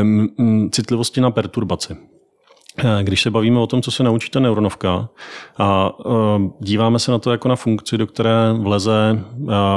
um, 0.01 0.69
citlivosti 0.71 1.21
na 1.21 1.31
perturbaci. 1.31 1.95
Když 3.01 3.21
se 3.21 3.31
bavíme 3.31 3.59
o 3.59 3.67
tom, 3.67 3.81
co 3.81 3.91
se 3.91 4.03
naučí 4.03 4.29
ta 4.29 4.39
neuronovka 4.39 5.09
a 5.57 5.91
díváme 6.59 6.99
se 6.99 7.11
na 7.11 7.19
to 7.19 7.31
jako 7.31 7.47
na 7.47 7.55
funkci, 7.55 7.97
do 7.97 8.07
které 8.07 8.53
vleze 8.53 9.23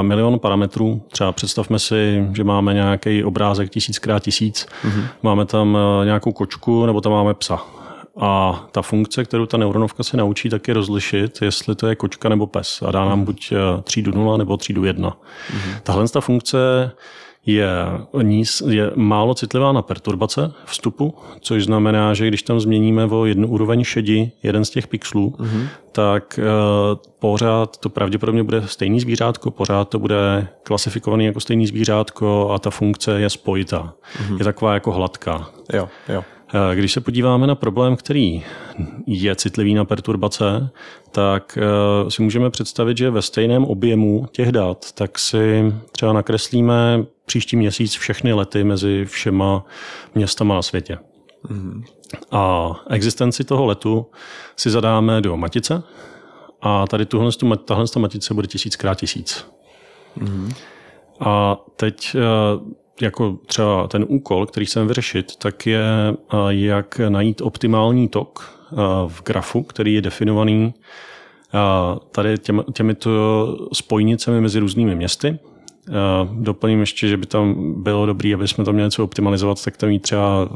milion 0.01 0.39
parametrů, 0.39 1.01
třeba 1.11 1.31
představme 1.31 1.79
si, 1.79 2.27
že 2.33 2.43
máme 2.43 2.73
nějaký 2.73 3.23
obrázek 3.23 3.69
tisíckrát 3.69 4.23
tisíc, 4.23 4.67
mm-hmm. 4.83 5.03
máme 5.23 5.45
tam 5.45 5.77
nějakou 6.03 6.31
kočku 6.31 6.85
nebo 6.85 7.01
tam 7.01 7.11
máme 7.11 7.33
psa. 7.33 7.78
A 8.17 8.63
ta 8.71 8.81
funkce, 8.81 9.23
kterou 9.23 9.45
ta 9.45 9.57
neuronovka 9.57 10.03
se 10.03 10.17
naučí, 10.17 10.49
tak 10.49 10.67
je 10.67 10.73
rozlišit, 10.73 11.41
jestli 11.41 11.75
to 11.75 11.87
je 11.87 11.95
kočka 11.95 12.29
nebo 12.29 12.47
pes. 12.47 12.81
A 12.85 12.91
dá 12.91 13.05
nám 13.05 13.23
buď 13.25 13.51
eh, 13.51 13.81
třídu 13.81 14.11
0 14.11 14.37
nebo 14.37 14.57
třídu 14.57 14.85
1. 14.85 15.09
Mm-hmm. 15.09 15.79
Tahle 15.83 16.09
ta 16.09 16.21
funkce 16.21 16.91
je, 17.45 17.69
níz, 18.21 18.63
je 18.67 18.91
málo 18.95 19.33
citlivá 19.33 19.71
na 19.71 19.81
perturbace 19.81 20.51
vstupu, 20.65 21.15
což 21.39 21.65
znamená, 21.65 22.13
že 22.13 22.27
když 22.27 22.43
tam 22.43 22.59
změníme 22.59 23.05
o 23.05 23.25
jednu 23.25 23.47
úroveň 23.47 23.83
šedi 23.83 24.31
jeden 24.43 24.65
z 24.65 24.69
těch 24.69 24.87
pixelů, 24.87 25.29
mm-hmm. 25.29 25.67
tak 25.91 26.39
uh, 26.39 26.45
pořád 27.19 27.77
to 27.77 27.89
pravděpodobně 27.89 28.43
bude 28.43 28.67
stejný 28.67 28.99
zvířátko, 28.99 29.51
pořád 29.51 29.89
to 29.89 29.99
bude 29.99 30.47
klasifikovaný 30.63 31.25
jako 31.25 31.39
stejný 31.39 31.67
zvířátko 31.67 32.51
a 32.51 32.59
ta 32.59 32.69
funkce 32.69 33.21
je 33.21 33.29
spojitá. 33.29 33.93
Mm-hmm. 34.17 34.37
Je 34.37 34.43
taková 34.43 34.73
jako 34.73 34.91
hladká. 34.91 35.49
Jo, 35.73 35.89
jo. 36.09 36.23
Eh, 36.53 36.75
když 36.75 36.93
se 36.93 37.01
podíváme 37.01 37.47
na 37.47 37.55
problém, 37.55 37.95
který 37.95 38.43
je 39.07 39.35
citlivý 39.35 39.73
na 39.73 39.85
perturbace, 39.85 40.69
tak 41.11 41.57
eh, 41.61 42.11
si 42.11 42.21
můžeme 42.21 42.49
představit, 42.49 42.97
že 42.97 43.09
ve 43.09 43.21
stejném 43.21 43.65
objemu 43.65 44.25
těch 44.31 44.51
dat, 44.51 44.91
tak 44.91 45.19
si 45.19 45.73
třeba 45.91 46.13
nakreslíme 46.13 47.05
příští 47.25 47.55
měsíc 47.55 47.93
všechny 47.93 48.33
lety 48.33 48.63
mezi 48.63 49.05
všema 49.05 49.65
městama 50.15 50.55
na 50.55 50.61
světě. 50.61 50.97
Mm-hmm. 51.47 51.83
A 52.31 52.71
existenci 52.89 53.43
toho 53.43 53.65
letu 53.65 54.05
si 54.55 54.69
zadáme 54.69 55.21
do 55.21 55.37
matice 55.37 55.83
a 56.61 56.87
tady 56.87 57.05
tuhle, 57.05 57.31
tahle 57.65 57.85
matice 57.99 58.33
bude 58.33 58.47
tisíckrát 58.47 58.97
tisíc. 58.97 59.45
Mm-hmm. 60.17 60.53
A 61.19 61.57
teď 61.75 62.15
eh, 62.15 62.19
jako 63.01 63.37
třeba 63.45 63.87
ten 63.87 64.05
úkol, 64.07 64.45
který 64.45 64.65
chceme 64.65 64.85
vyřešit, 64.85 65.35
tak 65.35 65.67
je, 65.67 65.83
jak 66.47 66.99
najít 67.09 67.41
optimální 67.41 68.07
tok 68.07 68.59
v 69.07 69.23
grafu, 69.23 69.63
který 69.63 69.93
je 69.93 70.01
definovaný 70.01 70.73
tady 72.11 72.37
těm, 72.37 72.63
těmito 72.73 73.09
spojnicemi 73.73 74.41
mezi 74.41 74.59
různými 74.59 74.95
městy. 74.95 75.39
Doplním 76.33 76.79
ještě, 76.79 77.07
že 77.07 77.17
by 77.17 77.25
tam 77.25 77.73
bylo 77.83 78.05
dobré, 78.05 78.33
aby 78.33 78.47
jsme 78.47 78.65
tam 78.65 78.73
měli 78.73 78.87
něco 78.87 79.03
optimalizovat, 79.03 79.63
tak 79.63 79.77
tam 79.77 79.89
mít 79.89 80.01
třeba 80.01 80.49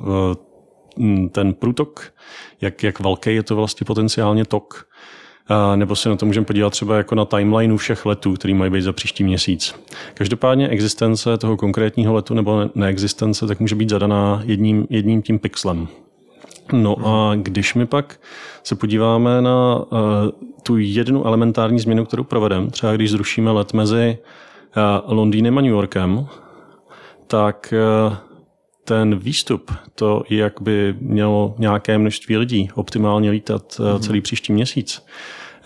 ten 1.32 1.54
průtok, 1.54 2.14
jak, 2.62 2.84
jak 2.84 3.00
velký 3.00 3.36
je 3.36 3.44
to 3.44 3.56
vlastně 3.56 3.86
potenciálně 3.86 4.46
tok, 4.46 4.88
nebo 5.76 5.96
se 5.96 6.10
na 6.10 6.16
to 6.16 6.26
můžeme 6.26 6.46
podívat 6.46 6.70
třeba 6.70 6.98
jako 6.98 7.16
na 7.16 7.26
timelineu 7.26 7.78
všech 7.78 8.06
letů, 8.06 8.34
který 8.34 8.54
mají 8.54 8.72
být 8.72 8.82
za 8.82 8.94
příští 8.94 9.24
měsíc. 9.24 9.76
Každopádně 10.14 10.68
existence 10.68 11.38
toho 11.38 11.58
konkrétního 11.58 12.14
letu 12.14 12.34
nebo 12.34 12.70
neexistence 12.76 13.48
tak 13.48 13.60
může 13.60 13.76
být 13.76 13.90
zadaná 13.90 14.42
jedním, 14.46 14.88
jedním 14.90 15.22
tím 15.22 15.40
pixelem. 15.40 15.88
No 16.72 16.96
a 17.06 17.36
když 17.36 17.74
my 17.74 17.86
pak 17.86 18.20
se 18.64 18.76
podíváme 18.76 19.42
na 19.42 19.76
uh, 19.76 20.00
tu 20.64 20.78
jednu 20.78 21.26
elementární 21.26 21.80
změnu, 21.80 22.06
kterou 22.06 22.24
provedeme, 22.24 22.68
třeba 22.68 22.94
když 22.94 23.12
zrušíme 23.12 23.52
let 23.52 23.74
mezi 23.74 24.18
uh, 25.08 25.14
Londýnem 25.16 25.58
a 25.58 25.62
New 25.62 25.72
Yorkem, 25.72 26.28
tak 27.28 27.74
uh, 28.08 28.14
ten 28.84 29.16
výstup, 29.16 29.72
to, 29.96 30.24
jak 30.30 30.62
by 30.62 30.96
mělo 31.00 31.56
nějaké 31.58 31.98
množství 31.98 32.38
lidí 32.38 32.70
optimálně 32.76 33.30
lítat 33.30 33.74
mm-hmm. 33.74 34.00
celý 34.00 34.22
příští 34.22 34.54
měsíc, 34.54 35.06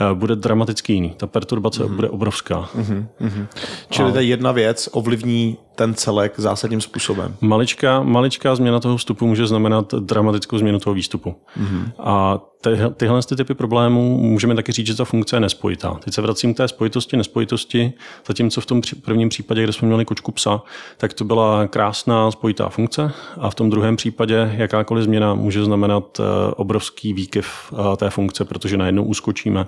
eh, 0.01 0.13
bude 0.13 0.35
dramaticky 0.35 0.93
jiný. 0.93 1.13
Ta 1.17 1.27
perturbace 1.27 1.83
mm-hmm. 1.83 1.95
bude 1.95 2.09
obrovská. 2.09 2.69
Mm-hmm. 2.75 3.47
Čili 3.89 4.11
ta 4.11 4.21
jedna 4.21 4.51
věc 4.51 4.89
ovlivní 4.91 5.57
ten 5.77 5.93
celek 5.93 6.33
zásadním 6.39 6.81
způsobem. 6.81 7.35
Maličká, 7.41 8.03
maličká 8.03 8.55
změna 8.55 8.79
toho 8.79 8.97
vstupu 8.97 9.27
může 9.27 9.47
znamenat 9.47 9.93
dramatickou 9.93 10.57
změnu 10.57 10.79
toho 10.79 10.93
výstupu. 10.93 11.35
Mm-hmm. 11.59 11.91
A 11.99 12.39
ty, 12.61 12.69
tyhle 12.97 13.21
ty 13.23 13.35
typy 13.35 13.53
problémů 13.53 14.17
můžeme 14.17 14.55
taky 14.55 14.71
říct, 14.71 14.87
že 14.87 14.95
ta 14.95 15.05
funkce 15.05 15.35
je 15.35 15.39
nespojitá. 15.39 15.93
Teď 15.93 16.13
se 16.13 16.21
vracím 16.21 16.53
k 16.53 16.57
té 16.57 16.67
spojitosti, 16.67 17.17
nespojitosti, 17.17 17.93
zatímco 18.27 18.61
v 18.61 18.65
tom 18.65 18.81
prvním 19.01 19.29
případě, 19.29 19.63
kde 19.63 19.73
jsme 19.73 19.87
měli 19.87 20.05
kočku 20.05 20.31
psa, 20.31 20.61
tak 20.97 21.13
to 21.13 21.23
byla 21.23 21.67
krásná 21.67 22.31
spojitá 22.31 22.69
funkce 22.69 23.11
a 23.39 23.49
v 23.49 23.55
tom 23.55 23.69
druhém 23.69 23.95
případě 23.95 24.53
jakákoliv 24.57 25.03
změna 25.03 25.33
může 25.33 25.65
znamenat 25.65 26.19
eh, 26.19 26.23
obrovský 26.55 27.13
výkyv 27.13 27.47
eh, 27.73 27.97
té 27.97 28.09
funkce, 28.09 28.45
protože 28.45 28.77
najednou 28.77 29.03
uskočíme 29.03 29.67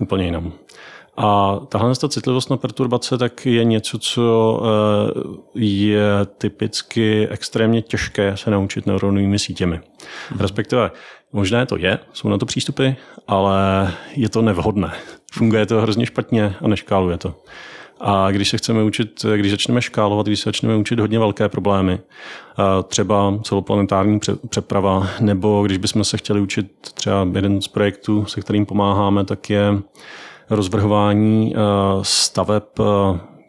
úplně 0.00 0.24
jinam. 0.24 0.52
A 1.20 1.60
tahle 1.68 1.94
ta 1.96 2.08
citlivost 2.08 2.50
na 2.50 2.56
perturbace 2.56 3.18
tak 3.18 3.46
je 3.46 3.64
něco, 3.64 3.98
co 3.98 4.60
eh, 4.64 5.20
je 5.54 6.02
typicky 6.38 7.28
extrémně 7.28 7.82
těžké 7.82 8.36
se 8.36 8.50
naučit 8.50 8.86
neuronovými 8.86 9.38
sítěmi. 9.38 9.76
Mm-hmm. 9.76 10.40
Respektive 10.40 10.90
možné 11.32 11.66
to 11.66 11.76
je, 11.76 11.98
jsou 12.12 12.28
na 12.28 12.38
to 12.38 12.46
přístupy, 12.46 12.88
ale 13.28 13.92
je 14.16 14.28
to 14.28 14.42
nevhodné. 14.42 14.92
Funguje 15.32 15.66
to 15.66 15.80
hrozně 15.80 16.06
špatně 16.06 16.54
a 16.60 16.68
neškáluje 16.68 17.18
to. 17.18 17.34
A 18.00 18.30
když 18.30 18.48
se 18.48 18.58
chceme 18.58 18.82
učit, 18.82 19.24
když 19.36 19.50
začneme 19.50 19.82
škálovat, 19.82 20.26
když 20.26 20.40
se 20.40 20.48
začneme 20.48 20.76
učit 20.76 21.00
hodně 21.00 21.18
velké 21.18 21.48
problémy, 21.48 21.98
třeba 22.88 23.38
celoplanetární 23.42 24.20
přeprava, 24.48 25.08
nebo 25.20 25.62
když 25.62 25.78
bychom 25.78 26.04
se 26.04 26.16
chtěli 26.16 26.40
učit 26.40 26.66
třeba 26.94 27.28
jeden 27.34 27.62
z 27.62 27.68
projektů, 27.68 28.24
se 28.26 28.40
kterým 28.40 28.66
pomáháme, 28.66 29.24
tak 29.24 29.50
je 29.50 29.64
rozvrhování 30.50 31.54
eh, 31.56 31.58
staveb 32.02 32.62
eh, 32.80 32.84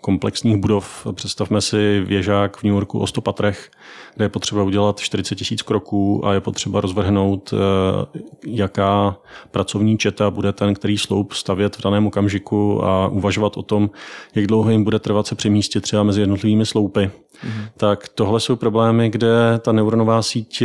komplexních 0.02 0.58
budov. 0.58 1.08
Představme 1.12 1.62
si 1.62 2.04
věžák 2.06 2.58
v 2.58 2.64
New 2.64 2.74
Yorku 2.74 3.00
o 3.00 3.08
100 3.08 3.22
patrech, 3.22 3.72
kde 4.16 4.26
je 4.26 4.30
potřeba 4.30 4.64
udělat 4.64 5.00
40 5.00 5.36
tisíc 5.36 5.62
kroků 5.62 6.28
a 6.28 6.34
je 6.34 6.42
potřeba 6.42 6.82
rozvrhnout, 6.82 7.54
eh, 7.54 8.20
jaká 8.48 9.18
pracovní 9.52 9.98
četa 9.98 10.32
bude 10.32 10.54
ten, 10.54 10.74
který 10.74 10.98
sloup 10.98 11.34
stavět 11.34 11.76
v 11.76 11.82
daném 11.82 12.08
okamžiku 12.08 12.84
a 12.86 13.08
uvažovat 13.08 13.58
o 13.58 13.64
tom, 13.64 13.90
jak 14.36 14.48
dlouho 14.48 14.70
jim 14.70 14.84
bude 14.84 15.00
trvat 15.00 15.28
se 15.28 15.36
přemístit 15.36 15.84
třeba 15.84 16.04
mezi 16.04 16.22
jednotlivými 16.22 16.66
sloupy. 16.66 17.12
Mm. 17.44 17.66
Tak 17.78 18.10
tohle 18.10 18.40
jsou 18.40 18.56
problémy, 18.56 19.10
kde 19.10 19.60
ta 19.60 19.72
neuronová 19.72 20.22
síť 20.22 20.64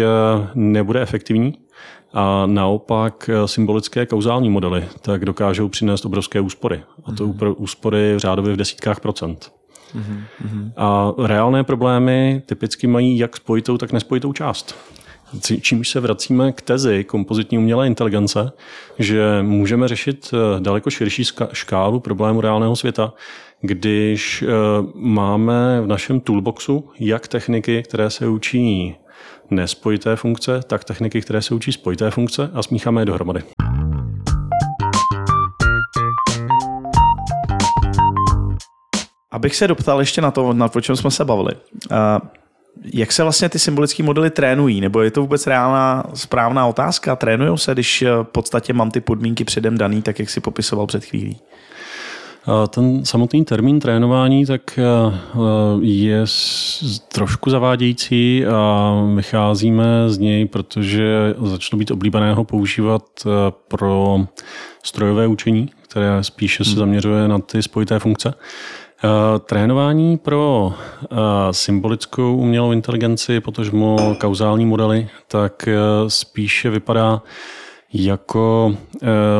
nebude 0.54 1.02
efektivní 1.02 1.54
a 2.14 2.46
naopak 2.46 3.30
eh, 3.32 3.48
symbolické 3.48 4.06
kauzální 4.06 4.50
modely 4.50 4.84
tak 5.00 5.24
dokážou 5.24 5.68
přinést 5.68 6.04
obrovské 6.04 6.40
úspory. 6.40 6.82
A 7.04 7.12
to 7.12 7.28
mm-hmm. 7.28 7.54
úspory 7.58 8.14
v 8.14 8.18
řádově 8.18 8.54
v 8.54 8.56
desítkách 8.56 9.00
procent. 9.00 9.52
Mm-hmm. 9.96 10.72
A 10.76 11.12
reálné 11.26 11.64
problémy 11.64 12.42
typicky 12.46 12.86
mají 12.86 13.18
jak 13.18 13.36
spojitou, 13.36 13.78
tak 13.78 13.92
nespojitou 13.92 14.32
část. 14.32 14.74
Čímž 15.60 15.88
se 15.88 16.00
vracíme 16.00 16.52
k 16.52 16.62
tezi 16.62 17.04
kompozitní 17.04 17.58
umělé 17.58 17.86
inteligence, 17.86 18.52
že 18.98 19.42
můžeme 19.42 19.88
řešit 19.88 20.30
eh, 20.34 20.60
daleko 20.60 20.90
širší 20.90 21.24
škálu 21.52 22.00
problémů 22.00 22.40
reálného 22.40 22.76
světa, 22.76 23.12
když 23.60 24.42
eh, 24.42 24.46
máme 24.94 25.80
v 25.80 25.86
našem 25.86 26.20
toolboxu 26.20 26.88
jak 26.98 27.28
techniky, 27.28 27.82
které 27.82 28.10
se 28.10 28.28
učí 28.28 28.94
nespojité 29.50 30.16
funkce, 30.16 30.60
tak 30.66 30.84
techniky, 30.84 31.20
které 31.20 31.42
se 31.42 31.54
učí 31.54 31.72
spojité 31.72 32.10
funkce 32.10 32.50
a 32.54 32.62
smícháme 32.62 33.00
je 33.00 33.04
dohromady. 33.04 33.42
Abych 39.30 39.56
se 39.56 39.68
doptal 39.68 40.00
ještě 40.00 40.20
na 40.20 40.30
to, 40.30 40.52
na 40.52 40.70
čem 40.80 40.96
jsme 40.96 41.10
se 41.10 41.24
bavili. 41.24 41.52
Jak 42.94 43.12
se 43.12 43.22
vlastně 43.22 43.48
ty 43.48 43.58
symbolické 43.58 44.02
modely 44.02 44.30
trénují? 44.30 44.80
Nebo 44.80 45.02
je 45.02 45.10
to 45.10 45.20
vůbec 45.20 45.46
reálná 45.46 46.04
správná 46.14 46.66
otázka? 46.66 47.16
Trénují 47.16 47.58
se, 47.58 47.72
když 47.72 48.02
eh, 48.02 48.10
v 48.10 48.24
podstatě 48.24 48.72
mám 48.72 48.90
ty 48.90 49.00
podmínky 49.00 49.44
předem 49.44 49.78
daný, 49.78 50.02
tak 50.02 50.18
jak 50.18 50.30
si 50.30 50.40
popisoval 50.40 50.86
před 50.86 51.04
chvílí? 51.04 51.40
Ten 52.68 53.04
samotný 53.04 53.44
termín 53.44 53.80
trénování 53.80 54.46
tak 54.46 54.78
eh, 54.78 54.82
je 55.80 56.24
trošku 57.12 57.50
zavádějící 57.50 58.46
a 58.46 58.92
vycházíme 59.14 59.84
z 60.06 60.18
něj, 60.18 60.46
protože 60.46 61.34
začalo 61.42 61.78
být 61.78 61.90
oblíbeného 61.90 62.44
používat 62.44 63.02
eh, 63.26 63.30
pro 63.68 64.18
strojové 64.82 65.26
učení, 65.26 65.70
které 65.82 66.24
spíše 66.24 66.64
se 66.64 66.70
hmm. 66.70 66.78
zaměřuje 66.78 67.28
na 67.28 67.38
ty 67.38 67.62
spojité 67.62 67.98
funkce. 67.98 68.34
Eh, 68.34 69.08
trénování 69.38 70.18
pro 70.18 70.72
symbolickou 71.50 72.36
umělou 72.36 72.72
inteligenci, 72.72 73.40
potažmo 73.40 74.16
kauzální 74.20 74.66
modely, 74.66 75.08
tak 75.28 75.68
spíše 76.08 76.70
vypadá 76.70 77.22
jako 77.92 78.76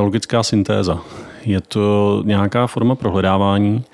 logická 0.01 0.43
syntéza 0.43 1.01
je 1.47 1.61
to 1.61 2.23
nějaká 2.27 2.67
forma 2.67 2.95
prohledávání. 2.95 3.85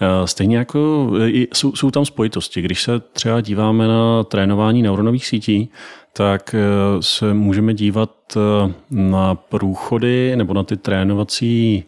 Eh, 0.00 0.26
stejně 0.26 0.56
jako 0.56 1.10
jsou, 1.54 1.76
jsou 1.76 1.90
tam 1.90 2.04
spojitosti. 2.04 2.62
Když 2.62 2.82
se 2.82 3.00
třeba 3.00 3.40
díváme 3.40 3.88
na 3.88 4.24
trénování 4.24 4.82
neuronových 4.82 5.26
sítí, 5.26 5.70
tak 6.12 6.54
eh, 6.54 6.58
se 7.02 7.34
můžeme 7.34 7.74
dívat 7.74 8.10
eh, 8.36 8.72
na 8.90 9.34
průchody 9.34 10.36
nebo 10.36 10.54
na 10.54 10.62
ty 10.62 10.76
trénovací 10.76 11.84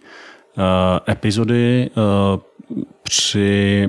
epizody 1.09 1.91
při 3.03 3.89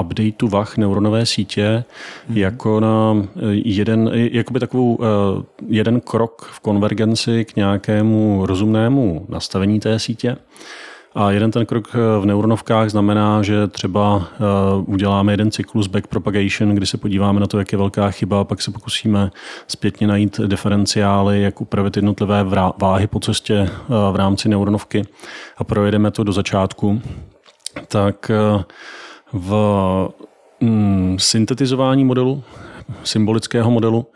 updateu 0.00 0.48
VAH 0.48 0.76
neuronové 0.76 1.26
sítě 1.26 1.84
mm-hmm. 1.84 2.36
jako 2.36 2.80
na 2.80 3.26
jeden, 3.50 4.10
jakoby 4.14 4.60
takovou 4.60 4.98
jeden 5.68 6.00
krok 6.00 6.50
v 6.52 6.60
konvergenci 6.60 7.44
k 7.44 7.56
nějakému 7.56 8.46
rozumnému 8.46 9.26
nastavení 9.28 9.80
té 9.80 9.98
sítě. 9.98 10.36
A 11.14 11.30
jeden 11.30 11.50
ten 11.50 11.66
krok 11.66 11.94
v 12.20 12.24
neuronovkách 12.24 12.90
znamená, 12.90 13.42
že 13.42 13.66
třeba 13.66 14.28
uděláme 14.86 15.32
jeden 15.32 15.50
cyklus 15.50 15.86
backpropagation, 15.86 16.74
kdy 16.74 16.86
se 16.86 16.96
podíváme 16.96 17.40
na 17.40 17.46
to, 17.46 17.58
jak 17.58 17.72
je 17.72 17.78
velká 17.78 18.10
chyba, 18.10 18.40
a 18.40 18.44
pak 18.44 18.62
se 18.62 18.70
pokusíme 18.70 19.30
zpětně 19.68 20.06
najít 20.06 20.40
diferenciály, 20.46 21.42
jak 21.42 21.60
upravit 21.60 21.96
jednotlivé 21.96 22.44
váhy 22.78 23.06
po 23.06 23.20
cestě 23.20 23.70
v 24.12 24.16
rámci 24.16 24.48
neuronovky 24.48 25.02
a 25.58 25.64
projedeme 25.64 26.10
to 26.10 26.24
do 26.24 26.32
začátku. 26.32 27.02
Tak 27.88 28.30
v 29.32 30.08
mm, 30.60 31.16
syntetizování 31.20 32.04
modelu, 32.04 32.42
symbolického 33.04 33.70
modelu, 33.70 34.06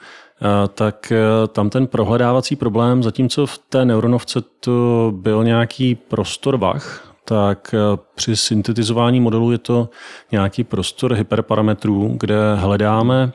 eh, 0.42 0.68
tak 0.74 1.12
eh, 1.12 1.46
tam 1.48 1.70
ten 1.70 1.86
prohledávací 1.86 2.56
problém, 2.56 3.02
zatímco 3.02 3.46
v 3.46 3.58
té 3.58 3.84
neuronovce 3.84 4.40
to 4.60 5.12
byl 5.16 5.44
nějaký 5.44 5.94
prostor 5.94 6.56
vach, 6.56 7.14
tak 7.24 7.74
eh, 7.74 7.98
při 8.14 8.36
syntetizování 8.36 9.20
modelu 9.20 9.52
je 9.52 9.58
to 9.58 9.88
nějaký 10.32 10.64
prostor 10.64 11.14
hyperparametrů, 11.14 12.16
kde 12.20 12.54
hledáme 12.54 13.32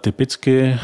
typicky 0.00 0.76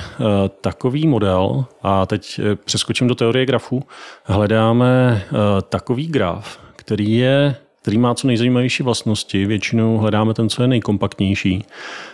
takový 0.61 1.07
model, 1.07 1.64
a 1.82 2.07
teď 2.07 2.41
přeskočím 2.64 3.09
do 3.09 3.14
teorie 3.14 3.47
grafů, 3.47 3.82
hledáme 4.24 5.22
takový 5.68 6.07
graf, 6.07 6.59
který 6.76 7.16
je 7.16 7.57
který 7.82 7.98
má 7.98 8.14
co 8.14 8.26
nejzajímavější 8.26 8.82
vlastnosti. 8.82 9.46
Většinou 9.46 9.98
hledáme 9.98 10.34
ten, 10.34 10.48
co 10.48 10.62
je 10.62 10.68
nejkompaktnější. 10.68 11.64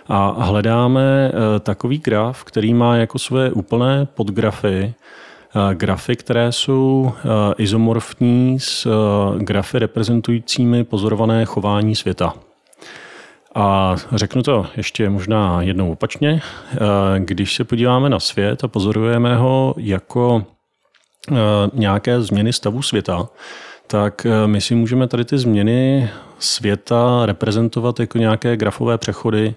A 0.08 0.44
hledáme 0.44 1.30
eh, 1.30 1.60
takový 1.60 1.98
graf, 1.98 2.44
který 2.44 2.74
má 2.74 2.96
jako 2.96 3.18
své 3.18 3.50
úplné 3.50 4.06
podgrafy 4.14 4.94
eh, 4.94 5.74
grafy, 5.74 6.16
které 6.16 6.52
jsou 6.52 7.12
eh, 7.16 7.54
izomorfní 7.58 8.60
s 8.60 8.88
grafy 9.38 9.78
reprezentujícími 9.78 10.84
pozorované 10.84 11.44
chování 11.44 11.94
světa. 11.94 12.34
A 13.54 13.96
řeknu 14.12 14.42
to 14.42 14.66
ještě 14.76 15.10
možná 15.10 15.62
jednou 15.62 15.92
opačně. 15.92 16.40
Když 17.18 17.54
se 17.54 17.64
podíváme 17.64 18.08
na 18.08 18.20
svět 18.20 18.64
a 18.64 18.68
pozorujeme 18.68 19.36
ho 19.36 19.74
jako 19.78 20.44
nějaké 21.72 22.22
změny 22.22 22.52
stavu 22.52 22.82
světa, 22.82 23.28
tak 23.86 24.26
eh, 24.26 24.46
my 24.46 24.60
si 24.60 24.74
můžeme 24.74 25.08
tady 25.08 25.24
ty 25.24 25.38
změny 25.38 26.10
světa 26.38 27.26
reprezentovat 27.26 28.00
jako 28.00 28.18
nějaké 28.18 28.56
grafové 28.56 28.98
přechody 28.98 29.54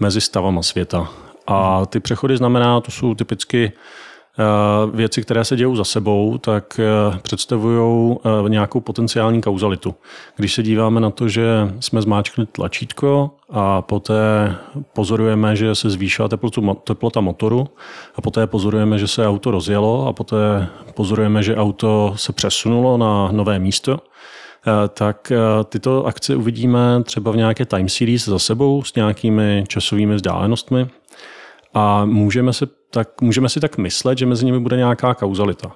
mezi 0.00 0.20
stavama 0.20 0.62
světa. 0.62 1.10
A 1.46 1.86
ty 1.86 2.00
přechody 2.00 2.36
znamená, 2.36 2.80
to 2.80 2.90
jsou 2.90 3.14
typicky 3.14 3.72
věci, 4.92 5.22
které 5.22 5.44
se 5.44 5.56
dějou 5.56 5.76
za 5.76 5.84
sebou, 5.84 6.38
tak 6.38 6.80
eh, 6.80 7.18
představují 7.22 8.16
eh, 8.16 8.48
nějakou 8.48 8.80
potenciální 8.80 9.40
kauzalitu. 9.40 9.94
Když 10.36 10.54
se 10.54 10.62
díváme 10.62 11.00
na 11.00 11.10
to, 11.10 11.28
že 11.28 11.74
jsme 11.80 12.02
zmáčkli 12.02 12.46
tlačítko 12.46 13.30
a 13.50 13.82
poté 13.82 14.54
pozorujeme, 14.92 15.56
že 15.56 15.74
se 15.74 15.90
zvýšila 15.90 16.28
teplota 16.84 17.20
motoru 17.20 17.68
a 18.16 18.20
poté 18.20 18.46
pozorujeme, 18.46 18.98
že 18.98 19.08
se 19.08 19.26
auto 19.26 19.50
rozjelo 19.50 20.06
a 20.06 20.12
poté 20.12 20.68
pozorujeme, 20.94 21.42
že 21.42 21.56
auto 21.56 22.12
se 22.16 22.32
přesunulo 22.32 22.96
na 22.96 23.28
nové 23.32 23.58
místo, 23.58 23.98
tak 24.94 25.32
tyto 25.64 26.06
akce 26.06 26.36
uvidíme 26.36 27.02
třeba 27.04 27.30
v 27.30 27.36
nějaké 27.36 27.64
time 27.64 27.88
series 27.88 28.28
za 28.28 28.38
sebou 28.38 28.82
s 28.82 28.94
nějakými 28.94 29.64
časovými 29.68 30.14
vzdálenostmi 30.14 30.88
a 31.74 32.04
můžeme, 32.04 32.52
se 32.52 32.66
tak, 32.92 33.20
můžeme 33.20 33.48
si 33.48 33.60
tak 33.60 33.78
myslet, 33.78 34.18
že 34.18 34.26
mezi 34.26 34.44
nimi 34.44 34.60
bude 34.60 34.76
nějaká 34.76 35.14
kauzalita. 35.14 35.72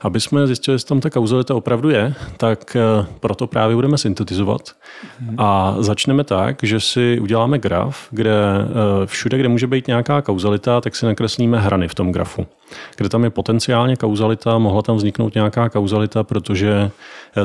Aby 0.00 0.20
jsme 0.20 0.46
zjistili, 0.46 0.74
jestli 0.74 0.88
tam 0.88 1.00
ta 1.00 1.10
kauzalita 1.10 1.54
opravdu 1.54 1.90
je, 1.90 2.14
tak 2.36 2.76
eh, 2.76 3.06
proto 3.20 3.46
právě 3.46 3.76
budeme 3.76 3.98
syntetizovat. 3.98 4.60
A 5.38 5.76
začneme 5.78 6.24
tak, 6.24 6.56
že 6.62 6.80
si 6.80 7.20
uděláme 7.20 7.58
graf, 7.58 8.08
kde 8.10 8.32
eh, 8.32 9.06
všude, 9.06 9.38
kde 9.38 9.48
může 9.48 9.66
být 9.66 9.86
nějaká 9.86 10.22
kauzalita, 10.22 10.80
tak 10.80 10.96
si 10.96 11.06
nakreslíme 11.06 11.60
hrany 11.60 11.88
v 11.88 11.94
tom 11.94 12.12
grafu. 12.12 12.46
Kde 12.96 13.08
tam 13.08 13.24
je 13.24 13.30
potenciálně 13.30 13.96
kauzalita, 13.96 14.58
mohla 14.58 14.82
tam 14.82 14.96
vzniknout 14.96 15.34
nějaká 15.34 15.68
kauzalita, 15.68 16.24
protože 16.24 16.90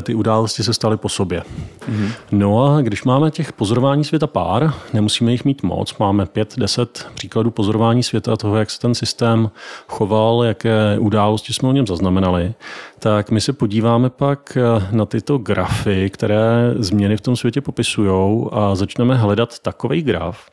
ty 0.02 0.14
události 0.14 0.62
se 0.62 0.74
staly 0.74 0.96
po 0.96 1.08
sobě. 1.08 1.42
Mm-hmm. 1.88 2.12
No 2.32 2.64
a 2.64 2.80
když 2.80 3.04
máme 3.04 3.30
těch 3.30 3.52
pozorování 3.52 4.04
světa 4.04 4.26
pár, 4.26 4.74
nemusíme 4.92 5.32
jich 5.32 5.44
mít 5.44 5.62
moc, 5.62 5.98
máme 5.98 6.26
pět, 6.26 6.54
deset 6.58 7.06
příkladů 7.14 7.50
pozorování 7.50 8.02
světa 8.02 8.36
toho, 8.36 8.56
jak 8.56 8.70
se 8.70 8.80
ten 8.80 8.94
systém 8.94 9.50
choval, 9.88 10.44
jaké 10.44 10.98
události 10.98 11.52
jsme 11.52 11.68
o 11.68 11.72
něm 11.72 11.86
zaznamenali, 11.86 12.54
tak 12.98 13.30
my 13.30 13.40
se 13.40 13.52
podíváme 13.52 14.10
pak 14.10 14.56
eh, 14.56 14.86
na 14.90 15.06
tyto 15.06 15.38
grafy, 15.38 16.10
které 16.10 16.74
změny 16.76 17.16
v 17.16 17.20
tom 17.20 17.36
světě 17.36 17.60
popisují 17.60 18.46
a 18.52 18.74
začneme 18.74 19.14
hledat 19.16 19.58
takový 19.58 20.02
graf, 20.02 20.50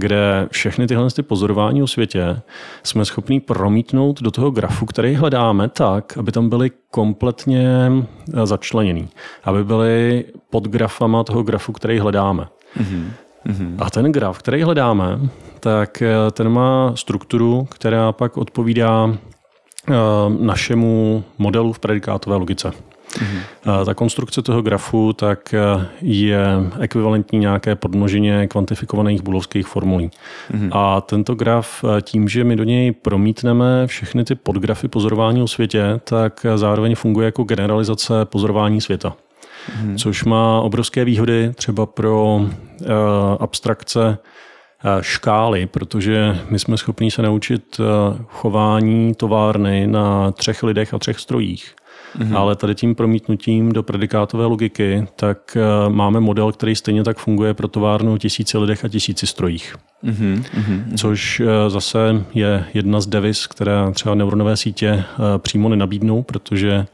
kde 0.00 0.48
všechny 0.50 0.86
tyhle 0.86 1.10
ty 1.10 1.22
pozorování 1.22 1.82
o 1.82 1.86
světě 1.86 2.40
jsme 2.82 3.04
schopni 3.04 3.40
promítnout 3.40 4.22
do 4.22 4.30
toho 4.30 4.50
grafu, 4.50 4.86
který 4.86 5.14
hledáme 5.14 5.68
tak, 5.68 6.16
aby 6.16 6.32
tam 6.32 6.48
byly 6.48 6.70
kompletně 6.90 7.92
eh, 8.34 8.46
začleněný, 8.46 9.08
aby 9.44 9.64
byly 9.64 10.24
pod 10.50 10.68
grafama 10.68 11.24
toho 11.24 11.42
grafu, 11.42 11.72
který 11.72 11.98
hledáme. 11.98 12.48
Mm-hmm. 12.80 13.74
A 13.78 13.90
ten 13.90 14.12
graf, 14.12 14.38
který 14.38 14.62
hledáme, 14.62 15.20
tak 15.60 16.02
eh, 16.02 16.30
ten 16.30 16.48
má 16.48 16.92
strukturu, 16.94 17.68
která 17.70 18.12
pak 18.12 18.36
odpovídá 18.36 19.14
eh, 19.14 19.94
našemu 20.38 21.24
modelu 21.38 21.72
v 21.72 21.78
predikátové 21.78 22.36
logice. 22.36 22.72
Mm-hmm. 23.10 23.84
Ta 23.84 23.94
konstrukce 23.94 24.42
toho 24.42 24.62
grafu 24.62 25.12
tak 25.12 25.54
eh, 25.54 25.86
je 26.02 26.46
ekvivalentní 26.80 27.38
nějaké 27.38 27.74
podmnožině 27.74 28.46
kvantifikovaných 28.46 29.22
bulovských 29.22 29.66
formulí. 29.66 30.10
Mm-hmm. 30.50 30.68
A 30.72 31.00
tento 31.00 31.34
graf 31.34 31.84
tím, 32.02 32.28
že 32.28 32.44
my 32.44 32.56
do 32.56 32.64
něj 32.64 32.92
promítneme 32.92 33.86
všechny 33.86 34.24
ty 34.24 34.34
podgrafy 34.34 34.88
pozorování 34.88 35.42
o 35.42 35.48
světě, 35.48 36.00
tak 36.04 36.46
zároveň 36.54 36.94
funguje 36.94 37.24
jako 37.24 37.44
generalizace 37.44 38.24
pozorování 38.24 38.80
světa. 38.80 39.12
Mm-hmm. 39.12 39.96
Což 39.96 40.24
má 40.24 40.60
obrovské 40.60 41.04
výhody 41.04 41.52
třeba 41.54 41.86
pro 41.86 42.36
uh, 42.36 42.46
abstrakce 43.40 44.18
škály, 45.00 45.66
protože 45.66 46.38
my 46.50 46.58
jsme 46.58 46.76
schopni 46.76 47.10
se 47.10 47.22
naučit 47.22 47.80
chování 48.28 49.14
továrny 49.14 49.86
na 49.86 50.32
třech 50.32 50.62
lidech 50.62 50.94
a 50.94 50.98
třech 50.98 51.18
strojích. 51.18 51.74
Mm-hmm. 52.18 52.36
Ale 52.36 52.56
tady 52.56 52.74
tím 52.74 52.94
promítnutím 52.94 53.72
do 53.72 53.82
predikátové 53.82 54.46
logiky, 54.46 55.06
tak 55.16 55.56
máme 55.88 56.20
model, 56.20 56.52
který 56.52 56.76
stejně 56.76 57.04
tak 57.04 57.18
funguje 57.18 57.54
pro 57.54 57.68
továrnu 57.68 58.18
tisíci 58.18 58.58
lidech 58.58 58.84
a 58.84 58.88
tisíci 58.88 59.26
strojích. 59.26 59.76
Mm-hmm. 60.04 60.44
Což 60.96 61.42
zase 61.68 62.24
je 62.34 62.64
jedna 62.74 63.00
z 63.00 63.06
devis, 63.06 63.46
která 63.46 63.90
třeba 63.90 64.14
neuronové 64.14 64.56
sítě 64.56 65.04
přímo 65.38 65.68
nenabídnou, 65.68 66.22
protože 66.22 66.86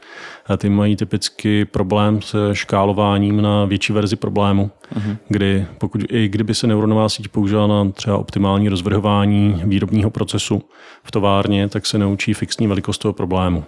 ty 0.57 0.69
mají 0.69 0.95
typicky 0.95 1.65
problém 1.65 2.21
se 2.21 2.37
škálováním 2.53 3.41
na 3.41 3.65
větší 3.65 3.93
verzi 3.93 4.15
problému, 4.15 4.71
uh-huh. 4.95 5.17
kdy 5.27 5.65
pokud 5.77 6.01
i 6.09 6.27
kdyby 6.27 6.55
se 6.55 6.67
neuronová 6.67 7.09
síť 7.09 7.27
použila 7.27 7.67
na 7.67 7.91
třeba 7.91 8.17
optimální 8.17 8.69
rozvrhování 8.69 9.61
výrobního 9.65 10.09
procesu 10.09 10.61
v 11.03 11.11
továrně, 11.11 11.69
tak 11.69 11.85
se 11.85 11.97
naučí 11.97 12.33
fixní 12.33 12.67
velikost 12.67 12.97
toho 12.97 13.13
problému. 13.13 13.63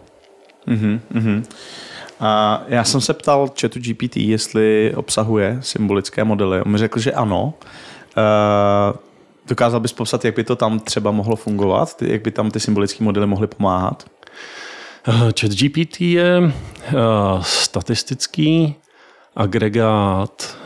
Uh-huh, 0.68 1.00
uh-huh. 1.14 1.44
A 2.20 2.64
já 2.68 2.84
jsem 2.84 3.02
se 3.02 3.14
ptal 3.14 3.50
chatu 3.62 3.80
GPT, 3.80 4.18
jestli 4.18 4.94
obsahuje 4.96 5.58
symbolické 5.62 6.24
modely. 6.24 6.62
On 6.62 6.72
mi 6.72 6.78
řekl, 6.78 7.00
že 7.00 7.12
ano. 7.12 7.54
Uh, 8.18 8.98
dokázal 9.48 9.80
bys 9.80 9.94
popsat, 9.94 10.26
jak 10.26 10.36
by 10.36 10.44
to 10.44 10.56
tam 10.56 10.80
třeba 10.80 11.12
mohlo 11.12 11.36
fungovat? 11.36 12.02
Jak 12.02 12.22
by 12.22 12.32
tam 12.32 12.52
ty 12.52 12.60
symbolické 12.60 13.04
modely 13.04 13.28
mohly 13.28 13.48
pomáhat? 13.48 14.06
Eh, 15.08 15.32
ChatGPT 15.40 16.02
je 16.02 16.40
uh, 16.40 16.52
statistický 17.42 18.76
agregát 19.36 20.58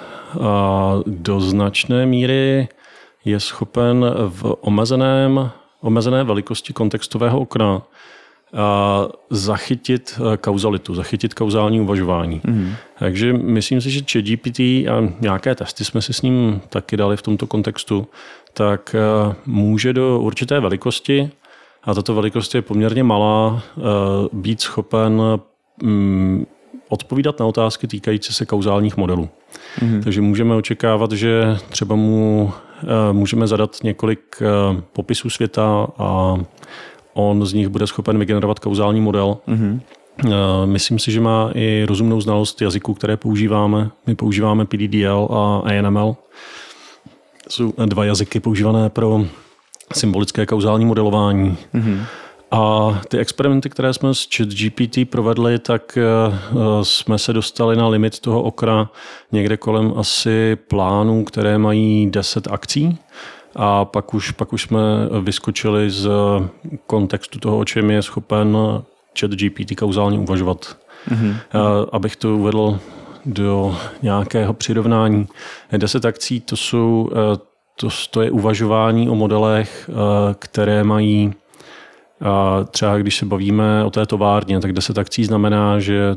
a 0.41 0.95
do 1.05 1.39
značné 1.39 2.05
míry 2.05 2.67
je 3.25 3.39
schopen 3.39 4.05
v 4.27 4.55
omezeném, 4.61 5.51
omezené 5.81 6.23
velikosti 6.23 6.73
kontextového 6.73 7.39
okna 7.39 7.81
zachytit 9.29 10.19
kauzalitu, 10.41 10.95
zachytit 10.95 11.33
kauzální 11.33 11.81
uvažování. 11.81 12.41
Mm. 12.47 12.73
Takže 12.99 13.33
myslím 13.33 13.81
si, 13.81 13.91
že 13.91 14.01
ChatGPT 14.11 14.59
a 14.59 15.13
nějaké 15.21 15.55
testy 15.55 15.85
jsme 15.85 16.01
si 16.01 16.13
s 16.13 16.21
ním 16.21 16.61
taky 16.69 16.97
dali 16.97 17.17
v 17.17 17.21
tomto 17.21 17.47
kontextu, 17.47 18.07
tak 18.53 18.95
může 19.45 19.93
do 19.93 20.19
určité 20.19 20.59
velikosti 20.59 21.31
a 21.83 21.93
tato 21.93 22.15
velikost 22.15 22.55
je 22.55 22.61
poměrně 22.61 23.03
malá, 23.03 23.63
eh, 23.77 23.81
být 24.33 24.61
schopen 24.61 25.21
mm, 25.81 26.45
odpovídat 26.89 27.39
na 27.39 27.45
otázky 27.45 27.87
týkající 27.87 28.33
se 28.33 28.45
kauzálních 28.45 28.97
modelů. 28.97 29.29
Mm-hmm. 29.79 30.03
Takže 30.03 30.21
můžeme 30.21 30.55
očekávat, 30.55 31.11
že 31.11 31.57
třeba 31.69 31.95
mu 31.95 32.51
eh, 32.83 33.13
můžeme 33.13 33.47
zadat 33.47 33.77
několik 33.83 34.41
eh, 34.41 34.81
popisů 34.93 35.29
světa 35.29 35.87
a 35.97 36.35
on 37.13 37.45
z 37.45 37.53
nich 37.53 37.69
bude 37.69 37.87
schopen 37.87 38.19
vygenerovat 38.19 38.59
kauzální 38.59 39.01
model. 39.01 39.37
Mm-hmm. 39.47 39.79
Myslím 40.65 40.99
si, 40.99 41.11
že 41.11 41.21
má 41.21 41.51
i 41.55 41.85
rozumnou 41.87 42.21
znalost 42.21 42.61
jazyků, 42.61 42.93
které 42.93 43.17
používáme. 43.17 43.89
My 44.07 44.15
používáme 44.15 44.65
PDDL 44.65 45.27
a 45.31 45.63
ANML. 45.69 46.15
Jsou 47.49 47.73
dva 47.85 48.05
jazyky 48.05 48.39
používané 48.39 48.89
pro 48.89 49.25
symbolické 49.93 50.45
kauzální 50.45 50.85
modelování. 50.85 51.57
Mm-hmm. 51.75 51.99
A 52.51 53.01
ty 53.07 53.17
experimenty, 53.17 53.69
které 53.69 53.93
jsme 53.93 54.13
s 54.13 54.27
ChatGPT 54.35 55.09
provedli, 55.09 55.59
tak 55.59 55.97
eh, 55.97 56.03
jsme 56.83 57.17
se 57.17 57.33
dostali 57.33 57.75
na 57.75 57.87
limit 57.87 58.19
toho 58.19 58.43
okra 58.43 58.89
někde 59.31 59.57
kolem 59.57 59.93
asi 59.97 60.55
plánů, 60.55 61.23
které 61.23 61.57
mají 61.57 62.11
10 62.11 62.47
akcí. 62.51 62.97
A 63.55 63.85
pak 63.85 64.13
už, 64.13 64.31
pak 64.31 64.53
už 64.53 64.61
jsme 64.61 64.79
vyskočili 65.21 65.89
z 65.89 66.09
kontextu 66.87 67.39
toho, 67.39 67.57
o 67.57 67.65
čem 67.65 67.91
je 67.91 68.01
schopen 68.01 68.57
ChatGPT 69.19 69.75
kauzálně 69.79 70.19
uvažovat. 70.19 70.77
Mm-hmm. 71.09 71.35
Abych 71.91 72.15
to 72.15 72.35
uvedl 72.35 72.79
do 73.25 73.77
nějakého 74.01 74.53
přirovnání. 74.53 75.27
10 75.77 76.05
akcí 76.05 76.41
to 76.41 76.55
jsou 76.57 77.09
eh, 77.11 77.37
to, 77.79 77.89
to 78.11 78.21
je 78.21 78.31
uvažování 78.31 79.09
o 79.09 79.15
modelech, 79.15 79.89
eh, 79.89 79.93
které 80.39 80.83
mají 80.83 81.33
třeba 82.71 82.97
když 82.97 83.17
se 83.17 83.25
bavíme 83.25 83.83
o 83.83 83.89
té 83.89 84.05
továrně, 84.05 84.59
tak 84.59 84.73
10 84.73 84.97
akcí 84.97 85.25
znamená, 85.25 85.79
že 85.79 86.15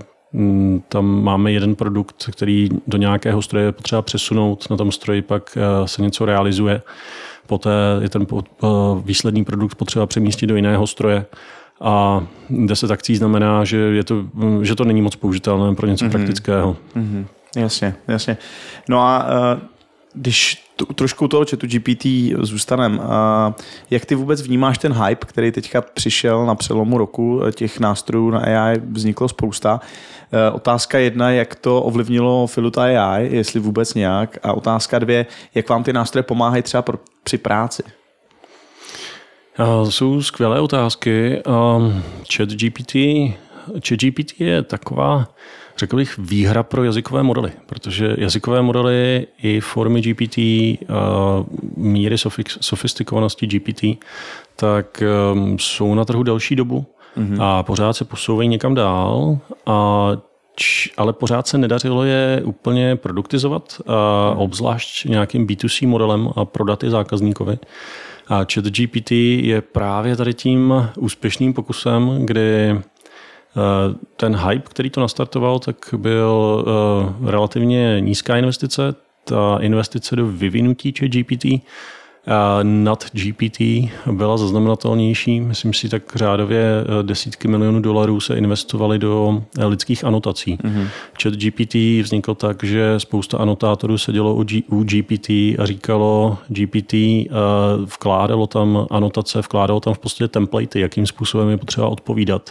tam 0.89 1.23
máme 1.23 1.53
jeden 1.53 1.75
produkt, 1.75 2.31
který 2.33 2.69
do 2.87 2.99
nějakého 2.99 3.43
stroje 3.43 3.65
je 3.65 3.73
potřeba 3.73 4.03
přesunout, 4.03 4.71
na 4.71 4.77
tom 4.77 4.93
stroji 4.93 5.23
pak 5.23 5.59
eh, 5.61 5.89
se 5.89 6.03
něco 6.03 6.25
realizuje, 6.25 6.83
poté 7.47 7.71
je 8.01 8.09
ten 8.09 8.27
eh, 8.33 8.67
výsledný 9.05 9.45
produkt 9.45 9.75
potřeba 9.75 10.07
přemístit 10.07 10.49
do 10.49 10.57
jiného 10.57 10.87
stroje 10.87 11.27
a 11.81 12.27
10 12.51 12.91
akcí 12.91 13.17
znamená, 13.17 13.65
že, 13.65 13.77
je 13.77 14.05
to, 14.05 14.15
mm, 14.35 14.65
že 14.65 14.75
to 14.75 14.85
není 14.85 15.03
moc 15.03 15.17
použitelné 15.17 15.75
pro 15.75 15.87
něco 15.87 16.05
mm-hmm. 16.05 16.11
praktického. 16.11 16.77
Mm-hmm. 16.97 17.27
Jasně, 17.57 17.95
jasně. 18.09 18.37
No 18.89 19.01
a 19.01 19.27
když 20.15 20.55
tu, 20.55 20.66
trošku 20.95 21.29
toho 21.29 21.45
chatu 21.51 21.67
GPT 21.67 22.07
zůstanem, 22.41 23.01
jak 23.91 24.05
ty 24.05 24.15
vůbec 24.15 24.43
vnímáš 24.43 24.79
ten 24.79 24.93
hype, 24.93 25.27
který 25.27 25.53
teďka 25.53 25.81
přišel 25.81 26.47
na 26.47 26.55
přelomu 26.55 26.99
roku, 26.99 27.43
těch 27.55 27.81
nástrojů 27.81 28.31
na 28.31 28.39
AI 28.39 28.81
vzniklo 28.91 29.29
spousta. 29.29 29.81
E, 30.33 30.51
otázka 30.51 30.99
jedna, 30.99 31.31
jak 31.31 31.55
to 31.55 31.83
ovlivnilo 31.83 32.47
Filuta 32.47 32.83
AI, 32.83 33.29
jestli 33.37 33.61
vůbec 33.61 33.95
nějak. 33.95 34.39
A 34.43 34.53
otázka 34.53 34.99
dvě, 34.99 35.27
jak 35.55 35.69
vám 35.69 35.85
ty 35.85 35.93
nástroje 35.93 36.23
pomáhají 36.23 36.63
třeba 36.63 36.83
pro, 36.83 36.99
při 37.25 37.39
práci? 37.39 37.83
To 39.57 39.91
jsou 39.91 40.23
skvělé 40.23 40.61
otázky. 40.61 41.43
Chat 42.37 42.49
GPT, 42.49 42.95
Chat 43.89 44.01
GPT 44.01 44.41
je 44.41 44.63
taková 44.63 45.29
řekl 45.77 45.97
bych, 45.97 46.19
výhra 46.19 46.63
pro 46.63 46.85
jazykové 46.85 47.23
modely, 47.23 47.53
protože 47.67 48.15
jazykové 48.19 48.63
modely 48.63 49.27
i 49.43 49.61
formy 49.61 50.01
GPT, 50.01 50.39
míry 51.77 52.17
sofistikovanosti 52.61 53.47
GPT, 53.47 53.85
tak 54.57 55.03
um, 55.33 55.59
jsou 55.59 55.95
na 55.95 56.05
trhu 56.05 56.23
delší 56.23 56.57
dobu 56.57 56.87
mm-hmm. 57.17 57.43
a 57.43 57.63
pořád 57.63 57.93
se 57.93 58.05
posouvají 58.05 58.49
někam 58.49 58.75
dál 58.75 59.39
a 59.67 60.11
ale 60.97 61.13
pořád 61.13 61.47
se 61.47 61.59
nedařilo 61.59 62.05
je 62.05 62.43
úplně 62.45 62.97
produktizovat, 62.97 63.81
a 63.87 64.35
obzvlášť 64.37 65.05
nějakým 65.05 65.47
B2C 65.47 65.89
modelem 65.89 66.31
a 66.37 66.45
prodat 66.45 66.83
je 66.83 66.91
zákazníkovi. 66.91 67.59
A 68.29 68.45
ChatGPT 68.53 69.11
je 69.11 69.61
právě 69.61 70.17
tady 70.17 70.35
tím 70.35 70.89
úspěšným 70.99 71.53
pokusem, 71.53 72.27
kdy 72.27 72.81
ten 74.17 74.37
hype, 74.37 74.69
který 74.71 74.91
to 74.91 75.01
nastartoval, 75.01 75.59
tak 75.59 75.77
byl 75.97 76.65
eh, 76.67 77.31
relativně 77.31 77.97
nízká 78.01 78.37
investice. 78.37 78.95
Ta 79.25 79.59
investice 79.61 80.17
do 80.17 80.27
vyvinutí 80.27 80.93
GPT 80.93 81.45
nad 82.63 83.07
GPT 83.13 83.61
byla 84.13 84.37
zaznamenatelnější. 84.37 85.41
Myslím 85.41 85.73
si, 85.73 85.89
tak 85.89 86.03
řádově 86.15 86.65
eh, 86.65 87.03
desítky 87.03 87.49
milionů 87.49 87.81
dolarů 87.81 88.21
se 88.21 88.37
investovaly 88.37 88.99
do 88.99 89.43
lidských 89.67 90.05
anotací. 90.05 90.57
Mm-hmm. 90.57 90.89
Chat 91.23 91.35
GPT 91.35 91.75
vznikl 92.03 92.35
tak, 92.35 92.65
že 92.65 92.95
spousta 93.01 93.39
anotátorů 93.39 93.99
sedělo 93.99 94.35
u 94.69 94.83
GPT 94.83 95.31
a 95.31 95.63
říkalo 95.63 96.39
GPT, 96.49 96.95
vkládalo 97.85 98.47
tam 98.47 98.87
anotace, 98.91 99.41
vkládalo 99.41 99.81
tam 99.81 99.95
v 99.95 99.99
podstatě 99.99 100.29
templatey, 100.29 100.83
jakým 100.83 101.07
způsobem 101.07 101.49
je 101.49 101.57
potřeba 101.57 101.89
odpovídat 101.89 102.51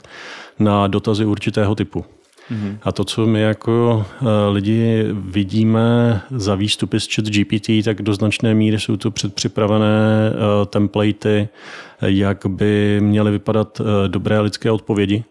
na 0.60 0.88
dotazy 0.88 1.26
určitého 1.26 1.76
typu. 1.76 2.06
Mm-hmm. 2.52 2.78
A 2.84 2.92
to, 2.92 3.04
co 3.04 3.26
my 3.28 3.42
jako 3.42 4.06
uh, 4.22 4.28
lidi 4.52 5.06
vidíme 5.12 6.22
za 6.32 6.56
výstupy 6.56 7.00
z 7.00 7.16
chat 7.16 7.26
GPT, 7.26 7.70
tak 7.86 8.02
do 8.02 8.14
značné 8.14 8.54
míry 8.54 8.80
jsou 8.80 8.98
to 8.98 9.12
předpřipravené 9.12 10.32
uh, 10.32 10.66
templatey, 10.66 11.48
jak 12.02 12.46
by 12.46 13.00
měly 13.00 13.32
vypadat 13.32 13.80
uh, 13.80 13.88
dobré 14.08 14.40
lidské 14.40 14.72
odpovědi. 14.72 15.24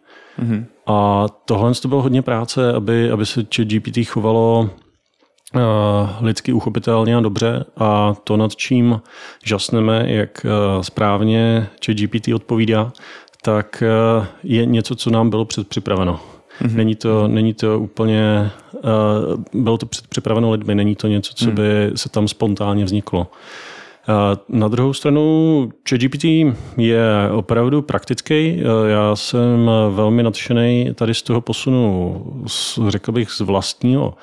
Mm-hmm. 0.43 0.65
A 0.87 1.27
tohle 1.45 1.75
to 1.75 1.89
bylo 1.89 2.03
hodně 2.03 2.23
práce, 2.23 2.73
aby, 2.73 3.11
aby 3.11 3.27
se 3.27 3.47
chat 3.57 3.69
GPT 3.69 3.99
chovalo 4.07 4.71
lidsky 6.21 6.53
uchopitelně 6.53 7.17
a 7.17 7.21
dobře 7.21 7.65
a 7.77 8.15
to, 8.25 8.37
nad 8.37 8.57
čím 8.57 9.01
žasneme, 9.45 10.05
jak 10.07 10.47
správně 10.81 11.69
chat 11.87 11.97
GPT 11.97 12.29
odpovídá, 12.35 12.93
tak 13.45 13.83
je 14.43 14.67
něco, 14.67 14.95
co 14.95 15.11
nám 15.11 15.31
bylo 15.31 15.45
předpřipraveno. 15.45 16.21
Mm-hmm. 16.63 16.75
Není, 16.75 16.95
to, 16.95 17.29
není 17.29 17.55
to 17.55 17.81
úplně, 17.81 18.51
uh, 18.73 19.63
bylo 19.63 19.79
to 19.79 19.87
připraveno 20.09 20.51
lidmi, 20.51 20.75
není 20.75 20.97
to 20.97 21.09
něco, 21.09 21.35
co 21.35 21.47
mhm. 21.47 21.55
by 21.55 21.91
se 21.95 22.09
tam 22.09 22.29
spontánně 22.29 22.85
vzniklo. 22.85 23.21
Uh, 23.21 24.59
na 24.59 24.69
druhou 24.69 24.93
stranu 24.93 25.73
ChatGPT 25.89 26.25
je 26.77 27.31
opravdu 27.33 27.83
praktický. 27.83 28.55
Uh, 28.55 28.89
já 28.89 29.17
jsem 29.17 29.71
velmi 29.91 30.23
nadšený 30.23 30.91
tady 30.95 31.15
z 31.15 31.23
toho 31.23 31.41
posunu, 31.41 32.23
z, 32.47 32.79
řekl 32.89 33.13
bych, 33.13 33.31
z 33.31 33.41
vlastního 33.41 34.15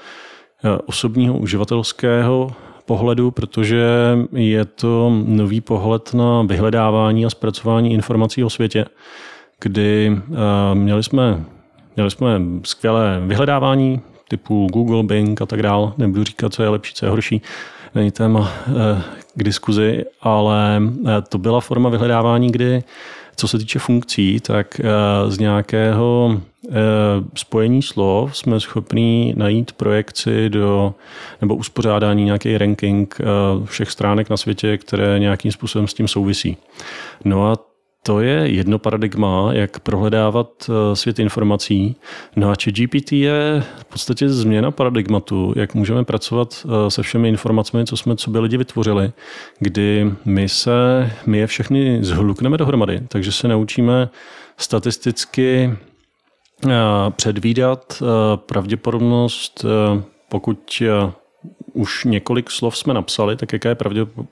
osobního 0.85 1.37
uživatelského 1.37 2.51
pohledu, 2.91 3.31
protože 3.31 3.85
je 4.33 4.65
to 4.65 5.11
nový 5.25 5.61
pohled 5.61 6.13
na 6.13 6.41
vyhledávání 6.41 7.25
a 7.25 7.29
zpracování 7.29 7.93
informací 7.93 8.43
o 8.43 8.49
světě, 8.49 8.85
kdy 9.59 10.17
měli 10.73 11.03
jsme 11.03 11.45
Měli 11.95 12.11
jsme 12.11 12.41
skvělé 12.63 13.21
vyhledávání 13.25 14.01
typu 14.27 14.67
Google, 14.73 15.03
Bing 15.03 15.41
a 15.41 15.45
tak 15.45 15.61
dále. 15.61 15.91
Nebudu 15.97 16.23
říkat, 16.23 16.53
co 16.53 16.63
je 16.63 16.69
lepší, 16.69 16.93
co 16.93 17.05
je 17.05 17.09
horší. 17.09 17.41
Není 17.95 18.11
téma 18.11 18.51
eh, 18.67 19.01
k 19.35 19.43
diskuzi, 19.43 20.05
ale 20.21 20.81
eh, 21.07 21.21
to 21.29 21.37
byla 21.37 21.61
forma 21.61 21.89
vyhledávání, 21.89 22.51
kdy 22.51 22.83
co 23.35 23.47
se 23.47 23.57
týče 23.57 23.79
funkcí, 23.79 24.39
tak 24.39 24.79
eh, 24.79 25.31
z 25.31 25.39
nějakého 25.39 26.41
spojení 27.35 27.81
slov 27.81 28.37
jsme 28.37 28.59
schopni 28.59 29.33
najít 29.37 29.71
projekci 29.71 30.49
do, 30.49 30.93
nebo 31.41 31.55
uspořádání 31.55 32.23
nějaký 32.25 32.57
ranking 32.57 33.17
všech 33.65 33.91
stránek 33.91 34.29
na 34.29 34.37
světě, 34.37 34.77
které 34.77 35.19
nějakým 35.19 35.51
způsobem 35.51 35.87
s 35.87 35.93
tím 35.93 36.07
souvisí. 36.07 36.57
No 37.25 37.51
a 37.51 37.70
to 38.03 38.19
je 38.21 38.51
jedno 38.51 38.79
paradigma, 38.79 39.49
jak 39.53 39.79
prohledávat 39.79 40.69
eh, 40.69 40.95
svět 40.95 41.19
informací. 41.19 41.95
No 42.35 42.49
a 42.49 42.53
GPT 42.71 43.11
je 43.11 43.63
v 43.79 43.85
podstatě 43.85 44.29
změna 44.29 44.71
paradigmatu, 44.71 45.53
jak 45.55 45.75
můžeme 45.75 46.03
pracovat 46.03 46.65
eh, 46.65 46.91
se 46.91 47.03
všemi 47.03 47.29
informacemi, 47.29 47.85
co 47.85 47.97
jsme, 47.97 48.15
co 48.15 48.31
by 48.31 48.39
lidi 48.39 48.57
vytvořili, 48.57 49.11
kdy 49.59 50.11
my 50.25 50.49
se, 50.49 51.11
my 51.25 51.37
je 51.37 51.47
všechny 51.47 52.03
zhlukneme 52.03 52.57
dohromady, 52.57 53.01
takže 53.07 53.31
se 53.31 53.47
naučíme 53.47 54.09
statisticky 54.57 55.73
eh, 56.67 56.69
předvídat 57.09 58.03
pravděpodobnost, 58.35 59.65
pokud 60.29 60.81
už 61.73 62.05
několik 62.05 62.51
slov 62.51 62.77
jsme 62.77 62.93
napsali, 62.93 63.35
tak 63.35 63.53
jaká 63.53 63.69
je 63.69 63.77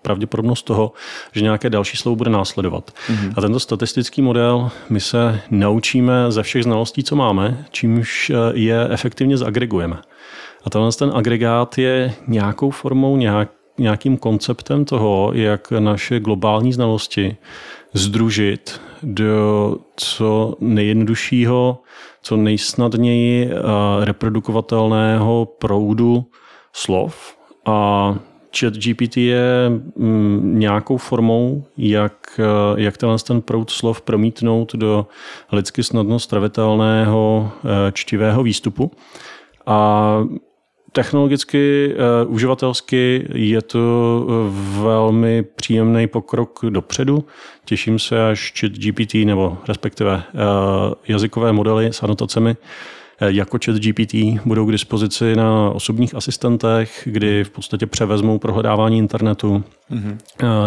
pravděpodobnost 0.01 0.63
toho, 0.63 0.91
že 1.31 1.41
nějaké 1.41 1.69
další 1.69 1.97
slovo 1.97 2.15
bude 2.15 2.29
následovat. 2.29 2.91
Mm-hmm. 3.07 3.33
A 3.37 3.41
tento 3.41 3.59
statistický 3.59 4.21
model 4.21 4.71
my 4.89 4.99
se 4.99 5.41
naučíme 5.49 6.31
ze 6.31 6.43
všech 6.43 6.63
znalostí, 6.63 7.03
co 7.03 7.15
máme, 7.15 7.65
čímž 7.71 8.29
eh, 8.29 8.35
je 8.53 8.87
efektivně 8.89 9.37
zagregujeme. 9.37 9.97
A 10.63 10.69
tenhle 10.69 10.91
ten 10.91 11.11
agregát 11.13 11.77
je 11.77 12.13
nějakou 12.27 12.69
formou, 12.71 13.17
nějak, 13.17 13.49
nějakým 13.77 14.17
konceptem 14.17 14.85
toho, 14.85 15.31
jak 15.33 15.71
naše 15.71 16.19
globální 16.19 16.73
znalosti 16.73 17.37
združit 17.93 18.81
do 19.03 19.75
co 19.95 20.55
nejjednoduššího, 20.59 21.81
co 22.21 22.37
nejsnadněji 22.37 23.49
eh, 23.51 23.55
reprodukovatelného 24.05 25.45
proudu 25.45 26.25
slov 26.73 27.37
a 27.65 28.15
chat 28.59 28.73
GPT 28.73 29.17
je 29.17 29.69
mm, 29.95 30.59
nějakou 30.59 30.97
formou, 30.97 31.63
jak, 31.77 32.39
eh, 32.39 32.81
jak 32.81 32.97
tenhle 32.97 33.17
ten 33.19 33.41
proud 33.41 33.69
slov 33.69 34.01
promítnout 34.01 34.75
do 34.75 35.07
lidsky 35.51 35.83
snadno 35.83 36.19
stravitelného 36.19 37.51
eh, 37.63 37.91
čtivého 37.91 38.43
výstupu. 38.43 38.91
A 39.65 40.23
technologicky, 40.91 41.93
uh, 42.25 42.33
uživatelsky 42.33 43.27
je 43.33 43.61
to 43.61 44.25
velmi 44.81 45.43
příjemný 45.43 46.07
pokrok 46.07 46.59
dopředu. 46.69 47.25
Těším 47.65 47.99
se, 47.99 48.29
až 48.29 48.53
chat 48.59 48.71
GPT 48.71 49.13
nebo 49.13 49.57
respektive 49.67 50.15
uh, 50.15 50.93
jazykové 51.07 51.53
modely 51.53 51.87
s 51.87 52.03
anotacemi 52.03 52.55
jako 53.19 53.57
chat 53.65 53.75
GPT 53.75 54.15
budou 54.45 54.65
k 54.65 54.71
dispozici 54.71 55.35
na 55.35 55.69
osobních 55.69 56.15
asistentech, 56.15 57.01
kdy 57.05 57.43
v 57.43 57.49
podstatě 57.49 57.85
převezmou 57.85 58.39
prohledávání 58.39 58.97
internetu. 58.97 59.63
Mm-hmm. 59.91 60.17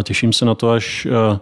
Těším 0.02 0.32
se 0.32 0.44
na 0.44 0.54
to, 0.54 0.70
až 0.70 1.06
eh, 1.06 1.38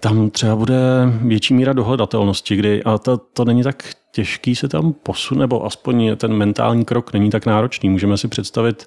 tam 0.00 0.30
třeba 0.30 0.56
bude 0.56 0.76
větší 1.22 1.54
míra 1.54 1.72
dohledatelnosti, 1.72 2.56
kdy, 2.56 2.82
a 2.82 2.98
to, 2.98 3.16
to 3.16 3.44
není 3.44 3.62
tak 3.62 3.84
těžký 4.12 4.56
se 4.56 4.68
tam 4.68 4.92
posun, 4.92 5.38
nebo 5.38 5.66
aspoň 5.66 6.16
ten 6.16 6.32
mentální 6.32 6.84
krok 6.84 7.12
není 7.12 7.30
tak 7.30 7.46
náročný. 7.46 7.88
Můžeme 7.88 8.16
si 8.16 8.28
představit 8.28 8.84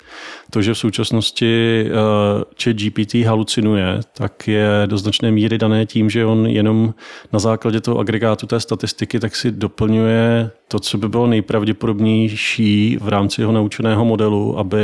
to, 0.49 0.61
že 0.61 0.74
v 0.74 0.78
současnosti 0.78 1.84
uh, 1.86 2.43
chat 2.63 2.76
GPT 2.76 3.15
halucinuje, 3.15 3.99
tak 4.17 4.47
je 4.47 4.67
do 4.86 4.97
značné 4.97 5.32
míry 5.32 5.57
dané 5.57 5.86
tím, 5.86 6.09
že 6.09 6.26
on 6.26 6.47
jenom 6.47 6.93
na 7.34 7.39
základě 7.39 7.82
toho 7.82 7.99
agregátu 7.99 8.47
té 8.47 8.59
statistiky 8.59 9.19
tak 9.19 9.36
si 9.36 9.51
doplňuje 9.51 10.51
to, 10.67 10.80
co 10.80 10.97
by 10.97 11.09
bylo 11.09 11.28
nejpravděpodobnější 11.28 12.97
v 13.01 13.07
rámci 13.07 13.41
jeho 13.41 13.51
naučeného 13.51 14.05
modelu, 14.05 14.59
aby 14.59 14.80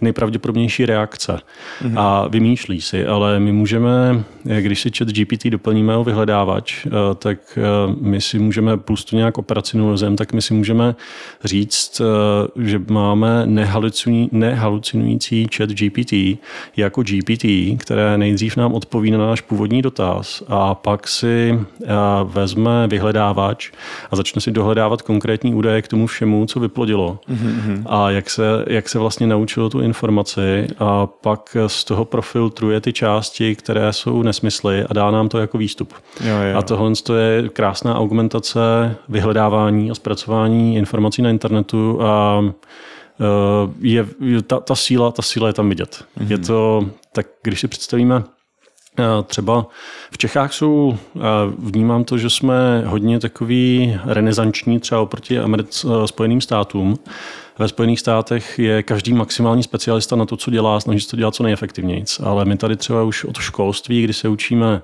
nejpravděpodobnější 0.00 0.86
reakce. 0.86 1.32
Mm-hmm. 1.82 1.94
A 1.96 2.28
vymýšlí 2.28 2.80
si, 2.80 3.06
ale 3.06 3.40
my 3.40 3.52
můžeme, 3.52 4.24
když 4.60 4.80
si 4.80 4.90
chat 4.98 5.08
GPT 5.08 5.46
doplníme 5.46 5.96
o 5.96 6.04
vyhledávač, 6.04 6.86
uh, 6.86 6.92
tak 7.18 7.58
my 8.00 8.20
si 8.20 8.38
můžeme 8.38 8.76
plus 8.76 9.04
to 9.04 9.16
nějak 9.16 9.38
operacionalizujeme, 9.44 10.16
tak 10.16 10.32
my 10.32 10.42
si 10.42 10.54
můžeme 10.54 10.94
říct, 11.44 12.00
eh, 12.00 12.64
že 12.64 12.80
máme 12.88 13.46
nehalucinující 14.32 15.46
chat 15.56 15.70
GPT 15.70 16.38
jako 16.76 17.02
GPT, 17.02 17.76
které 17.78 18.18
nejdřív 18.18 18.56
nám 18.56 18.72
odpoví 18.74 19.10
na 19.10 19.18
náš 19.18 19.40
původní 19.40 19.82
dotaz 19.82 20.42
a 20.48 20.74
pak 20.74 21.08
si 21.08 21.52
eh, 21.52 21.86
vezme 22.24 22.86
vyhledávač 22.86 23.70
a 24.10 24.16
začne 24.16 24.40
si 24.40 24.50
dohledávat 24.50 25.02
konkrétní 25.02 25.54
údaje 25.54 25.82
k 25.82 25.88
tomu 25.88 26.06
všemu, 26.06 26.46
co 26.46 26.60
vyplodilo 26.60 27.18
mm-hmm. 27.28 27.82
a 27.86 28.10
jak 28.10 28.30
se, 28.30 28.64
jak 28.66 28.88
se 28.88 28.98
vlastně 28.98 29.26
naučilo 29.26 29.70
tu 29.70 29.80
informaci 29.80 30.66
a 30.78 31.06
pak 31.06 31.56
z 31.66 31.84
toho 31.84 32.04
profiltruje 32.04 32.80
ty 32.80 32.92
části, 32.92 33.56
které 33.56 33.92
jsou 33.92 34.22
nesmysly 34.22 34.84
a 34.84 34.92
dá 34.92 35.10
nám 35.10 35.28
to 35.28 35.38
jako 35.38 35.58
výstup. 35.58 35.92
Jo, 36.24 36.36
jo. 36.50 36.58
A 36.58 36.62
tohle 36.62 36.92
je 37.18 37.48
krásná 37.48 37.98
augmentace 37.98 38.60
vyhledávání 39.08 39.33
vyhledávání 39.34 39.90
a 39.90 39.94
zpracování 39.94 40.76
informací 40.76 41.22
na 41.22 41.30
internetu 41.30 42.02
a 42.02 42.42
e, 42.42 43.26
je, 43.80 44.06
ta, 44.46 44.60
ta, 44.60 44.74
síla, 44.74 45.10
ta 45.10 45.22
síla 45.22 45.46
je 45.46 45.52
tam 45.52 45.68
vidět. 45.68 46.04
Mm-hmm. 46.18 46.30
Je 46.30 46.38
to, 46.38 46.88
tak 47.12 47.26
když 47.42 47.60
si 47.60 47.68
představíme, 47.68 48.24
e, 48.98 49.22
Třeba 49.22 49.66
v 50.10 50.18
Čechách 50.18 50.52
jsou, 50.52 50.98
vnímám 51.58 52.04
to, 52.04 52.18
že 52.18 52.30
jsme 52.30 52.84
hodně 52.86 53.20
takový 53.20 53.96
renesanční 54.04 54.80
třeba 54.80 55.00
oproti 55.00 55.38
Americ, 55.38 55.84
e, 55.84 56.06
Spojeným 56.06 56.40
státům. 56.40 56.98
Ve 57.58 57.68
Spojených 57.68 58.00
státech 58.00 58.58
je 58.58 58.82
každý 58.82 59.12
maximální 59.12 59.62
specialista 59.62 60.16
na 60.16 60.26
to, 60.26 60.36
co 60.36 60.50
dělá, 60.50 60.80
snaží 60.80 61.00
se 61.00 61.10
to 61.10 61.16
dělat 61.16 61.34
co 61.34 61.42
nejefektivněji. 61.42 62.04
Ale 62.22 62.44
my 62.44 62.56
tady 62.56 62.76
třeba 62.76 63.02
už 63.02 63.24
od 63.24 63.38
školství, 63.38 64.02
kdy 64.04 64.12
se 64.12 64.28
učíme 64.28 64.82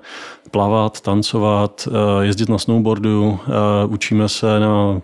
plavat, 0.50 1.00
tancovat, 1.00 1.88
eh, 1.88 2.24
jezdit 2.24 2.48
na 2.48 2.58
snowboardu, 2.58 3.40
eh, 3.46 3.86
učíme 3.86 4.28
se 4.28 4.60
na 4.60 5.00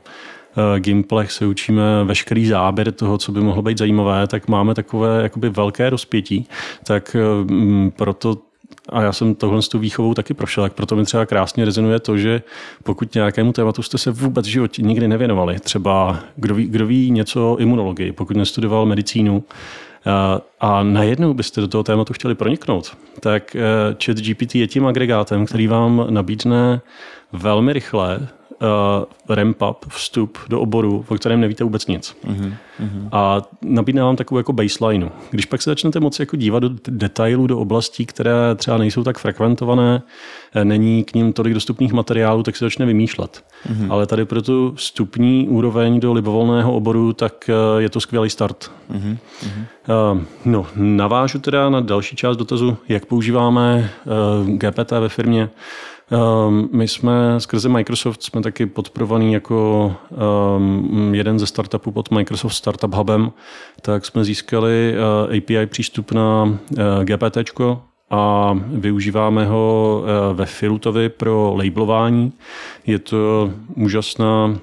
eh, 0.58 0.80
gimplech 0.80 1.32
se 1.32 1.46
učíme 1.46 2.04
veškerý 2.04 2.46
záběr 2.46 2.92
toho, 2.92 3.18
co 3.18 3.32
by 3.32 3.40
mohlo 3.40 3.62
být 3.62 3.78
zajímavé, 3.78 4.26
tak 4.26 4.48
máme 4.48 4.74
takové 4.74 5.22
jakoby 5.22 5.48
velké 5.48 5.90
rozpětí, 5.90 6.48
tak 6.84 7.16
proto 7.96 8.36
a 8.88 9.02
já 9.02 9.12
jsem 9.12 9.34
tohle 9.34 9.62
s 9.62 9.68
tou 9.68 9.78
výchovou 9.78 10.14
taky 10.14 10.34
prošel, 10.34 10.64
tak 10.64 10.72
proto 10.72 10.96
mi 10.96 11.04
třeba 11.04 11.26
krásně 11.26 11.64
rezonuje 11.64 12.00
to, 12.00 12.18
že 12.18 12.42
pokud 12.84 13.14
nějakému 13.14 13.52
tématu 13.52 13.82
jste 13.82 13.98
se 13.98 14.10
vůbec 14.10 14.46
v 14.46 14.50
životě 14.50 14.82
nikdy 14.82 15.08
nevěnovali, 15.08 15.58
třeba 15.58 16.20
kdo 16.36 16.54
ví, 16.54 16.66
kdo 16.66 16.86
ví 16.86 17.10
něco 17.10 17.52
o 17.52 17.56
imunologii, 17.56 18.12
pokud 18.12 18.36
nestudoval 18.36 18.86
medicínu, 18.86 19.44
a 20.60 20.82
najednou 20.82 21.34
byste 21.34 21.60
do 21.60 21.68
toho 21.68 21.84
tématu 21.84 22.12
chtěli 22.12 22.34
proniknout, 22.34 22.96
tak 23.20 23.56
chat 24.04 24.16
GPT 24.16 24.54
je 24.54 24.66
tím 24.66 24.86
agregátem, 24.86 25.46
který 25.46 25.66
vám 25.66 26.06
nabídne 26.10 26.80
velmi 27.32 27.72
rychle 27.72 28.28
uh, 28.62 29.34
ramp 29.36 29.62
up, 29.70 29.84
vstup 29.88 30.38
do 30.48 30.60
oboru, 30.60 31.04
o 31.08 31.14
kterém 31.14 31.40
nevíte 31.40 31.64
vůbec 31.64 31.86
nic. 31.86 32.16
Uh-huh. 32.24 32.52
A 33.12 33.42
nabídne 33.62 34.02
vám 34.02 34.16
takovou 34.16 34.38
jako 34.38 34.52
baseline. 34.52 35.10
Když 35.30 35.46
pak 35.46 35.62
se 35.62 35.70
začnete 35.70 36.00
moci 36.00 36.22
jako 36.22 36.36
dívat 36.36 36.60
do 36.60 36.70
detailů, 36.88 37.46
do 37.46 37.58
oblastí, 37.58 38.06
které 38.06 38.54
třeba 38.56 38.78
nejsou 38.78 39.04
tak 39.04 39.18
frekventované, 39.18 40.02
eh, 40.54 40.64
není 40.64 41.04
k 41.04 41.14
ním 41.14 41.32
tolik 41.32 41.54
dostupných 41.54 41.92
materiálů, 41.92 42.42
tak 42.42 42.56
se 42.56 42.64
začne 42.64 42.86
vymýšlet. 42.86 43.44
Uh-huh. 43.72 43.92
Ale 43.92 44.06
tady 44.06 44.24
pro 44.24 44.42
tu 44.42 44.72
vstupní 44.76 45.48
úroveň 45.48 46.00
do 46.00 46.12
libovolného 46.12 46.74
oboru, 46.74 47.12
tak 47.12 47.50
eh, 47.50 47.82
je 47.82 47.88
to 47.88 48.00
skvělý 48.00 48.30
start. 48.30 48.70
Uh-huh. 48.92 49.16
Uh, 50.14 50.22
no, 50.44 50.66
navážu 50.76 51.38
teda 51.38 51.70
na 51.70 51.80
další 51.80 52.16
část 52.16 52.36
dotazu, 52.36 52.76
jak 52.88 53.06
používáme 53.06 53.90
uh, 54.42 54.50
GPT 54.50 54.90
ve 54.90 55.08
firmě. 55.08 55.48
Um, 56.10 56.68
my 56.72 56.88
jsme 56.88 57.40
skrze 57.40 57.68
Microsoft 57.68 58.22
jsme 58.22 58.42
taky 58.42 58.66
podporovaný 58.66 59.32
jako 59.32 59.94
um, 60.56 61.14
jeden 61.14 61.38
ze 61.38 61.46
startupů 61.46 61.90
pod 61.92 62.10
Microsoft 62.10 62.54
Startup 62.54 62.94
Hubem, 62.94 63.32
tak 63.82 64.06
jsme 64.06 64.24
získali 64.24 64.94
uh, 64.94 65.36
API 65.36 65.66
přístup 65.66 66.12
na 66.12 66.44
uh, 66.44 67.04
GPT 67.04 67.38
a 68.10 68.52
využíváme 68.66 69.46
ho 69.46 69.98
uh, 70.02 70.36
ve 70.36 70.46
Filutovi 70.46 71.08
pro 71.08 71.54
labelování. 71.56 72.32
Je 72.86 72.98
to 72.98 73.50
úžasná 73.74 74.58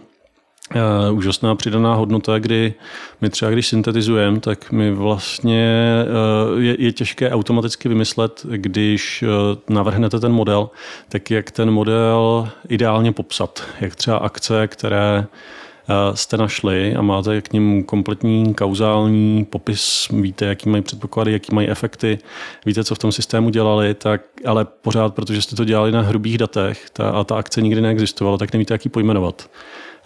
Uh, 0.75 1.17
úžasná 1.17 1.55
přidaná 1.55 1.93
hodnota, 1.93 2.39
kdy 2.39 2.73
my 3.21 3.29
třeba, 3.29 3.51
když 3.51 3.67
syntetizujeme, 3.67 4.39
tak 4.39 4.71
my 4.71 4.91
vlastně 4.91 5.93
uh, 6.53 6.61
je, 6.61 6.75
je 6.79 6.91
těžké 6.91 7.29
automaticky 7.29 7.89
vymyslet, 7.89 8.45
když 8.49 9.23
uh, 9.23 9.75
navrhnete 9.75 10.19
ten 10.19 10.31
model, 10.31 10.69
tak 11.09 11.31
jak 11.31 11.51
ten 11.51 11.71
model 11.71 12.49
ideálně 12.69 13.11
popsat. 13.11 13.63
Jak 13.81 13.95
třeba 13.95 14.17
akce, 14.17 14.67
které 14.67 15.25
jste 16.13 16.37
našli 16.37 16.95
a 16.95 17.01
máte 17.01 17.41
k 17.41 17.53
ním 17.53 17.83
kompletní 17.83 18.53
kauzální 18.53 19.45
popis, 19.45 20.07
víte, 20.11 20.45
jaký 20.45 20.69
mají 20.69 20.83
předpoklady, 20.83 21.31
jaký 21.31 21.55
mají 21.55 21.69
efekty, 21.69 22.19
víte, 22.65 22.83
co 22.83 22.95
v 22.95 22.99
tom 22.99 23.11
systému 23.11 23.49
dělali, 23.49 23.93
tak, 23.93 24.21
ale 24.45 24.65
pořád, 24.65 25.15
protože 25.15 25.41
jste 25.41 25.55
to 25.55 25.65
dělali 25.65 25.91
na 25.91 26.01
hrubých 26.01 26.37
datech 26.37 26.89
ta, 26.89 27.09
a 27.09 27.23
ta 27.23 27.35
akce 27.35 27.61
nikdy 27.61 27.81
neexistovala, 27.81 28.37
tak 28.37 28.53
nevíte, 28.53 28.73
jak 28.73 28.85
ji 28.85 28.91
pojmenovat. 28.91 29.49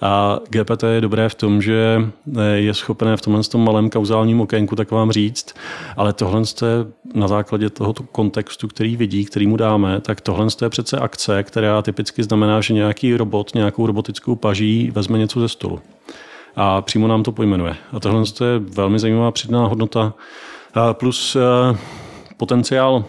A 0.02 0.40
GPT 0.50 0.84
je 0.84 1.02
dobré 1.02 1.30
v 1.30 1.36
tom, 1.36 1.62
že 1.62 2.02
eh, 2.38 2.42
je 2.44 2.74
schopné 2.74 3.18
v 3.18 3.22
tomhle 3.22 3.44
tom 3.44 3.64
malém 3.64 3.90
kauzálním 3.90 4.42
okénku 4.42 4.76
tak 4.76 4.92
vám 4.92 5.12
říct, 5.12 5.56
ale 5.98 6.14
tohle 6.14 6.42
je 6.42 6.86
na 7.14 7.28
základě 7.28 7.70
tohoto 7.70 8.04
kontextu, 8.04 8.68
který 8.68 8.96
vidí, 8.96 9.26
který 9.26 9.48
mu 9.48 9.58
dáme, 9.58 10.02
tak 10.02 10.22
tohle 10.22 10.48
je 10.62 10.70
přece 10.70 10.98
akce, 10.98 11.44
která 11.44 11.82
typicky 11.82 12.24
znamená, 12.24 12.62
že 12.62 12.74
nějaký 12.74 13.16
robot, 13.16 13.56
nějakou 13.56 13.86
robotickou 13.88 14.36
paží 14.36 14.92
vezme 14.92 15.18
něco 15.18 15.40
ze 15.40 15.50
stolu. 15.50 15.80
A 16.56 16.82
přímo 16.82 17.08
nám 17.08 17.24
to 17.24 17.32
pojmenuje. 17.32 17.76
A 17.94 18.00
tohle 18.00 18.24
je 18.44 18.60
velmi 18.60 19.00
zajímavá 19.00 19.32
přidaná 19.32 19.68
hodnota. 19.68 20.14
Plus 20.94 21.36
eh, 21.36 21.78
potenciál 22.38 23.06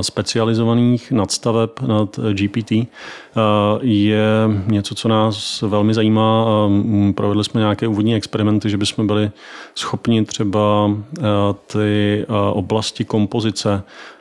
specializovaných 0.00 1.12
nadstaveb 1.12 1.70
nad 1.86 2.18
GPT 2.32 2.72
eh, 2.72 2.86
je 3.80 4.24
něco, 4.66 4.94
co 4.94 5.08
nás 5.08 5.62
velmi 5.62 5.94
zajímá. 5.94 6.46
Provedli 7.14 7.44
jsme 7.44 7.60
nějaké 7.60 7.88
úvodní 7.88 8.14
experimenty, 8.14 8.70
že 8.70 8.76
bychom 8.76 9.06
byli 9.06 9.30
schopni 9.74 10.24
třeba 10.24 10.90
eh, 11.18 11.22
ty 11.66 12.26
oblasti 12.52 13.04
kompozice 13.04 13.82
Eh, 13.82 14.17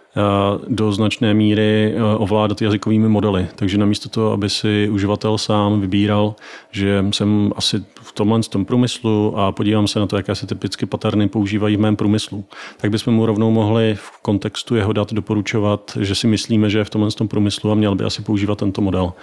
do 0.68 0.92
značné 0.92 1.34
míry 1.34 1.94
eh, 1.96 2.02
ovládat 2.18 2.62
jazykovými 2.62 3.10
modely. 3.10 3.48
Takže 3.56 3.78
namísto 3.78 4.10
toho, 4.10 4.32
aby 4.32 4.50
si 4.50 4.90
uživatel 4.90 5.38
sám 5.38 5.82
vybíral, 5.82 6.36
že 6.72 7.06
jsem 7.12 7.54
asi 7.56 7.84
v 8.02 8.12
tomhle 8.12 8.40
tom 8.42 8.66
průmyslu 8.66 9.40
a 9.40 9.52
podívám 9.52 9.88
se 9.88 10.00
na 10.00 10.08
to, 10.08 10.18
jaké 10.18 10.36
se 10.36 10.48
typicky 10.48 10.86
paterny 10.86 11.28
používají 11.28 11.76
v 11.78 11.80
mém 11.80 11.96
průmyslu, 11.96 12.46
tak 12.78 12.92
bychom 12.92 13.14
mu 13.14 13.26
rovnou 13.26 13.52
mohli 13.52 13.96
v 13.96 14.22
kontextu 14.22 14.76
jeho 14.76 14.94
dat 14.94 15.14
doporučovat, 15.14 15.98
že 16.02 16.16
si 16.16 16.28
myslíme, 16.28 16.70
že 16.70 16.78
je 16.78 16.84
v 16.84 16.90
tomhle 16.90 17.12
tom 17.12 17.28
průmyslu 17.28 17.72
a 17.72 17.76
měl 17.76 17.96
by 17.96 18.04
asi 18.04 18.22
používat 18.22 18.58
tento 18.58 18.82
model, 18.82 19.14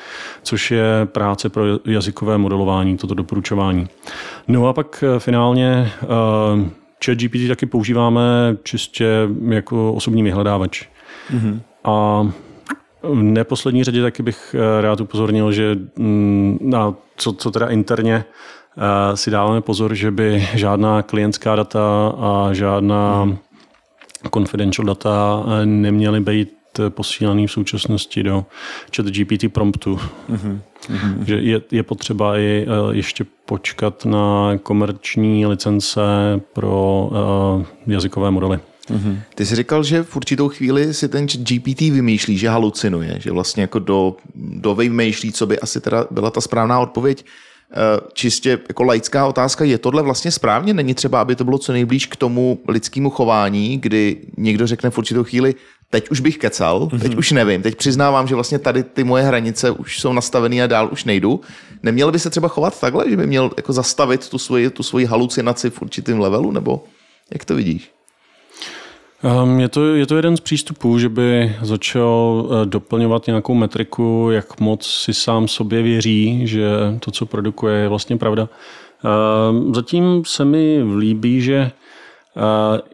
což 0.42 0.70
je 0.70 0.86
práce 1.04 1.48
pro 1.48 1.64
jazykové 1.86 2.38
modelování, 2.38 2.96
toto 2.96 3.14
doporučování. 3.14 3.88
No 4.48 4.68
a 4.68 4.72
pak 4.72 5.04
eh, 5.06 5.20
finálně 5.20 5.90
Chat 7.04 7.18
GPT 7.18 7.48
taky 7.48 7.66
používáme 7.66 8.22
čistě 8.62 9.28
jako 9.48 9.92
osobní 9.92 10.22
vyhledávač. 10.22 10.84
Mm-hmm. 11.30 11.60
A 11.84 12.26
v 13.02 13.22
neposlední 13.22 13.84
řadě 13.84 14.02
taky 14.02 14.22
bych 14.22 14.56
eh, 14.58 14.82
rád 14.82 15.00
upozornil, 15.00 15.52
že 15.52 15.76
mm, 15.96 16.58
na 16.60 16.94
co, 17.16 17.32
co 17.32 17.50
teda 17.50 17.66
interně 17.66 18.24
eh, 18.24 19.16
si 19.16 19.30
dáváme 19.30 19.60
pozor, 19.60 19.94
že 19.94 20.10
by 20.10 20.48
žádná 20.54 21.02
klientská 21.02 21.56
data 21.56 22.14
a 22.18 22.52
žádná 22.52 23.24
mm. 23.24 23.38
confidential 24.34 24.86
data 24.86 25.44
eh, 25.46 25.66
neměly 25.66 26.20
být 26.20 26.63
posílaný 26.88 27.46
v 27.46 27.52
současnosti 27.52 28.22
do 28.22 28.44
chat 28.96 29.06
GPT 29.06 29.52
promptu. 29.52 30.00
Mm-hmm. 30.30 30.60
Že 31.26 31.34
je, 31.34 31.62
je 31.70 31.82
potřeba 31.82 32.38
i 32.38 32.66
ještě 32.90 33.24
počkat 33.44 34.04
na 34.04 34.58
komerční 34.62 35.46
licence 35.46 36.00
pro 36.52 37.10
jazykové 37.86 38.30
modely. 38.30 38.58
Mm-hmm. 38.90 39.20
Ty 39.34 39.46
jsi 39.46 39.56
říkal, 39.56 39.82
že 39.82 40.02
v 40.02 40.16
určitou 40.16 40.48
chvíli 40.48 40.94
si 40.94 41.08
ten 41.08 41.26
GPT 41.26 41.80
vymýšlí, 41.80 42.38
že 42.38 42.48
halucinuje, 42.48 43.16
že 43.20 43.30
vlastně 43.30 43.60
jako 43.60 43.78
do, 43.78 44.16
do 44.34 44.74
vymýšlí, 44.74 45.32
co 45.32 45.46
by 45.46 45.60
asi 45.60 45.80
teda 45.80 46.06
byla 46.10 46.30
ta 46.30 46.40
správná 46.40 46.80
odpověď. 46.80 47.24
Eh, 47.76 48.00
čistě 48.12 48.58
jako 48.68 48.82
laická 48.82 49.26
otázka, 49.26 49.64
je 49.64 49.78
tohle 49.78 50.02
vlastně 50.02 50.30
správně? 50.30 50.74
Není 50.74 50.94
třeba, 50.94 51.20
aby 51.20 51.36
to 51.36 51.44
bylo 51.44 51.58
co 51.58 51.72
nejblíž 51.72 52.06
k 52.06 52.16
tomu 52.16 52.60
lidskému 52.68 53.10
chování, 53.10 53.78
kdy 53.78 54.16
někdo 54.36 54.66
řekne 54.66 54.90
v 54.90 54.98
určitou 54.98 55.24
chvíli, 55.24 55.54
teď 55.94 56.10
už 56.10 56.20
bych 56.20 56.38
kecal, 56.38 56.86
mm-hmm. 56.86 57.00
teď 57.00 57.16
už 57.16 57.32
nevím, 57.32 57.62
teď 57.62 57.76
přiznávám, 57.76 58.26
že 58.26 58.34
vlastně 58.34 58.58
tady 58.58 58.82
ty 58.82 59.04
moje 59.04 59.24
hranice 59.24 59.70
už 59.70 60.00
jsou 60.00 60.12
nastavené 60.12 60.62
a 60.62 60.66
dál 60.66 60.88
už 60.92 61.04
nejdu. 61.04 61.40
Neměl 61.82 62.12
by 62.12 62.18
se 62.18 62.30
třeba 62.30 62.48
chovat 62.48 62.80
takhle, 62.80 63.10
že 63.10 63.16
by 63.16 63.26
měl 63.26 63.50
jako 63.56 63.72
zastavit 63.72 64.28
tu 64.28 64.38
svoji, 64.38 64.70
tu 64.70 64.82
svoji 64.82 65.06
halucinaci 65.06 65.70
v 65.70 65.82
určitém 65.82 66.20
levelu, 66.20 66.50
nebo 66.50 66.84
jak 67.32 67.44
to 67.44 67.54
vidíš? 67.54 67.90
Um, 69.22 69.60
je, 69.60 69.68
to, 69.68 69.94
je 69.94 70.06
to 70.06 70.16
jeden 70.16 70.36
z 70.36 70.40
přístupů, 70.40 70.98
že 70.98 71.08
by 71.08 71.56
začal 71.62 72.46
uh, 72.46 72.66
doplňovat 72.66 73.26
nějakou 73.26 73.54
metriku, 73.54 74.28
jak 74.32 74.60
moc 74.60 74.86
si 74.86 75.14
sám 75.14 75.48
sobě 75.48 75.82
věří, 75.82 76.46
že 76.46 76.68
to, 77.00 77.10
co 77.10 77.26
produkuje, 77.26 77.76
je 77.76 77.88
vlastně 77.88 78.16
pravda. 78.16 78.48
Um, 78.50 79.74
zatím 79.74 80.22
se 80.26 80.44
mi 80.44 80.82
líbí, 80.98 81.40
že 81.40 81.70
uh, 82.36 82.93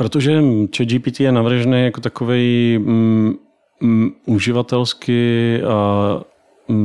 protože 0.00 0.42
ChatGPT 0.76 1.20
je 1.20 1.32
navržený 1.32 1.84
jako 1.84 2.00
takový 2.00 2.78
um, 2.78 3.38
um, 3.82 4.14
uživatelsky 4.26 5.62
a 5.62 6.20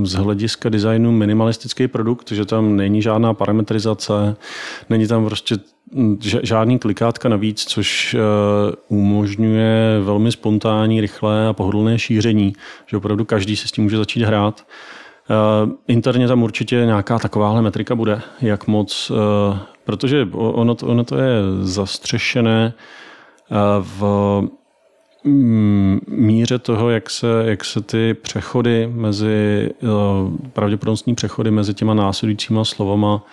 z 0.04 0.14
hlediska 0.14 0.70
designu 0.70 1.12
minimalistický 1.12 1.88
produkt, 1.88 2.32
že 2.32 2.46
tam 2.46 2.76
není 2.76 3.02
žádná 3.02 3.34
parametrizace, 3.34 4.36
není 4.90 5.08
tam 5.08 5.26
prostě 5.26 5.56
žádný 6.44 6.80
klikátka 6.80 7.30
navíc, 7.30 7.66
což 7.66 8.14
eh, 8.14 8.20
umožňuje 8.88 10.02
velmi 10.04 10.32
spontánní, 10.32 11.02
rychlé 11.02 11.48
a 11.48 11.54
pohodlné 11.54 12.00
šíření, 12.00 12.54
že 12.86 12.98
opravdu 12.98 13.26
každý 13.26 13.56
se 13.56 13.68
s 13.68 13.72
tím 13.72 13.84
může 13.84 13.98
začít 13.98 14.24
hrát. 14.24 14.68
Eh, 15.30 15.72
interně 15.88 16.28
tam 16.28 16.44
určitě 16.44 16.76
nějaká 16.76 17.20
takováhle 17.20 17.62
metrika 17.62 17.96
bude, 17.96 18.22
jak 18.42 18.68
moc, 18.68 19.12
eh, 19.12 19.60
protože 19.86 20.28
ono 20.32 20.76
to, 20.76 20.88
ono 20.88 21.04
to 21.04 21.18
je 21.18 21.34
zastřešené 21.62 22.74
v 23.80 24.42
mm, 25.24 26.00
míře 26.08 26.60
toho, 26.60 26.90
jak 26.90 27.10
se, 27.10 27.28
jak 27.46 27.66
se 27.66 27.82
ty 27.82 28.14
přechody 28.14 28.92
mezi, 28.94 29.70
pravděpodobnostní 30.54 31.16
přechody 31.16 31.52
mezi 31.52 31.74
těma 31.74 31.94
následujícíma 31.94 32.66
slovama 32.66 33.26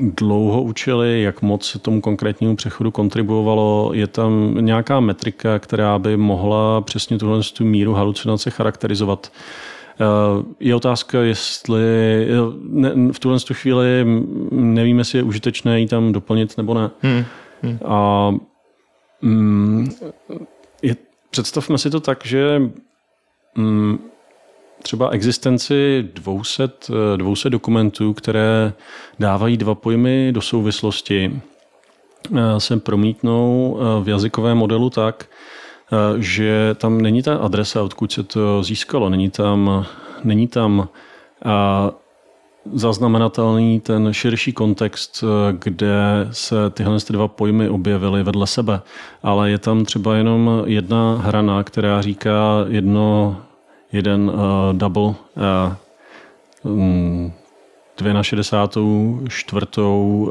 dlouho 0.00 0.62
učili, 0.62 1.22
jak 1.22 1.42
moc 1.42 1.64
se 1.64 1.78
tomu 1.78 2.00
konkrétnímu 2.00 2.56
přechodu 2.56 2.90
kontribuovalo. 2.90 3.90
Je 3.94 4.06
tam 4.06 4.54
nějaká 4.60 5.00
metrika, 5.00 5.58
která 5.58 5.98
by 5.98 6.16
mohla 6.16 6.80
přesně 6.80 7.18
tuhle 7.18 7.40
tu 7.56 7.64
míru 7.64 7.92
halucinace 7.94 8.50
charakterizovat. 8.50 9.32
Eh, 10.00 10.44
je 10.60 10.74
otázka, 10.74 11.20
jestli 11.20 11.80
v 13.12 13.18
tuhle 13.18 13.40
tu 13.40 13.54
chvíli 13.54 14.06
nevíme, 14.50 15.00
jestli 15.00 15.18
je 15.18 15.22
užitečné 15.22 15.80
ji 15.80 15.86
tam 15.86 16.12
doplnit 16.12 16.56
nebo 16.56 16.74
ne. 16.74 16.90
Hmm. 17.02 17.24
Hmm. 17.62 17.78
A 17.84 18.30
mm, 19.22 19.90
je, 20.82 20.96
představme 21.30 21.78
si 21.78 21.90
to 21.90 22.00
tak, 22.00 22.26
že 22.26 22.62
mm, 23.54 23.98
třeba 24.82 25.10
existenci 25.10 26.08
200, 26.14 26.68
200 27.16 27.50
dokumentů, 27.50 28.14
které 28.14 28.72
dávají 29.18 29.56
dva 29.56 29.74
pojmy 29.74 30.32
do 30.32 30.40
souvislosti, 30.40 31.40
eh, 32.36 32.60
se 32.60 32.76
promítnou 32.76 33.78
eh, 33.80 34.04
v 34.04 34.08
jazykovém 34.08 34.58
modelu 34.58 34.90
tak, 34.90 35.26
eh, 35.92 35.96
že 36.22 36.74
tam 36.74 37.00
není 37.00 37.22
ta 37.22 37.36
adresa, 37.36 37.82
odkud 37.82 38.12
se 38.12 38.22
to 38.22 38.62
získalo, 38.62 39.08
není 39.08 39.30
tam 39.30 39.86
není 40.24 40.48
tam 40.48 40.88
a, 41.44 41.90
zaznamenatelný 42.72 43.80
ten 43.80 44.12
širší 44.12 44.52
kontext, 44.52 45.24
kde 45.52 46.28
se 46.30 46.70
tyhle 46.70 46.98
dva 47.10 47.28
pojmy 47.28 47.68
objevily 47.68 48.22
vedle 48.22 48.46
sebe. 48.46 48.80
Ale 49.22 49.50
je 49.50 49.58
tam 49.58 49.84
třeba 49.84 50.16
jenom 50.16 50.62
jedna 50.66 51.16
hrana, 51.24 51.62
která 51.62 52.02
říká 52.02 52.64
jedno, 52.68 53.36
jeden 53.92 54.30
uh, 54.30 54.34
double 54.72 55.14
uh, 56.64 57.30
dvě 57.98 58.14
na 58.14 58.22
64. 58.22 59.66
Uh, 59.76 60.30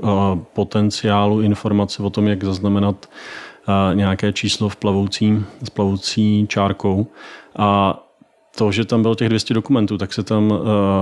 potenciálu 0.53 1.41
informace 1.41 2.03
o 2.03 2.09
tom, 2.09 2.27
jak 2.27 2.43
zaznamenat 2.43 3.09
uh, 3.67 3.95
nějaké 3.95 4.33
číslo 4.33 4.69
v 4.69 4.75
plavoucí, 4.75 5.45
s 5.61 5.69
plavoucí 5.69 6.45
čárkou. 6.49 7.07
A 7.57 7.99
to, 8.59 8.71
že 8.71 8.85
tam 8.85 9.01
bylo 9.01 9.15
těch 9.15 9.29
200 9.29 9.53
dokumentů, 9.53 9.97
tak 9.97 10.13
se 10.13 10.23
tam 10.23 10.51
uh, 10.51 10.57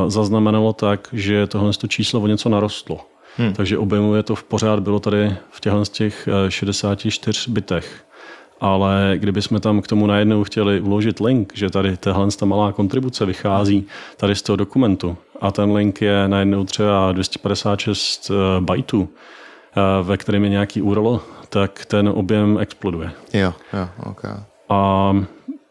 zaznamenalo 0.07 0.73
tak, 0.73 1.07
že 1.13 1.47
tohle 1.47 1.73
to 1.73 1.87
číslo 1.87 2.21
o 2.21 2.27
něco 2.27 2.49
narostlo. 2.49 2.99
Hmm. 3.37 3.53
Takže 3.53 3.77
objemuje 3.77 4.23
to 4.23 4.35
v 4.35 4.43
pořád 4.43 4.79
bylo 4.79 4.99
tady 4.99 5.35
v 5.49 5.59
těchto 5.61 5.85
z 5.85 5.89
těch 5.89 6.29
64 6.49 7.51
bitech. 7.51 8.03
Ale 8.61 9.13
kdybychom 9.17 9.59
tam 9.59 9.81
k 9.81 9.87
tomu 9.87 10.07
najednou 10.07 10.43
chtěli 10.43 10.79
vložit 10.79 11.19
link, 11.19 11.53
že 11.55 11.69
tady 11.69 11.97
tahle 11.97 12.27
ta 12.39 12.45
malá 12.45 12.71
kontribuce 12.71 13.25
vychází 13.25 13.85
tady 14.17 14.35
z 14.35 14.41
toho 14.41 14.55
dokumentu 14.55 15.17
a 15.41 15.51
ten 15.51 15.71
link 15.71 16.01
je 16.01 16.27
najednou 16.27 16.63
třeba 16.63 17.11
256 17.11 18.31
eh, 18.31 18.61
bajtů, 18.61 19.09
eh, 19.09 20.03
ve 20.03 20.17
kterém 20.17 20.43
je 20.43 20.49
nějaký 20.49 20.81
URL, 20.81 21.21
tak 21.49 21.85
ten 21.85 22.09
objem 22.09 22.57
exploduje. 22.57 23.11
Jo, 23.33 23.53
jo, 23.73 23.87
okay. 24.03 24.31
A 24.69 25.13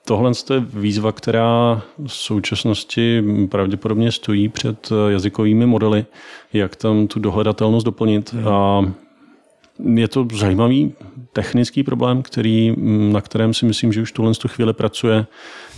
Tohle 0.06 0.32
je 0.54 0.60
výzva, 0.60 1.12
která 1.12 1.82
v 2.06 2.12
současnosti 2.12 3.24
pravděpodobně 3.50 4.12
stojí 4.12 4.48
před 4.48 4.92
jazykovými 5.08 5.66
modely, 5.66 6.06
jak 6.52 6.76
tam 6.76 7.06
tu 7.06 7.20
dohledatelnost 7.20 7.86
doplnit. 7.86 8.34
A 8.50 8.84
je 9.84 10.08
to 10.08 10.26
zajímavý 10.34 10.92
technický 11.32 11.82
problém, 11.82 12.22
který, 12.22 12.74
na 13.12 13.20
kterém 13.20 13.54
si 13.54 13.66
myslím, 13.66 13.92
že 13.92 14.02
už 14.02 14.12
tuhle 14.12 14.32
chvíli 14.46 14.72
pracuje 14.72 15.26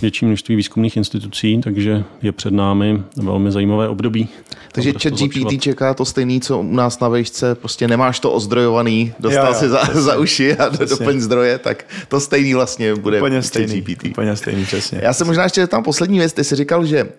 větší 0.03 0.26
množství 0.26 0.57
výzkumných 0.57 0.96
institucí, 0.96 1.61
takže 1.64 2.05
je 2.22 2.32
před 2.32 2.53
námi 2.53 3.03
velmi 3.16 3.53
zajímavé 3.53 3.88
období. 3.88 4.28
Takže 4.72 4.92
chat 4.92 5.12
GPT 5.12 5.62
čeká 5.62 5.94
to 5.94 6.05
stejný, 6.05 6.40
co 6.40 6.59
u 6.59 6.74
nás 6.74 7.01
na 7.01 7.09
vejšce, 7.09 7.55
prostě 7.55 7.88
nemáš 7.88 8.20
to 8.20 8.32
ozdrojovaný, 8.32 9.12
dostal 9.20 9.46
jo, 9.46 9.53
jo, 9.53 9.59
si 9.59 9.68
za, 9.68 9.84
za 9.92 10.18
uši 10.18 10.57
a 10.57 10.70
přesně. 10.70 10.86
doplň 10.86 11.20
zdroje, 11.20 11.59
tak 11.59 11.84
to 12.09 12.20
stejný 12.20 12.55
vlastně 12.55 12.94
bude 12.94 13.18
úplně 13.18 13.42
stejný, 13.42 13.80
GPT. 13.80 14.05
Úplně 14.05 14.36
stejný, 14.36 14.64
přesně. 14.64 15.01
Já 15.03 15.12
jsem 15.12 15.26
možná 15.26 15.44
ještě 15.44 15.66
tam 15.66 15.82
poslední 15.82 16.18
věc, 16.18 16.32
ty 16.32 16.44
jsi 16.44 16.57
říkal, 16.57 16.86
že 16.86 17.05
uh, 17.05 17.11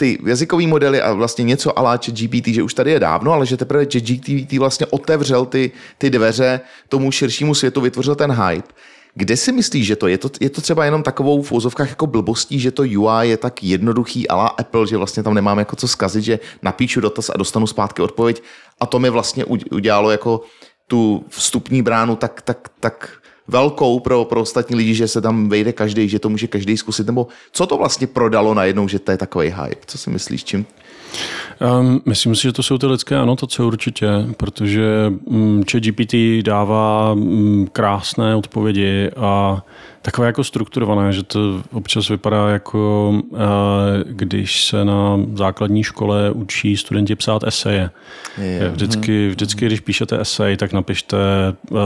ty 0.00 0.18
jazykové 0.26 0.66
modely 0.66 1.02
a 1.02 1.12
vlastně 1.12 1.44
něco 1.44 1.78
ala 1.78 1.96
GPT, 1.96 2.46
že 2.46 2.62
už 2.62 2.74
tady 2.74 2.90
je 2.90 3.00
dávno, 3.00 3.32
ale 3.32 3.46
že 3.46 3.56
teprve 3.56 3.86
GPT 3.86 4.52
vlastně 4.52 4.86
otevřel 4.86 5.46
ty, 5.46 5.72
ty 5.98 6.10
dveře 6.10 6.60
tomu 6.88 7.12
širšímu 7.12 7.54
světu, 7.54 7.80
vytvořil 7.80 8.14
ten 8.14 8.32
hype. 8.32 8.68
Kde 9.14 9.36
si 9.36 9.52
myslíš, 9.52 9.86
že 9.86 9.96
to 9.96 10.06
je? 10.08 10.18
To, 10.18 10.30
je 10.40 10.50
to 10.50 10.60
třeba 10.60 10.84
jenom 10.84 11.02
takovou 11.02 11.42
v 11.42 11.52
úzovkách 11.52 11.88
jako 11.88 12.06
blbostí, 12.06 12.60
že 12.60 12.70
to 12.70 12.82
UI 12.82 13.28
je 13.28 13.36
tak 13.36 13.62
jednoduchý 13.62 14.28
ala 14.28 14.46
Apple, 14.46 14.86
že 14.86 14.96
vlastně 14.96 15.22
tam 15.22 15.34
nemám 15.34 15.58
jako 15.58 15.76
co 15.76 15.88
zkazit, 15.88 16.24
že 16.24 16.40
napíšu 16.62 17.00
dotaz 17.00 17.30
a 17.30 17.36
dostanu 17.36 17.66
zpátky 17.66 18.02
odpověď 18.02 18.42
a 18.80 18.86
to 18.86 18.98
mi 18.98 19.10
vlastně 19.10 19.44
udělalo 19.70 20.10
jako 20.10 20.40
tu 20.86 21.24
vstupní 21.28 21.82
bránu 21.82 22.16
tak, 22.16 22.42
tak, 22.42 22.68
tak 22.80 23.20
velkou 23.50 24.00
pro, 24.00 24.24
pro 24.24 24.40
ostatní 24.40 24.76
lidi, 24.76 24.94
že 24.94 25.08
se 25.08 25.20
tam 25.20 25.48
vejde 25.48 25.72
každý, 25.72 26.08
že 26.08 26.18
to 26.18 26.28
může 26.28 26.46
každý 26.46 26.76
zkusit, 26.76 27.06
nebo 27.06 27.26
co 27.52 27.66
to 27.66 27.76
vlastně 27.76 28.06
prodalo 28.06 28.54
najednou, 28.54 28.88
že 28.88 28.98
to 28.98 29.10
je 29.10 29.16
takový 29.16 29.48
hype? 29.48 29.86
Co 29.86 29.98
si 29.98 30.10
myslíš, 30.10 30.44
čím? 30.44 30.66
Um, 31.80 32.00
myslím 32.06 32.34
si, 32.34 32.42
že 32.42 32.52
to 32.52 32.62
jsou 32.62 32.78
ty 32.78 32.86
lidské 32.86 33.16
anotace 33.16 33.62
určitě, 33.62 34.08
protože 34.36 35.12
um, 35.24 35.64
ChatGPT 35.70 36.14
dává 36.42 37.12
um, 37.12 37.68
krásné 37.72 38.36
odpovědi 38.36 39.10
a 39.16 39.64
takové 40.02 40.26
jako 40.26 40.44
strukturované, 40.44 41.12
že 41.12 41.22
to 41.22 41.62
občas 41.72 42.08
vypadá 42.08 42.48
jako 42.48 43.10
uh, 43.30 43.38
když 44.04 44.64
se 44.64 44.84
na 44.84 45.20
základní 45.34 45.84
škole 45.84 46.30
učí 46.30 46.76
studenti 46.76 47.16
psát 47.16 47.44
eseje. 47.44 47.90
Yeah. 48.38 48.72
Vždycky, 48.72 49.28
vždycky, 49.28 49.66
když 49.66 49.80
píšete 49.80 50.20
esej, 50.20 50.56
tak 50.56 50.72
napište 50.72 51.16
uh, 51.70 51.78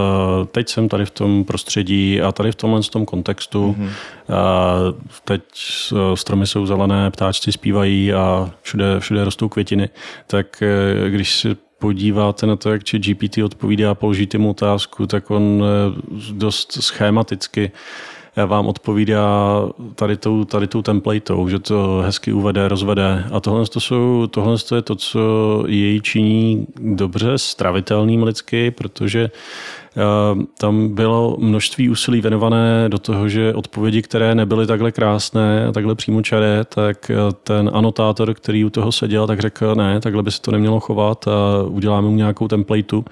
teď 0.50 0.68
jsem 0.68 0.88
tady 0.88 1.06
v 1.06 1.10
tom 1.10 1.44
prostředí 1.44 2.20
a 2.20 2.32
tady 2.32 2.52
v 2.52 2.54
tomhle 2.54 2.80
tom 2.82 3.06
kontextu. 3.06 3.76
Mm-hmm. 3.78 3.84
Uh, 3.84 5.00
teď 5.24 5.42
stromy 6.14 6.46
jsou 6.46 6.66
zelené, 6.66 7.10
ptáčci 7.10 7.52
zpívají 7.52 8.12
a 8.12 8.50
všude, 8.62 9.00
všude 9.00 9.24
rostou 9.24 9.48
květiny. 9.48 9.88
Tak 10.26 10.62
když 11.08 11.34
si 11.34 11.56
podíváte 11.84 12.46
na 12.46 12.56
to, 12.56 12.70
jak 12.70 12.84
či 12.84 12.98
GPT 12.98 13.38
odpovídá 13.44 13.94
položíte 13.94 14.38
mu 14.38 14.50
otázku, 14.50 15.06
tak 15.06 15.30
on 15.30 15.60
eh, 15.60 16.00
dost 16.32 16.72
schematicky 16.72 17.72
eh, 18.36 18.44
vám 18.44 18.66
odpovídá 18.66 19.28
tady 19.94 20.16
tou, 20.16 20.44
tady 20.44 20.66
tou 20.66 20.82
templatou, 20.82 21.48
že 21.48 21.58
to 21.58 22.00
hezky 22.04 22.32
uvede, 22.32 22.68
rozvede. 22.68 23.24
A 23.32 23.40
tohle, 23.40 23.66
to 23.66 23.80
jsou, 23.80 24.26
tohle 24.26 24.58
to 24.58 24.76
je 24.76 24.82
to, 24.82 24.96
co 24.96 25.20
jej 25.68 26.00
činí 26.00 26.66
dobře 26.80 27.38
stravitelným 27.38 28.22
lidsky, 28.22 28.70
protože 28.70 29.30
tam 30.58 30.88
bylo 30.88 31.36
množství 31.40 31.90
úsilí 31.90 32.20
věnované 32.20 32.88
do 32.88 32.98
toho, 32.98 33.28
že 33.28 33.54
odpovědi, 33.54 34.02
které 34.02 34.34
nebyly 34.34 34.66
takhle 34.66 34.92
krásné 34.92 35.66
a 35.66 35.72
takhle 35.72 35.94
přímočaré, 35.94 36.64
tak 36.68 37.10
eh, 37.10 37.16
ten 37.42 37.70
anotátor, 37.74 38.34
který 38.34 38.64
u 38.64 38.70
toho 38.70 38.92
seděl, 38.92 39.26
tak 39.26 39.40
řekl, 39.40 39.74
ne, 39.74 40.00
takhle 40.00 40.22
by 40.22 40.30
se 40.30 40.40
to 40.40 40.50
nemělo 40.50 40.80
chovat 40.80 41.24
uděláme 41.68 42.08
mu 42.08 42.16
nějakou 42.16 42.48
templateu, 42.48 43.04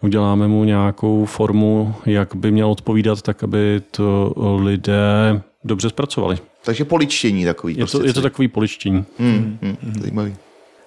uděláme 0.00 0.48
mu 0.48 0.64
nějakou 0.64 1.24
formu, 1.24 1.94
jak 2.06 2.36
by 2.36 2.50
měl 2.50 2.70
odpovídat, 2.70 3.22
tak 3.22 3.44
aby 3.44 3.82
to 3.90 4.32
lidé 4.62 5.42
dobře 5.64 5.88
zpracovali. 5.88 6.38
Takže 6.64 6.84
poličtění 6.84 7.44
takový. 7.44 7.74
Je, 7.74 7.78
prostě 7.78 7.98
to, 7.98 8.04
je 8.04 8.12
to 8.12 8.22
takový 8.22 8.48
poličtění. 8.48 9.04
Hmm, 9.18 9.58
hmm, 9.62 9.76
zajímavý. 10.00 10.36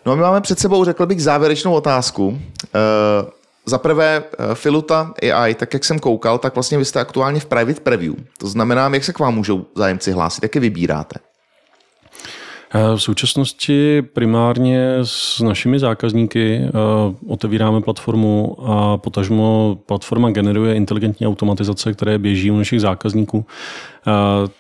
No 0.05 0.11
a 0.11 0.15
my 0.15 0.21
máme 0.21 0.41
před 0.41 0.59
sebou, 0.59 0.85
řekl 0.85 1.05
bych, 1.05 1.23
závěrečnou 1.23 1.73
otázku. 1.73 2.27
Uh, 2.27 3.29
za 3.69 3.77
prvé, 3.77 4.23
eh, 4.23 4.55
Filuta 4.55 5.13
AI, 5.33 5.55
tak 5.55 5.73
jak 5.73 5.85
jsem 5.85 5.99
koukal, 5.99 6.37
tak 6.37 6.55
vlastně 6.55 6.77
vy 6.77 6.85
jste 6.85 6.99
aktuálně 6.99 7.39
v 7.39 7.45
private 7.45 7.81
preview. 7.81 8.13
To 8.37 8.47
znamená, 8.47 8.89
jak 8.93 9.03
se 9.03 9.13
k 9.13 9.19
vám 9.19 9.35
můžou 9.35 9.65
zájemci 9.75 10.11
hlásit, 10.11 10.43
jak 10.43 10.55
je 10.55 10.61
vybíráte? 10.61 11.28
Eh, 12.73 12.95
v 12.95 12.99
současnosti 12.99 14.01
primárně 14.01 14.95
s 15.03 15.39
našimi 15.39 15.79
zákazníky 15.79 16.61
eh, 16.63 16.71
otevíráme 17.27 17.81
platformu 17.81 18.57
a 18.65 18.97
potažmo 18.97 19.77
platforma 19.85 20.31
generuje 20.31 20.75
inteligentní 20.75 21.27
automatizace, 21.27 21.93
které 21.93 22.17
běží 22.17 22.51
u 22.51 22.57
našich 22.57 22.81
zákazníků. 22.81 23.45
Eh, 24.07 24.11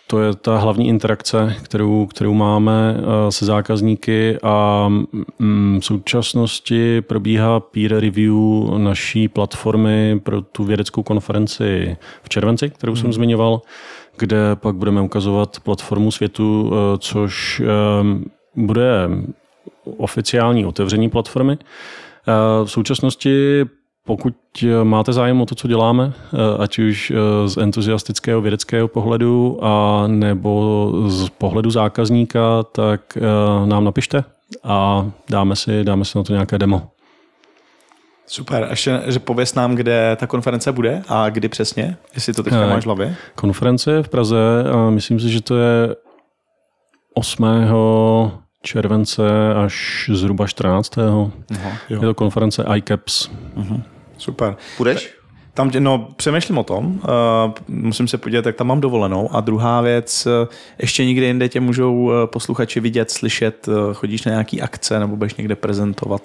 to 0.07 0.21
je 0.21 0.35
ta 0.35 0.57
hlavní 0.57 0.87
interakce, 0.87 1.55
kterou, 1.63 2.05
kterou 2.05 2.33
máme 2.33 2.95
se 3.29 3.45
zákazníky 3.45 4.37
a 4.43 4.87
mm, 5.39 5.79
v 5.81 5.85
současnosti 5.85 7.01
probíhá 7.01 7.59
peer 7.59 7.99
review 7.99 8.33
naší 8.77 9.27
platformy 9.27 10.19
pro 10.23 10.41
tu 10.41 10.63
vědeckou 10.63 11.03
konferenci 11.03 11.97
v 12.23 12.29
červenci, 12.29 12.69
kterou 12.69 12.95
jsem 12.95 13.05
hmm. 13.05 13.13
zmiňoval 13.13 13.61
kde 14.17 14.55
pak 14.55 14.75
budeme 14.75 15.01
ukazovat 15.01 15.59
platformu 15.59 16.11
světu, 16.11 16.71
eh, 16.73 16.97
což 16.97 17.61
eh, 17.61 17.65
bude 18.55 19.09
oficiální 19.97 20.65
otevření 20.65 21.09
platformy. 21.09 21.57
Eh, 21.61 22.65
v 22.65 22.71
současnosti 22.71 23.65
pokud 24.05 24.33
máte 24.83 25.13
zájem 25.13 25.41
o 25.41 25.45
to, 25.45 25.55
co 25.55 25.67
děláme, 25.67 26.13
ať 26.59 26.79
už 26.79 27.13
z 27.45 27.57
entuziastického 27.57 28.41
vědeckého 28.41 28.87
pohledu 28.87 29.59
a 29.61 30.03
nebo 30.07 30.91
z 31.07 31.29
pohledu 31.29 31.71
zákazníka, 31.71 32.63
tak 32.63 33.17
nám 33.65 33.83
napište 33.83 34.23
a 34.63 35.09
dáme 35.29 35.55
si, 35.55 35.83
dáme 35.83 36.05
si 36.05 36.17
na 36.17 36.23
to 36.23 36.33
nějaké 36.33 36.57
demo. 36.57 36.89
Super. 38.29 38.63
A 38.63 38.69
ještě 38.69 39.01
že 39.05 39.19
pověs 39.19 39.55
nám, 39.55 39.75
kde 39.75 40.17
ta 40.19 40.27
konference 40.27 40.71
bude 40.71 41.01
a 41.07 41.29
kdy 41.29 41.49
přesně, 41.49 41.97
jestli 42.13 42.33
to 42.33 42.43
teďka 42.43 42.67
máš 42.67 42.83
v 42.83 42.85
hlavě. 42.85 43.15
Konference 43.35 43.91
je 43.91 44.03
v 44.03 44.09
Praze 44.09 44.63
a 44.71 44.89
myslím 44.89 45.19
si, 45.19 45.29
že 45.29 45.41
to 45.41 45.57
je 45.57 45.95
8 47.13 47.45
července 48.61 49.23
až 49.55 50.09
zhruba 50.13 50.47
14. 50.47 50.97
Aha, 50.97 51.77
je 51.89 51.99
to 51.99 52.13
konference 52.13 52.65
iCaps. 52.75 53.29
Uh-huh. 53.57 53.81
Super. 54.17 54.55
Půjdeš? 54.77 55.15
Tam, 55.53 55.71
no, 55.79 56.07
přemýšlím 56.15 56.57
o 56.57 56.63
tom, 56.63 56.85
uh, 56.85 57.53
musím 57.67 58.07
se 58.07 58.17
podívat, 58.17 58.45
jak 58.45 58.55
tam 58.55 58.67
mám 58.67 58.81
dovolenou. 58.81 59.35
A 59.35 59.41
druhá 59.41 59.81
věc, 59.81 60.25
uh, 60.25 60.47
ještě 60.81 61.05
nikdy 61.05 61.25
jinde 61.25 61.49
tě 61.49 61.59
můžou 61.59 61.95
uh, 61.95 62.11
posluchači 62.25 62.79
vidět, 62.79 63.11
slyšet, 63.11 63.67
uh, 63.67 63.93
chodíš 63.93 64.23
na 64.23 64.29
nějaký 64.29 64.61
akce 64.61 64.99
nebo 64.99 65.15
budeš 65.15 65.35
někde 65.35 65.55
prezentovat? 65.55 66.21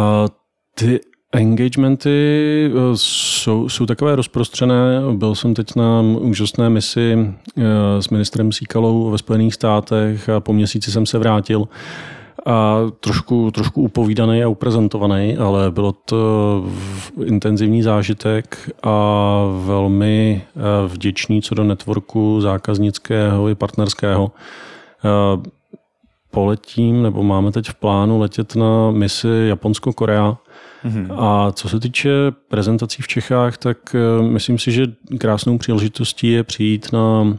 Uh, 0.00 0.28
ty 0.74 1.00
Engagementy 1.32 2.70
eh, 2.72 2.78
jsou, 2.94 3.68
jsou 3.68 3.86
takové 3.86 4.16
rozprostřené. 4.16 5.00
Byl 5.12 5.34
jsem 5.34 5.54
teď 5.54 5.76
na 5.76 6.00
úžasné 6.00 6.70
misi 6.70 7.16
eh, 7.58 8.02
s 8.02 8.08
ministrem 8.08 8.52
Síkalou 8.52 9.10
ve 9.10 9.18
Spojených 9.18 9.54
státech 9.54 10.28
a 10.28 10.40
po 10.40 10.52
měsíci 10.52 10.92
jsem 10.92 11.06
se 11.06 11.18
vrátil 11.18 11.68
a 12.46 12.78
trošku, 13.00 13.50
trošku 13.50 13.82
upovídaný 13.82 14.42
a 14.42 14.48
uprezentovaný, 14.48 15.36
ale 15.36 15.70
bylo 15.70 15.92
to 15.92 16.64
intenzivní 17.24 17.82
zážitek 17.82 18.70
a 18.82 19.44
velmi 19.64 20.42
eh, 20.44 20.60
vděčný 20.88 21.42
co 21.42 21.54
do 21.54 21.64
networku 21.64 22.40
zákaznického 22.40 23.48
i 23.48 23.54
partnerského. 23.54 24.32
Poletím, 26.30 27.02
nebo 27.02 27.22
máme 27.22 27.52
teď 27.52 27.68
v 27.68 27.74
plánu 27.74 28.18
letět 28.18 28.56
na 28.56 28.90
misi 28.90 29.28
Japonsko-Korea, 29.48 30.36
Mm-hmm. 30.84 31.14
A 31.18 31.52
co 31.52 31.68
se 31.68 31.80
týče 31.80 32.10
prezentací 32.48 33.02
v 33.02 33.08
Čechách, 33.08 33.56
tak 33.56 33.78
uh, 33.94 34.26
myslím 34.26 34.58
si, 34.58 34.72
že 34.72 34.86
krásnou 35.18 35.58
příležitostí 35.58 36.32
je 36.32 36.44
přijít 36.44 36.92
na 36.92 37.20
uh, 37.20 37.30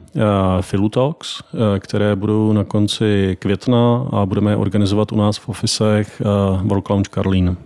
Philu 0.62 0.90
Talks, 0.90 1.42
uh, 1.42 1.60
které 1.80 2.16
budou 2.16 2.54
na 2.54 2.64
konci 2.64 3.38
května 3.40 4.08
a 4.12 4.26
budeme 4.26 4.52
je 4.52 4.56
organizovat 4.56 5.12
u 5.12 5.16
nás 5.16 5.38
v 5.38 5.50
ofisech 5.50 6.22
World 6.64 6.90
Lounge 6.90 7.10
Karlín. 7.10 7.58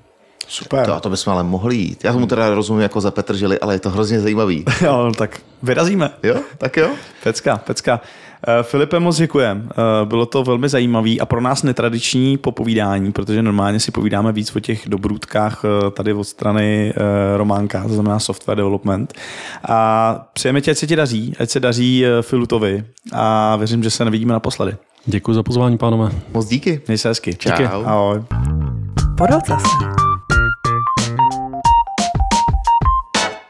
Super. 0.48 0.86
To, 0.86 1.00
to 1.00 1.10
bychom 1.10 1.34
ale 1.34 1.44
mohli 1.44 1.76
jít. 1.76 2.04
Já 2.04 2.14
tomu 2.14 2.28
teda 2.28 2.50
rozumím 2.50 2.82
jako 2.82 3.02
za 3.02 3.12
Petržili, 3.12 3.60
ale 3.60 3.76
je 3.76 3.80
to 3.80 3.90
hrozně 3.90 4.20
zajímavý. 4.20 4.66
jo, 4.82 5.12
tak 5.18 5.42
vyrazíme. 5.64 6.10
Jo, 6.24 6.36
tak 6.58 6.78
jo. 6.78 6.90
Pecka, 7.24 7.58
pecka. 7.58 8.02
Eh, 8.48 8.64
Filipe, 8.64 9.00
moc 9.00 9.18
děkujem. 9.18 9.70
Eh, 9.72 10.06
bylo 10.06 10.26
to 10.26 10.44
velmi 10.44 10.70
zajímavý 10.70 11.22
a 11.22 11.26
pro 11.26 11.42
nás 11.42 11.64
netradiční 11.64 12.38
popovídání, 12.38 13.12
protože 13.12 13.42
normálně 13.42 13.80
si 13.80 13.92
povídáme 13.92 14.32
víc 14.32 14.56
o 14.56 14.60
těch 14.60 14.90
dobrůdkách 14.90 15.62
eh, 15.66 15.92
tady 15.92 16.14
od 16.14 16.24
strany 16.24 16.94
Románka, 17.36 17.84
to 17.84 17.94
znamená 17.94 18.20
software 18.20 18.58
development. 18.58 19.14
A 19.70 20.30
přejeme 20.34 20.62
ti, 20.62 20.72
ať 20.72 20.78
se 20.78 20.88
ti 20.88 20.96
daří, 20.96 21.34
ať 21.40 21.50
se 21.50 21.60
daří 21.60 22.06
Filutovi 22.22 22.84
a 23.14 23.56
věřím, 23.56 23.84
že 23.84 23.90
se 23.90 24.06
nevidíme 24.06 24.34
naposledy. 24.34 24.76
Děkuji 25.06 25.34
za 25.34 25.44
pozvání, 25.44 25.78
pánové. 25.78 26.12
Moc 26.34 26.48
díky. 26.48 26.82
Měj 26.88 26.98
se 26.98 27.10
hezky. 27.10 27.36
Čau. 27.36 27.52
Díky. 27.52 27.66
Ahoj. 27.66 28.24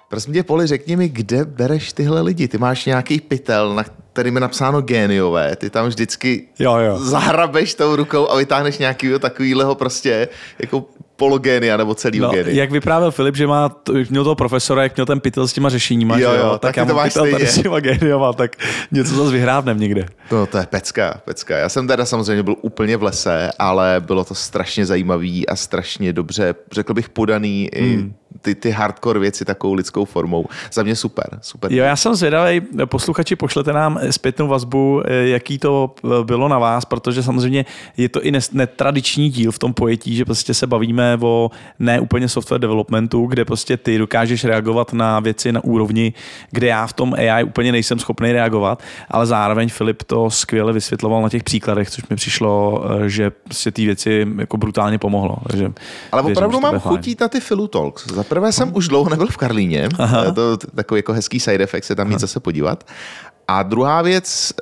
Prosím 0.10 0.34
tě, 0.34 0.44
Poli, 0.44 0.68
řekni 0.68 0.96
mi, 0.96 1.10
kde 1.10 1.46
bereš 1.46 1.94
tyhle 1.94 2.22
lidi? 2.22 2.48
Ty 2.48 2.58
máš 2.58 2.86
nějaký 2.86 3.22
pytel, 3.22 3.76
na 3.76 3.84
kterým 4.16 4.36
je 4.36 4.42
napsáno 4.42 4.82
géniové. 4.82 5.56
Ty 5.56 5.70
tam 5.70 5.88
vždycky 5.88 6.48
jo, 6.60 6.78
jo. 6.78 7.00
zahrabeš 7.00 7.74
tou 7.76 7.96
rukou 7.96 8.32
a 8.32 8.36
vytáhneš 8.36 8.78
nějakého 8.78 9.20
takového 9.20 9.76
prostě 9.76 10.28
jako 10.60 10.86
pologénia 11.16 11.78
nebo 11.78 11.96
celý 11.96 12.20
no, 12.20 12.30
gény. 12.30 12.56
Jak 12.56 12.72
vyprávěl 12.72 13.12
Filip, 13.12 13.36
že 13.36 13.48
má, 13.48 13.76
měl 14.10 14.24
toho 14.24 14.36
profesora, 14.36 14.84
jak 14.84 14.96
měl 14.96 15.06
ten 15.06 15.20
pytel 15.20 15.48
s 15.48 15.54
těma 15.54 15.70
řešeníma, 15.70 16.18
jo, 16.18 16.32
že 16.32 16.38
jo, 16.38 16.50
tak, 16.52 16.62
tak 16.62 16.78
já 16.78 16.86
to 16.86 16.94
máš 16.94 17.14
pytel 17.14 17.32
tady 17.32 17.48
s 17.48 17.62
těma 17.62 17.80
géniova, 17.80 18.34
tak 18.34 18.56
něco 18.92 19.16
zase 19.16 19.32
vyhrávnem 19.32 19.80
někde. 19.80 20.06
No 20.32 20.46
to 20.46 20.58
je 20.58 20.66
pecka, 20.66 21.22
pecka. 21.26 21.58
Já 21.58 21.70
jsem 21.70 21.88
teda 21.88 22.06
samozřejmě 22.06 22.44
byl 22.44 22.56
úplně 22.62 22.98
v 22.98 23.04
lese, 23.04 23.52
ale 23.60 24.02
bylo 24.06 24.24
to 24.24 24.36
strašně 24.36 24.86
zajímavý 24.86 25.48
a 25.48 25.56
strašně 25.56 26.14
dobře, 26.14 26.56
řekl 26.72 26.94
bych, 26.94 27.10
podaný 27.10 27.70
hmm. 27.76 27.86
i 27.86 28.14
ty, 28.42 28.56
ty 28.56 28.72
hardcore 28.72 29.20
věci 29.20 29.46
takovou 29.46 29.74
lidskou 29.74 30.06
formou. 30.06 30.46
Za 30.74 30.84
mě 30.84 30.96
super, 30.96 31.26
super. 31.42 31.74
Jo, 31.74 31.84
já 31.84 31.96
jsem 31.96 32.16
zvědavý, 32.16 32.62
posluchači, 32.86 33.36
pošlete 33.36 33.74
nám 33.74 34.00
zpětnou 34.10 34.48
vazbu, 34.48 35.04
jaký 35.08 35.58
to 35.58 35.96
bylo 36.24 36.48
na 36.48 36.60
vás, 36.60 36.86
protože 36.86 37.24
samozřejmě 37.24 37.66
je 37.98 38.10
to 38.10 38.22
i 38.22 38.32
netradiční 38.52 39.30
díl 39.30 39.52
v 39.52 39.60
tom 39.60 39.74
pojetí, 39.74 40.16
že 40.16 40.26
prostě 40.26 40.54
se 40.54 40.68
bavíme 40.68 41.05
o 41.22 41.52
ne 41.80 42.00
úplně 42.00 42.30
software 42.30 42.62
developmentu, 42.62 43.26
kde 43.26 43.46
prostě 43.46 43.78
ty 43.78 43.98
dokážeš 43.98 44.46
reagovat 44.46 44.94
na 44.94 45.20
věci 45.20 45.52
na 45.52 45.64
úrovni, 45.64 46.14
kde 46.52 46.68
já 46.68 46.88
v 46.88 46.94
tom 46.94 47.14
AI 47.14 47.44
úplně 47.44 47.72
nejsem 47.72 48.00
schopný 48.00 48.32
reagovat, 48.32 48.84
ale 49.12 49.26
zároveň 49.26 49.70
Filip 49.70 50.04
to 50.04 50.30
skvěle 50.30 50.74
vysvětloval 50.74 51.22
na 51.22 51.30
těch 51.30 51.44
příkladech, 51.44 51.90
což 51.90 52.04
mi 52.10 52.16
přišlo, 52.16 52.84
že 53.08 53.32
se 53.52 53.72
ty 53.72 53.86
věci 53.86 54.28
jako 54.38 54.58
brutálně 54.58 54.98
pomohlo. 54.98 55.38
Takže 55.48 55.72
ale 56.12 56.22
opravdu 56.22 56.60
mám 56.60 56.80
chutít 56.80 57.22
na 57.22 57.28
ty 57.28 57.40
Filu 57.40 57.68
Talks. 57.68 58.08
Za 58.08 58.24
prvé 58.24 58.52
jsem 58.52 58.76
už 58.76 58.88
dlouho 58.88 59.10
nebyl 59.10 59.28
v 59.28 59.38
Karlíně, 59.38 59.90
Aha. 60.00 60.32
to 60.32 60.58
takový 60.58 61.00
jako 61.00 61.14
hezký 61.14 61.40
side 61.40 61.64
effect 61.64 61.88
se 61.88 61.96
tam 61.96 62.08
mít 62.08 62.20
zase 62.20 62.40
podívat. 62.40 62.84
A 63.48 63.64
druhá 63.64 64.02
věc, 64.02 64.54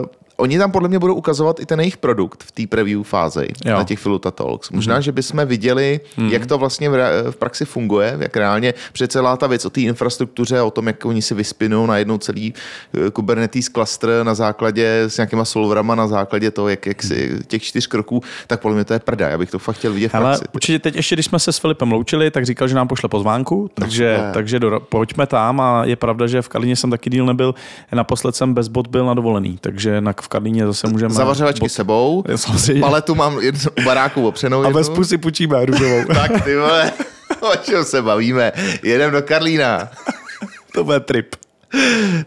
uh, 0.00 0.06
Oni 0.36 0.58
tam 0.58 0.72
podle 0.72 0.88
mě 0.88 0.98
budou 0.98 1.14
ukazovat 1.14 1.60
i 1.60 1.66
ten 1.66 1.80
jejich 1.80 1.96
produkt 1.96 2.42
v 2.42 2.52
té 2.52 2.66
preview 2.66 3.02
fázi 3.02 3.48
jo. 3.64 3.74
na 3.74 3.84
těch 3.84 3.98
Filuta 3.98 4.30
Talks. 4.30 4.70
Možná, 4.70 4.98
mm-hmm. 4.98 5.02
že 5.02 5.12
bychom 5.12 5.46
viděli, 5.46 6.00
mm-hmm. 6.18 6.32
jak 6.32 6.46
to 6.46 6.58
vlastně 6.58 6.90
v, 6.90 7.30
v 7.30 7.36
praxi 7.36 7.64
funguje, 7.64 8.16
jak 8.20 8.36
reálně 8.36 8.74
přece 8.92 9.08
celá 9.08 9.36
ta 9.36 9.46
věc 9.46 9.64
o 9.64 9.70
té 9.70 9.80
infrastruktuře, 9.80 10.62
o 10.62 10.70
tom, 10.70 10.86
jak 10.86 11.04
oni 11.04 11.22
si 11.22 11.34
vyspinou 11.34 11.86
na 11.86 11.98
jednou 11.98 12.18
celý 12.18 12.54
eh, 12.94 13.10
Kubernetes 13.10 13.64
cluster 13.64 14.10
na 14.22 14.34
základě 14.34 15.02
s 15.08 15.16
nějakýma 15.16 15.44
solverama, 15.44 15.94
na 15.94 16.06
základě 16.06 16.50
toho, 16.50 16.68
jak, 16.68 16.86
jak 16.86 17.02
si 17.02 17.38
těch 17.46 17.62
čtyř 17.62 17.86
kroků, 17.86 18.22
tak 18.46 18.60
podle 18.60 18.74
mě 18.74 18.84
to 18.84 18.92
je 18.92 18.98
prda. 18.98 19.28
Já 19.28 19.38
bych 19.38 19.50
to 19.50 19.58
fakt 19.58 19.76
chtěl 19.76 19.92
vidět 19.92 20.08
v 20.08 20.10
praxi. 20.10 20.26
Ale 20.26 20.40
určitě 20.52 20.78
teď 20.78 20.96
ještě, 20.96 21.16
když 21.16 21.26
jsme 21.26 21.38
se 21.38 21.52
s 21.52 21.58
Filipem 21.58 21.92
loučili, 21.92 22.30
tak 22.30 22.46
říkal, 22.46 22.68
že 22.68 22.74
nám 22.74 22.88
pošle 22.88 23.08
pozvánku, 23.08 23.70
takže, 23.74 24.18
no, 24.26 24.32
takže 24.34 24.58
do, 24.58 24.80
pojďme 24.80 25.26
tam 25.26 25.60
a 25.60 25.84
je 25.84 25.96
pravda, 25.96 26.26
že 26.26 26.42
v 26.42 26.48
Kalině 26.48 26.76
jsem 26.76 26.90
taky 26.90 27.10
díl 27.10 27.26
nebyl, 27.26 27.54
naposled 27.92 28.36
jsem 28.36 28.54
bez 28.54 28.68
bod 28.68 28.86
byl 28.86 29.06
na 29.06 29.14
dovolený, 29.14 29.58
takže 29.60 30.00
na, 30.00 30.12
v 30.26 30.28
Karlíně 30.28 30.66
zase 30.66 30.88
můžeme... 30.88 31.14
Zavařovačky 31.14 31.68
sebou, 31.68 32.24
samozřejmě. 32.36 32.80
paletu 32.80 33.14
mám 33.14 33.40
jednu 33.40 33.60
baráku 33.84 34.28
opřenou. 34.28 34.64
A 34.64 34.70
bez 34.70 34.88
pusy 34.88 35.18
půjčíme 35.18 35.66
růžovou. 35.66 36.04
tak 36.14 36.44
ty 36.44 36.56
vole, 36.56 36.92
o 37.40 37.56
čem 37.56 37.84
se 37.84 38.02
bavíme? 38.02 38.52
Jedem 38.82 39.10
do 39.10 39.22
Karlína. 39.22 39.88
to 40.74 40.84
bude 40.84 41.00
trip. 41.00 41.36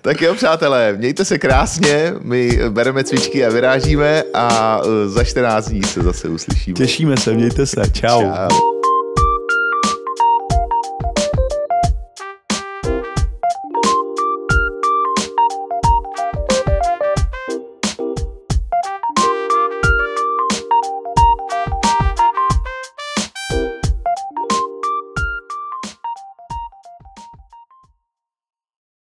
Tak 0.02 0.22
jo, 0.22 0.36
přátelé, 0.36 0.94
mějte 0.98 1.26
se 1.26 1.38
krásně, 1.38 2.14
my 2.22 2.60
bereme 2.70 3.04
cvičky 3.04 3.46
a 3.46 3.50
vyrážíme 3.50 4.24
a 4.34 4.82
za 5.06 5.24
14 5.24 5.70
dní 5.70 5.84
se 5.84 6.02
zase 6.02 6.30
uslyšíme. 6.30 6.76
Těšíme 6.76 7.18
se, 7.18 7.34
mějte 7.34 7.66
se, 7.66 7.82
čau. 7.92 8.22
čau. 8.22 8.79